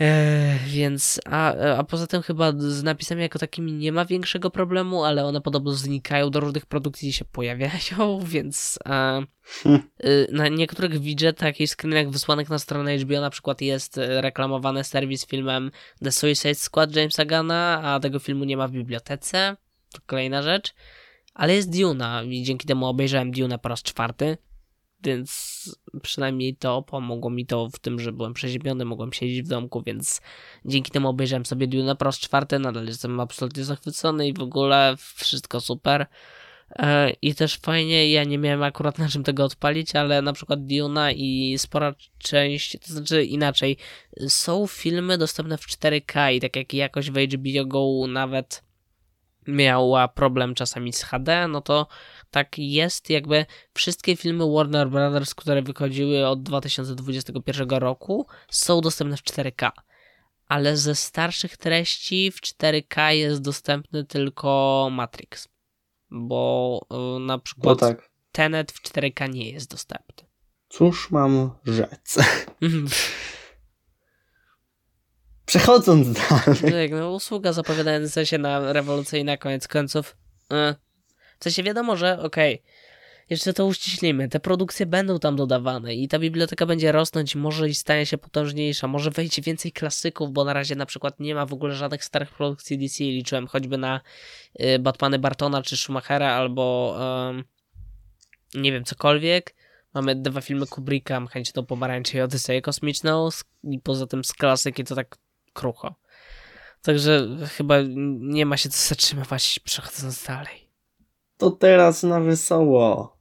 Eee, 0.00 0.58
więc, 0.66 1.20
a, 1.24 1.54
a 1.76 1.84
poza 1.84 2.06
tym 2.06 2.22
chyba 2.22 2.52
z 2.58 2.82
napisami 2.82 3.22
jako 3.22 3.38
takimi 3.38 3.72
nie 3.72 3.92
ma 3.92 4.04
większego 4.04 4.50
problemu, 4.50 5.04
ale 5.04 5.24
one 5.24 5.40
podobno 5.40 5.72
znikają 5.72 6.30
do 6.30 6.40
różnych 6.40 6.66
produkcji 6.66 7.08
i 7.08 7.12
się 7.12 7.24
pojawiają, 7.24 8.20
więc 8.24 8.78
e, 8.86 9.22
Hmm. 9.62 9.82
y, 10.04 10.28
na 10.32 10.48
niektórych 10.48 11.00
widgetach 11.00 11.60
i 11.60 11.66
screenach 11.66 12.10
wysłanych 12.10 12.50
na 12.50 12.58
stronę 12.58 12.98
HBO 12.98 13.20
na 13.20 13.30
przykład 13.30 13.60
jest 13.60 13.98
e, 13.98 14.20
reklamowany 14.20 14.84
serwis 14.84 15.26
filmem 15.26 15.70
The 16.04 16.12
Suicide 16.12 16.54
Squad 16.54 16.96
Jamesa 16.96 17.24
Gana, 17.24 17.80
a 17.82 18.00
tego 18.00 18.18
filmu 18.18 18.44
nie 18.44 18.56
ma 18.56 18.68
w 18.68 18.72
bibliotece. 18.72 19.56
To 19.92 20.00
kolejna 20.06 20.42
rzecz. 20.42 20.74
Ale 21.34 21.54
jest 21.54 21.78
Duna 21.78 22.22
i 22.22 22.42
dzięki 22.42 22.66
temu 22.66 22.86
obejrzałem 22.86 23.30
Dune 23.30 23.58
po 23.58 23.68
raz 23.68 23.82
czwarty, 23.82 24.36
więc 25.04 25.62
przynajmniej 26.02 26.56
to 26.56 26.82
pomogło 26.82 27.30
mi 27.30 27.46
to 27.46 27.68
w 27.68 27.78
tym, 27.78 28.00
że 28.00 28.12
byłem 28.12 28.34
przeziębiony, 28.34 28.84
mogłem 28.84 29.12
siedzieć 29.12 29.42
w 29.42 29.48
domku, 29.48 29.82
więc 29.82 30.20
dzięki 30.64 30.90
temu 30.90 31.08
obejrzałem 31.08 31.46
sobie 31.46 31.66
Dune 31.66 31.96
po 31.96 32.04
raz 32.04 32.18
czwarty, 32.18 32.58
nadal 32.58 32.86
jestem 32.86 33.20
absolutnie 33.20 33.64
zachwycony 33.64 34.28
i 34.28 34.34
w 34.34 34.42
ogóle 34.42 34.96
wszystko 34.98 35.60
super. 35.60 36.06
E, 36.78 37.10
I 37.22 37.34
też 37.34 37.56
fajnie, 37.56 38.10
ja 38.10 38.24
nie 38.24 38.38
miałem 38.38 38.62
akurat 38.62 38.98
na 38.98 39.08
czym 39.08 39.24
tego 39.24 39.44
odpalić, 39.44 39.96
ale 39.96 40.22
na 40.22 40.32
przykład 40.32 40.66
Duna 40.66 41.12
i 41.12 41.54
spora 41.58 41.94
część, 42.18 42.78
to 42.86 42.92
znaczy 42.92 43.24
inaczej, 43.24 43.76
są 44.28 44.66
filmy 44.66 45.18
dostępne 45.18 45.58
w 45.58 45.66
4K 45.66 46.32
i 46.32 46.40
tak 46.40 46.56
jak 46.56 46.74
jakoś 46.74 47.10
w 47.10 47.16
HBO 47.18 47.66
Go 47.66 48.06
nawet 48.08 48.62
miała 49.46 50.08
problem 50.08 50.54
czasami 50.54 50.92
z 50.92 51.02
HD, 51.02 51.48
no 51.48 51.60
to 51.60 51.86
tak 52.32 52.58
jest 52.58 53.10
jakby 53.10 53.46
wszystkie 53.74 54.16
filmy 54.16 54.52
Warner 54.52 54.90
Brothers, 54.90 55.34
które 55.34 55.62
wychodziły 55.62 56.26
od 56.26 56.42
2021 56.42 57.68
roku 57.70 58.26
są 58.50 58.80
dostępne 58.80 59.16
w 59.16 59.22
4K. 59.22 59.70
Ale 60.48 60.76
ze 60.76 60.94
starszych 60.94 61.56
treści 61.56 62.30
w 62.30 62.40
4K 62.40 63.08
jest 63.08 63.42
dostępny 63.42 64.04
tylko 64.04 64.88
Matrix. 64.92 65.48
Bo 66.10 66.80
y, 67.16 67.20
na 67.20 67.38
przykład 67.38 67.78
tak. 67.78 68.10
Tenet 68.32 68.72
w 68.72 68.82
4K 68.82 69.30
nie 69.30 69.50
jest 69.50 69.70
dostępny. 69.70 70.28
Cóż 70.68 71.10
mam 71.10 71.50
rzec? 71.64 72.18
Przechodząc 75.46 76.08
dalej. 76.12 76.60
tak, 76.60 76.90
no 77.00 77.10
usługa 77.10 77.52
zapowiadająca 77.52 78.24
się 78.24 78.38
na 78.38 78.72
rewolucyjna 78.72 79.36
koniec 79.36 79.68
końców. 79.68 80.16
Y, 80.52 80.74
W 81.42 81.44
sensie 81.44 81.62
wiadomo, 81.62 81.96
że 81.96 82.18
okej, 82.20 82.62
jeszcze 83.30 83.52
to 83.52 83.66
uściślimy, 83.66 84.28
te 84.28 84.40
produkcje 84.40 84.86
będą 84.86 85.18
tam 85.18 85.36
dodawane 85.36 85.94
i 85.94 86.08
ta 86.08 86.18
biblioteka 86.18 86.66
będzie 86.66 86.92
rosnąć, 86.92 87.36
może 87.36 87.68
i 87.68 87.74
stanie 87.74 88.06
się 88.06 88.18
potężniejsza, 88.18 88.88
może 88.88 89.10
wejdzie 89.10 89.42
więcej 89.42 89.72
klasyków, 89.72 90.32
bo 90.32 90.44
na 90.44 90.52
razie 90.52 90.74
na 90.76 90.86
przykład 90.86 91.20
nie 91.20 91.34
ma 91.34 91.46
w 91.46 91.52
ogóle 91.52 91.74
żadnych 91.74 92.04
starych 92.04 92.30
produkcji 92.30 92.78
DC, 92.78 93.04
liczyłem 93.04 93.46
choćby 93.46 93.78
na 93.78 94.00
y, 94.60 94.78
Batmany 94.78 95.18
Bartona 95.18 95.62
czy 95.62 95.76
Schumachera 95.76 96.32
albo 96.32 96.96
em, 97.30 97.44
nie 98.54 98.72
wiem, 98.72 98.84
cokolwiek. 98.84 99.54
Mamy 99.94 100.14
dwa 100.14 100.40
filmy 100.40 100.66
Kubricka, 100.66 101.20
Mechaniczną 101.20 101.66
Pomarańczę 101.66 102.18
i 102.18 102.20
Odyseję 102.20 102.62
Kosmiczną 102.62 103.28
i 103.64 103.78
poza 103.78 104.06
tym 104.06 104.24
z 104.24 104.32
klasyki 104.32 104.84
to 104.84 104.94
tak 104.94 105.16
krucho. 105.52 105.94
Także 106.82 107.28
chyba 107.56 107.76
nie 108.18 108.46
ma 108.46 108.56
się 108.56 108.68
co 108.68 108.88
zatrzymywać 108.88 109.60
przechodząc 109.64 110.24
dalej. 110.24 110.71
To 111.42 111.50
teraz 111.50 112.02
na 112.02 112.20
wesoło. 112.20 113.16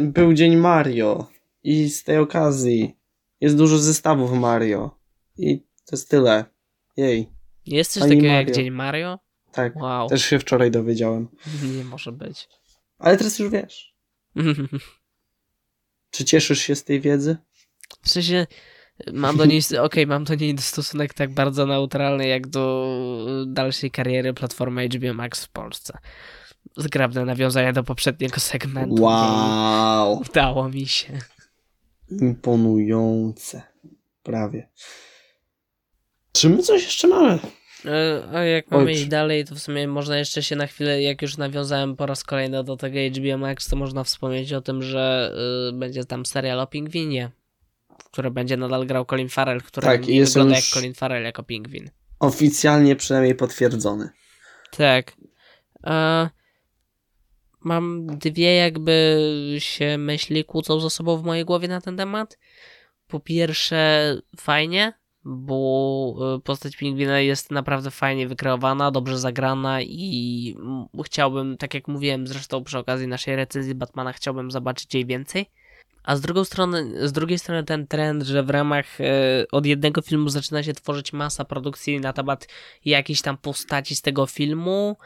Był 0.00 0.32
dzień 0.32 0.56
Mario. 0.56 1.26
I 1.62 1.88
z 1.88 2.04
tej 2.04 2.18
okazji 2.18 2.96
jest 3.40 3.56
dużo 3.56 3.78
zestawów 3.78 4.32
Mario. 4.32 4.98
I 5.38 5.58
to 5.58 5.96
jest 5.96 6.10
tyle. 6.10 6.44
Jej. 6.96 7.28
Jest 7.66 7.92
coś 7.92 8.00
Pani 8.00 8.16
takiego 8.16 8.34
jak. 8.34 8.50
Dzień 8.50 8.70
Mario? 8.70 9.18
Tak. 9.52 9.76
Wow, 9.76 10.08
Też 10.08 10.24
się 10.24 10.38
wczoraj 10.38 10.70
dowiedziałem. 10.70 11.28
nie 11.76 11.84
może 11.84 12.12
być. 12.12 12.48
Ale 12.98 13.16
teraz 13.16 13.38
już 13.38 13.50
wiesz. 13.50 13.94
Czy 16.10 16.24
cieszysz 16.24 16.60
się 16.60 16.74
z 16.74 16.84
tej 16.84 17.00
wiedzy? 17.00 17.36
W 18.02 18.10
sensie 18.10 18.46
mam 19.12 19.36
do 19.36 19.44
niej, 19.44 19.60
okej, 19.80 20.06
mam 20.06 20.24
do 20.24 20.34
niej 20.34 20.58
stosunek 20.58 21.14
tak 21.14 21.34
bardzo 21.34 21.66
neutralny 21.66 22.26
jak 22.26 22.46
do 22.46 22.96
dalszej 23.46 23.90
kariery 23.90 24.34
platformy 24.34 24.88
HBO 24.88 25.14
Max 25.14 25.44
w 25.44 25.50
Polsce. 25.50 25.98
Zgrabne 26.76 27.24
nawiązania 27.24 27.72
do 27.72 27.84
poprzedniego 27.84 28.40
segmentu. 28.40 29.02
Wow. 29.02 30.18
Udało 30.30 30.68
mi 30.68 30.86
się. 30.86 31.18
Imponujące. 32.20 33.62
Prawie. 34.22 34.68
Czy 36.32 36.48
my 36.50 36.62
coś 36.62 36.82
jeszcze 36.82 37.08
mamy? 37.08 37.38
E, 37.84 38.22
A 38.34 38.42
jak 38.44 38.70
mamy 38.70 38.84
Oj, 38.84 38.92
iść 38.92 39.06
dalej, 39.06 39.44
to 39.44 39.54
w 39.54 39.58
sumie 39.58 39.88
można 39.88 40.18
jeszcze 40.18 40.42
się 40.42 40.56
na 40.56 40.66
chwilę, 40.66 41.02
jak 41.02 41.22
już 41.22 41.36
nawiązałem 41.36 41.96
po 41.96 42.06
raz 42.06 42.24
kolejny 42.24 42.64
do 42.64 42.76
tego 42.76 42.98
HBO 43.16 43.38
Max, 43.38 43.68
to 43.68 43.76
można 43.76 44.04
wspomnieć 44.04 44.52
o 44.52 44.60
tym, 44.60 44.82
że 44.82 45.32
y, 45.70 45.72
będzie 45.72 46.04
tam 46.04 46.26
serial 46.26 46.60
o 46.60 46.66
pingwinie, 46.66 47.30
w 47.98 48.04
który 48.04 48.30
będzie 48.30 48.56
nadal 48.56 48.86
grał 48.86 49.04
Colin 49.06 49.28
Farrell, 49.28 49.62
który 49.62 49.86
Tak, 49.86 50.08
i 50.08 50.12
nie 50.12 50.18
jest 50.18 50.32
wygląda 50.34 50.56
już- 50.56 50.64
jak 50.70 50.74
Colin 50.74 50.94
Farrell 50.94 51.24
jako 51.24 51.42
pingwin. 51.42 51.90
Oficjalnie 52.18 52.96
przynajmniej 52.96 53.34
potwierdzony. 53.34 54.08
Tak. 54.76 55.12
E, 55.86 56.30
mam 57.64 58.06
dwie 58.06 58.54
jakby 58.54 59.18
się 59.58 59.98
myśli 59.98 60.44
kłócą 60.44 60.80
ze 60.80 60.90
sobą 60.90 61.16
w 61.16 61.24
mojej 61.24 61.44
głowie 61.44 61.68
na 61.68 61.80
ten 61.80 61.96
temat. 61.96 62.38
Po 63.06 63.20
pierwsze, 63.20 64.14
fajnie, 64.36 64.92
bo 65.24 66.14
e, 66.36 66.40
postać 66.40 66.76
pingwina 66.76 67.20
jest 67.20 67.50
naprawdę 67.50 67.90
fajnie 67.90 68.28
wykreowana, 68.28 68.90
dobrze 68.90 69.18
zagrana 69.18 69.82
i 69.82 70.54
mm, 70.58 70.86
chciałbym, 71.04 71.56
tak 71.56 71.74
jak 71.74 71.88
mówiłem 71.88 72.26
zresztą 72.26 72.64
przy 72.64 72.78
okazji 72.78 73.06
naszej 73.06 73.36
recenzji 73.36 73.74
Batmana, 73.74 74.12
chciałbym 74.12 74.50
zobaczyć 74.50 74.94
jej 74.94 75.06
więcej. 75.06 75.46
A 76.02 76.16
z, 76.16 76.20
drugą 76.20 76.44
strony, 76.44 77.08
z 77.08 77.12
drugiej 77.12 77.38
strony 77.38 77.64
ten 77.64 77.86
trend, 77.86 78.22
że 78.22 78.42
w 78.42 78.50
ramach 78.50 79.00
e, 79.00 79.44
od 79.52 79.66
jednego 79.66 80.02
filmu 80.02 80.28
zaczyna 80.28 80.62
się 80.62 80.72
tworzyć 80.72 81.12
masa 81.12 81.44
produkcji 81.44 82.00
na 82.00 82.12
temat 82.12 82.48
jakiejś 82.84 83.22
tam 83.22 83.36
postaci 83.36 83.96
z 83.96 84.02
tego 84.02 84.26
filmu 84.26 84.96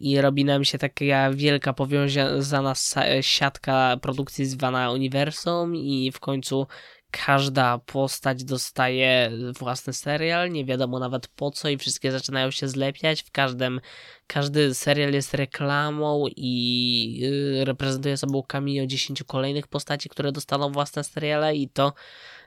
i 0.00 0.20
robi 0.20 0.44
nam 0.44 0.64
się 0.64 0.78
taka 0.78 1.30
wielka 1.32 1.72
powiązana 1.72 2.74
siatka 3.20 3.96
produkcji 4.02 4.46
zwana 4.46 4.90
uniwersum 4.90 5.76
i 5.76 6.12
w 6.12 6.20
końcu 6.20 6.66
każda 7.10 7.78
postać 7.78 8.44
dostaje 8.44 9.30
własny 9.58 9.92
serial, 9.92 10.50
nie 10.50 10.64
wiadomo 10.64 10.98
nawet 10.98 11.28
po 11.28 11.50
co 11.50 11.68
i 11.68 11.78
wszystkie 11.78 12.12
zaczynają 12.12 12.50
się 12.50 12.68
zlepiać. 12.68 13.22
W 13.22 13.30
każdym, 13.30 13.80
każdy 14.26 14.74
serial 14.74 15.12
jest 15.12 15.34
reklamą 15.34 16.24
i 16.36 17.18
yy, 17.18 17.64
reprezentuje 17.64 18.16
sobą 18.16 18.42
cameo 18.42 18.86
10 18.86 19.22
kolejnych 19.22 19.66
postaci, 19.66 20.08
które 20.08 20.32
dostaną 20.32 20.72
własne 20.72 21.04
seriale 21.04 21.56
i 21.56 21.68
to 21.68 21.92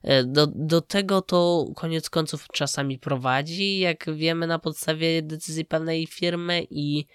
yy, 0.03 0.23
do, 0.25 0.47
do 0.47 0.81
tego 0.81 1.21
to 1.21 1.65
koniec 1.75 2.09
końców 2.09 2.47
czasami 2.53 2.99
prowadzi, 2.99 3.79
jak 3.79 4.15
wiemy 4.15 4.47
na 4.47 4.59
podstawie 4.59 5.21
decyzji 5.21 5.65
pewnej 5.65 6.07
firmy 6.07 6.67
i 6.69 7.05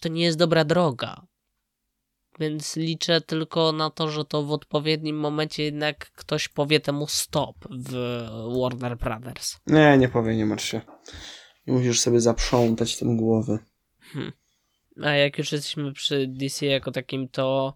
to 0.00 0.08
nie 0.08 0.24
jest 0.24 0.38
dobra 0.38 0.64
droga 0.64 1.26
więc 2.38 2.76
liczę 2.76 3.20
tylko 3.20 3.72
na 3.72 3.90
to, 3.90 4.10
że 4.10 4.24
to 4.24 4.42
w 4.42 4.52
odpowiednim 4.52 5.16
momencie 5.16 5.62
jednak 5.62 6.10
ktoś 6.10 6.48
powie 6.48 6.80
temu 6.80 7.06
stop 7.06 7.56
w 7.70 8.22
Warner 8.60 8.96
Brothers. 8.96 9.56
Nie, 9.66 9.98
nie 9.98 10.08
powie, 10.08 10.36
nie 10.36 10.46
martw 10.46 10.64
się. 10.64 10.80
Nie 11.66 11.72
musisz 11.72 12.00
sobie 12.00 12.20
zaprzątać 12.20 12.96
tym 12.96 13.16
głowy. 13.16 13.58
Hmm. 14.00 14.32
A 15.02 15.10
jak 15.10 15.38
już 15.38 15.52
jesteśmy 15.52 15.92
przy 15.92 16.26
DC 16.28 16.66
jako 16.66 16.92
takim, 16.92 17.28
to 17.28 17.74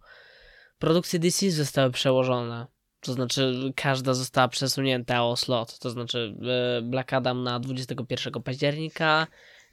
produkcje 0.79 1.19
DC 1.19 1.51
zostały 1.51 1.91
przełożone. 1.91 2.67
To 3.01 3.13
znaczy, 3.13 3.73
każda 3.77 4.15
została 4.15 4.49
przesunięta 4.49 5.25
o 5.25 5.37
slot. 5.37 5.79
To 5.79 5.91
znaczy, 5.91 6.35
e, 6.43 6.83
Black 6.83 7.13
Adam 7.13 7.43
na 7.43 7.61
21 7.61 8.43
października, 8.43 9.27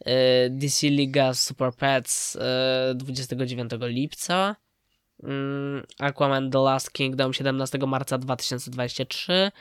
e, 0.05 0.49
DC 0.49 0.87
Liga 0.87 1.33
Super 1.33 1.73
Pets 1.73 2.37
29 2.95 3.73
e, 3.73 3.89
lipca, 3.89 4.55
Aquaman 5.99 6.51
The 6.51 6.59
Last 6.59 6.91
Kingdom 6.91 7.33
17 7.33 7.77
marca 7.87 8.17
2023, 8.17 9.51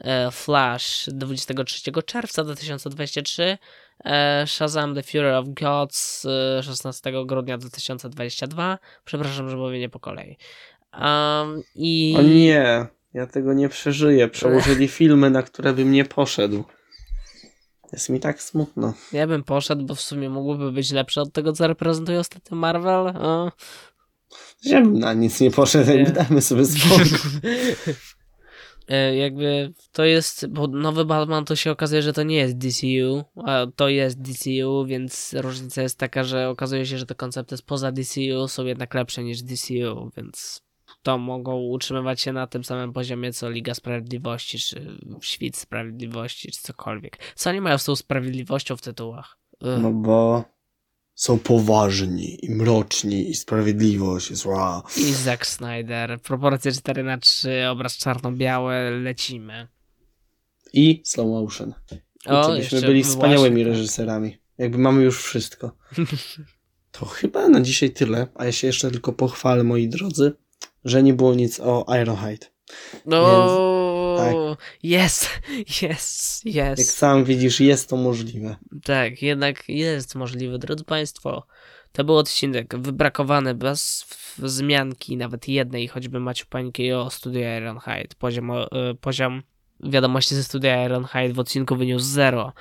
e, 0.00 0.30
Flash 0.30 1.08
23 1.12 2.02
czerwca 2.06 2.44
2023, 2.44 3.58
e, 4.04 4.46
Shazam 4.46 4.94
The 4.94 5.02
Fury 5.02 5.36
of 5.36 5.46
Gods 5.48 6.26
16 6.62 7.10
e, 7.10 7.26
grudnia 7.26 7.58
2022. 7.58 8.78
Przepraszam, 9.04 9.50
że 9.50 9.56
mówię 9.56 9.78
nie 9.78 9.88
po 9.88 10.00
kolei. 10.00 10.36
Um, 11.00 11.62
i... 11.74 12.14
O 12.18 12.22
nie, 12.22 12.86
ja 13.14 13.26
tego 13.26 13.52
nie 13.52 13.68
przeżyję. 13.68 14.28
Przełożyli 14.28 14.88
filmy, 14.98 15.30
na 15.30 15.42
które 15.42 15.72
bym 15.72 15.92
nie 15.92 16.04
poszedł. 16.04 16.64
Jest 17.92 18.08
mi 18.08 18.20
tak 18.20 18.42
smutno. 18.42 18.94
Ja 19.12 19.26
bym 19.26 19.44
poszedł, 19.44 19.84
bo 19.84 19.94
w 19.94 20.00
sumie 20.00 20.30
mogłyby 20.30 20.72
być 20.72 20.90
lepsze 20.92 21.20
od 21.20 21.32
tego, 21.32 21.52
co 21.52 21.66
reprezentuje 21.66 22.20
ostatnio 22.20 22.56
Marvel. 22.56 23.06
O, 23.06 23.52
ja 24.62 24.80
na 24.80 25.14
nic 25.14 25.40
nie 25.40 25.50
poszedł, 25.50 25.90
nie. 25.90 26.04
dajmy 26.04 26.42
sobie 26.42 26.64
spokój. 26.64 27.04
E, 28.88 29.16
jakby 29.16 29.72
to 29.92 30.04
jest, 30.04 30.46
bo 30.46 30.66
nowy 30.66 31.04
Batman 31.04 31.44
to 31.44 31.56
się 31.56 31.70
okazuje, 31.70 32.02
że 32.02 32.12
to 32.12 32.22
nie 32.22 32.36
jest 32.36 32.58
DCU, 32.58 33.24
a 33.46 33.66
to 33.76 33.88
jest 33.88 34.20
DCU, 34.20 34.84
więc 34.86 35.34
różnica 35.38 35.82
jest 35.82 35.98
taka, 35.98 36.24
że 36.24 36.48
okazuje 36.48 36.86
się, 36.86 36.98
że 36.98 37.06
te 37.06 37.14
koncepty 37.14 37.56
spoza 37.56 37.92
DCU 37.92 38.48
są 38.48 38.64
jednak 38.64 38.94
lepsze 38.94 39.24
niż 39.24 39.42
DCU, 39.42 40.10
więc 40.16 40.62
to 41.02 41.18
mogą 41.18 41.60
utrzymywać 41.60 42.20
się 42.20 42.32
na 42.32 42.46
tym 42.46 42.64
samym 42.64 42.92
poziomie 42.92 43.32
co 43.32 43.50
Liga 43.50 43.74
Sprawiedliwości, 43.74 44.58
czy 44.58 44.98
Świt 45.20 45.56
Sprawiedliwości, 45.56 46.52
czy 46.52 46.60
cokolwiek. 46.60 47.18
Co 47.34 47.50
oni 47.50 47.60
mają 47.60 47.78
z 47.78 47.84
tą 47.84 47.96
sprawiedliwością 47.96 48.76
w 48.76 48.82
tytułach? 48.82 49.38
Ugh. 49.60 49.82
No 49.82 49.92
bo 49.92 50.44
są 51.14 51.38
poważni 51.38 52.44
i 52.44 52.50
mroczni 52.50 53.30
i 53.30 53.34
sprawiedliwość 53.34 54.30
jest 54.30 54.46
wow. 54.46 54.82
I 54.96 55.12
Zack 55.12 55.46
Snyder, 55.46 56.20
proporcje 56.20 56.72
4 56.72 57.02
na 57.02 57.18
3 57.18 57.68
obraz 57.68 57.96
czarno-białe, 57.96 58.90
lecimy. 58.90 59.68
I 60.72 61.02
slow 61.04 61.26
motion. 61.26 61.74
O, 62.26 62.52
byśmy 62.52 62.80
byli 62.80 63.04
wspaniałymi 63.04 63.64
tak. 63.64 63.72
reżyserami. 63.72 64.38
Jakby 64.58 64.78
mamy 64.78 65.02
już 65.02 65.22
wszystko. 65.22 65.76
To 66.92 67.06
chyba 67.06 67.48
na 67.48 67.60
dzisiaj 67.60 67.90
tyle, 67.90 68.26
a 68.34 68.44
ja 68.44 68.52
się 68.52 68.66
jeszcze 68.66 68.90
tylko 68.90 69.12
pochwalę, 69.12 69.64
moi 69.64 69.88
drodzy, 69.88 70.32
że 70.84 71.02
nie 71.02 71.14
było 71.14 71.34
nic 71.34 71.60
o 71.60 71.86
Ironhide. 72.02 72.46
No, 73.06 73.26
Więc, 73.26 73.81
jest, 74.82 75.28
jest, 75.82 76.46
jest. 76.46 76.78
Jak 76.78 76.88
sam 76.88 77.24
widzisz, 77.24 77.60
jest 77.60 77.88
to 77.88 77.96
możliwe. 77.96 78.56
Tak, 78.84 79.22
jednak 79.22 79.68
jest 79.68 80.14
możliwe. 80.14 80.58
Drodzy 80.58 80.84
Państwo, 80.84 81.46
to 81.92 82.04
był 82.04 82.16
odcinek 82.16 82.78
wybrakowany 82.78 83.54
bez 83.54 84.06
wzmianki 84.38 85.16
nawet 85.16 85.48
jednej, 85.48 85.88
choćby 85.88 86.20
Maciu 86.20 86.46
Pańki 86.46 86.92
o 86.92 87.10
studiu 87.10 87.40
Ironhide. 87.56 88.14
Poziom, 88.18 88.50
e, 88.50 88.66
poziom 89.00 89.42
wiadomości 89.80 90.34
ze 90.34 90.44
studia 90.44 90.84
Ironhide 90.84 91.32
w 91.34 91.38
odcinku 91.38 91.76
wyniósł 91.76 92.04
0 92.04 92.52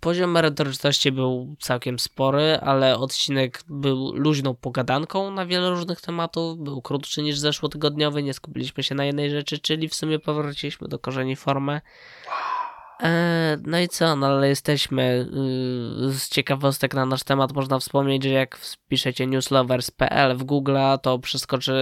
poziom 0.00 0.30
merytoryczności 0.30 1.12
był 1.12 1.56
całkiem 1.60 1.98
spory, 1.98 2.58
ale 2.60 2.98
odcinek 2.98 3.62
był 3.68 4.12
luźną 4.14 4.54
pogadanką 4.54 5.30
na 5.30 5.46
wiele 5.46 5.70
różnych 5.70 6.00
tematów. 6.00 6.58
Był 6.58 6.82
krótszy 6.82 7.22
niż 7.22 7.38
zeszłotygodniowy, 7.38 8.22
nie 8.22 8.34
skupiliśmy 8.34 8.82
się 8.82 8.94
na 8.94 9.04
jednej 9.04 9.30
rzeczy, 9.30 9.58
czyli 9.58 9.88
w 9.88 9.94
sumie 9.94 10.18
powróciliśmy 10.18 10.88
do 10.88 10.98
korzeni 10.98 11.36
formy. 11.36 11.80
E, 13.02 13.58
no 13.66 13.78
i 13.78 13.88
co, 13.88 14.16
no 14.16 14.26
ale 14.26 14.48
jesteśmy. 14.48 15.28
Y, 16.08 16.18
z 16.18 16.28
ciekawostek 16.28 16.94
na 16.94 17.06
nasz 17.06 17.24
temat 17.24 17.52
można 17.52 17.78
wspomnieć, 17.78 18.22
że 18.22 18.28
jak 18.28 18.56
wpiszecie 18.56 19.26
newslovers.pl 19.26 20.36
w 20.36 20.44
Google, 20.44 20.76
to 21.02 21.18
przeskoczy 21.18 21.74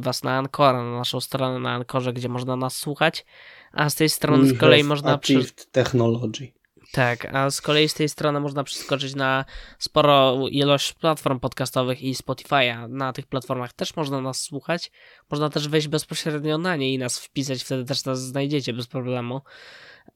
was 0.00 0.22
na 0.24 0.38
Ancora, 0.38 0.84
na 0.84 0.98
naszą 0.98 1.20
stronę 1.20 1.58
na 1.58 1.70
Ankorze, 1.70 2.12
gdzie 2.12 2.28
można 2.28 2.56
nas 2.56 2.76
słuchać. 2.76 3.26
A 3.72 3.90
z 3.90 3.94
tej 3.94 4.08
strony 4.08 4.46
z 4.48 4.58
kolei 4.58 4.84
można. 4.84 5.18
Przy... 5.18 5.44
Technology. 5.72 6.57
Tak, 6.92 7.34
a 7.34 7.50
z 7.50 7.60
kolei 7.60 7.88
z 7.88 7.94
tej 7.94 8.08
strony 8.08 8.40
można 8.40 8.64
przeskoczyć 8.64 9.14
na 9.14 9.44
sporo 9.78 10.48
ilość 10.50 10.92
platform 10.92 11.40
podcastowych 11.40 12.02
i 12.02 12.14
Spotify'a. 12.14 12.88
Na 12.88 13.12
tych 13.12 13.26
platformach 13.26 13.72
też 13.72 13.96
można 13.96 14.20
nas 14.20 14.40
słuchać. 14.40 14.90
Można 15.30 15.50
też 15.50 15.68
wejść 15.68 15.88
bezpośrednio 15.88 16.58
na 16.58 16.76
nie 16.76 16.94
i 16.94 16.98
nas 16.98 17.18
wpisać, 17.18 17.64
wtedy 17.64 17.84
też 17.84 18.04
nas 18.04 18.22
znajdziecie 18.22 18.72
bez 18.72 18.86
problemu. 18.86 19.40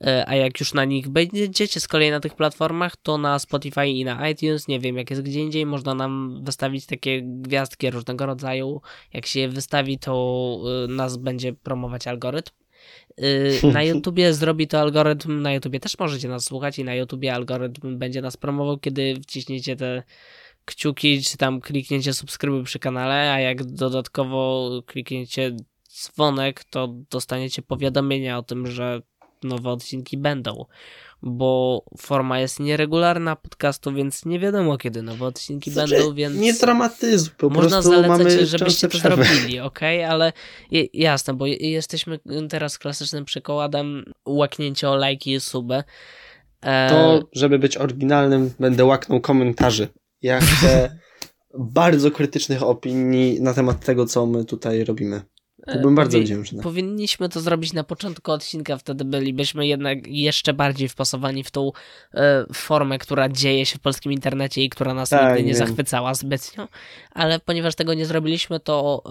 E, 0.01 0.25
a 0.29 0.35
jak 0.35 0.61
już 0.61 0.75
na 0.75 0.85
nich 0.85 1.09
będziecie 1.09 1.81
z 1.81 1.89
kolei 1.89 2.11
na 2.11 2.21
tych 2.21 2.35
platformach, 2.35 2.97
to 2.97 3.19
na 3.19 3.39
Spotify 3.39 3.87
i 3.87 4.05
na 4.05 4.29
iTunes, 4.29 4.69
nie 4.69 4.81
wiem 4.81 4.97
jak 4.97 5.11
jest 5.11 5.23
gdzie 5.23 5.41
indziej, 5.41 5.67
można 5.67 5.95
nam 5.95 6.41
wystawić 6.45 6.87
takie 6.87 7.23
gwiazdki 7.23 7.91
różnego 7.91 8.27
rodzaju. 8.27 8.81
Jak 9.13 9.27
się 9.27 9.41
je 9.41 9.49
wystawi, 9.49 9.99
to 9.99 10.59
e, 10.85 10.89
nas 10.89 11.17
będzie 11.17 11.53
promować 11.53 12.07
algorytm. 12.07 12.62
Y, 13.21 13.61
na 13.73 13.83
YouTubie 13.93 14.35
zrobi 14.35 14.69
to 14.69 14.81
algorytm, 14.81 15.43
na 15.43 15.53
YouTubie 15.53 15.81
też 15.81 15.99
możecie 15.99 16.29
nas 16.29 16.45
słuchać 16.45 16.79
i 16.79 16.85
na 16.85 16.95
YouTubie 16.95 17.35
algorytm 17.35 17.99
będzie 17.99 18.23
nas 18.23 18.37
promował, 18.37 18.79
kiedy 18.79 19.15
wciśniecie 19.23 19.77
te 19.77 20.03
kciuki, 20.65 21.23
czy 21.23 21.37
tam 21.37 21.61
klikniecie 21.61 22.15
subskrybuj 22.15 22.65
przy 22.65 22.79
kanale, 22.79 23.33
a 23.33 23.41
jak 23.41 23.65
dodatkowo 23.65 24.71
klikniecie 24.87 25.57
dzwonek, 25.89 26.65
to 26.65 26.89
dostaniecie 27.11 27.63
powiadomienia 27.63 28.39
o 28.39 28.43
tym, 28.43 28.67
że 28.67 29.03
nowe 29.43 29.71
odcinki 29.71 30.19
będą 30.19 30.65
bo 31.23 31.85
forma 31.99 32.41
jest 32.41 32.61
nieregularna 32.61 33.37
podcastu, 33.37 33.95
więc 33.95 34.25
nie 34.25 34.39
wiadomo 34.39 34.79
kiedy 34.79 35.03
nowe 35.03 35.27
odcinki 35.27 35.71
znaczy, 35.71 35.95
będą, 35.95 36.15
więc... 36.15 36.37
Nie 36.37 36.55
dramatyzm, 36.55 37.31
po 37.39 37.51
Można 37.51 37.71
prostu 37.71 37.91
zalecać, 37.91 38.19
mamy 38.19 38.47
żebyście 38.47 38.89
to 38.89 38.99
zrobili, 38.99 39.61
ok? 39.61 39.81
Ale 40.09 40.33
jasne, 40.93 41.35
bo 41.35 41.47
jesteśmy 41.47 42.19
teraz 42.49 42.79
klasycznym 42.79 43.25
przykładem 43.25 44.05
łaknięcia 44.27 44.91
o 44.91 44.97
lajki 44.97 45.33
i 45.33 45.41
suby. 45.41 45.83
E... 46.63 46.89
To, 46.91 47.29
żeby 47.33 47.59
być 47.59 47.77
oryginalnym, 47.77 48.51
będę 48.61 48.85
łaknął 48.85 49.21
komentarzy. 49.21 49.89
Ja 50.23 50.41
chcę 50.41 50.99
bardzo 51.59 52.11
krytycznych 52.11 52.63
opinii 52.63 53.41
na 53.41 53.55
temat 53.55 53.85
tego, 53.85 54.07
co 54.07 54.27
my 54.27 54.45
tutaj 54.45 54.85
robimy. 54.85 55.23
Byłbym 55.67 55.95
bardzo 55.95 56.19
Powi 56.19 56.25
wdzięczny. 56.25 56.63
Powinniśmy 56.63 57.29
to 57.29 57.41
zrobić 57.41 57.73
na 57.73 57.85
początku 57.85 58.33
odcinka, 58.33 58.77
wtedy 58.77 59.05
bylibyśmy 59.05 59.67
jednak 59.67 60.07
jeszcze 60.07 60.53
bardziej 60.53 60.89
wpasowani 60.89 61.45
w 61.45 61.51
tą 61.51 61.73
e, 62.15 62.45
formę, 62.53 62.99
która 62.99 63.29
dzieje 63.29 63.67
się 63.67 63.79
w 63.79 63.81
polskim 63.81 64.13
internecie 64.13 64.63
i 64.63 64.71
która 64.71 64.95
nas 64.95 65.09
tak, 65.09 65.29
nigdy 65.29 65.43
nie, 65.43 65.49
nie 65.49 65.55
zachwycała 65.55 66.15
zbytnio. 66.15 66.69
Ale 67.11 67.39
ponieważ 67.39 67.75
tego 67.75 67.95
nie 67.95 68.07
zrobiliśmy, 68.07 68.61
to 68.61 69.03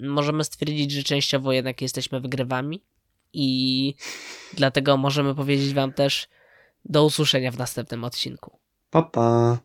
e, 0.00 0.06
możemy 0.08 0.44
stwierdzić, 0.44 0.92
że 0.92 1.02
częściowo 1.02 1.52
jednak 1.52 1.82
jesteśmy 1.82 2.20
wygrywami 2.20 2.80
i 3.32 3.94
dlatego 4.54 4.96
możemy 4.96 5.34
powiedzieć 5.34 5.74
wam 5.74 5.92
też 5.92 6.28
do 6.84 7.04
usłyszenia 7.04 7.50
w 7.50 7.58
następnym 7.58 8.04
odcinku. 8.04 8.58
Pa, 8.90 9.02
pa. 9.02 9.58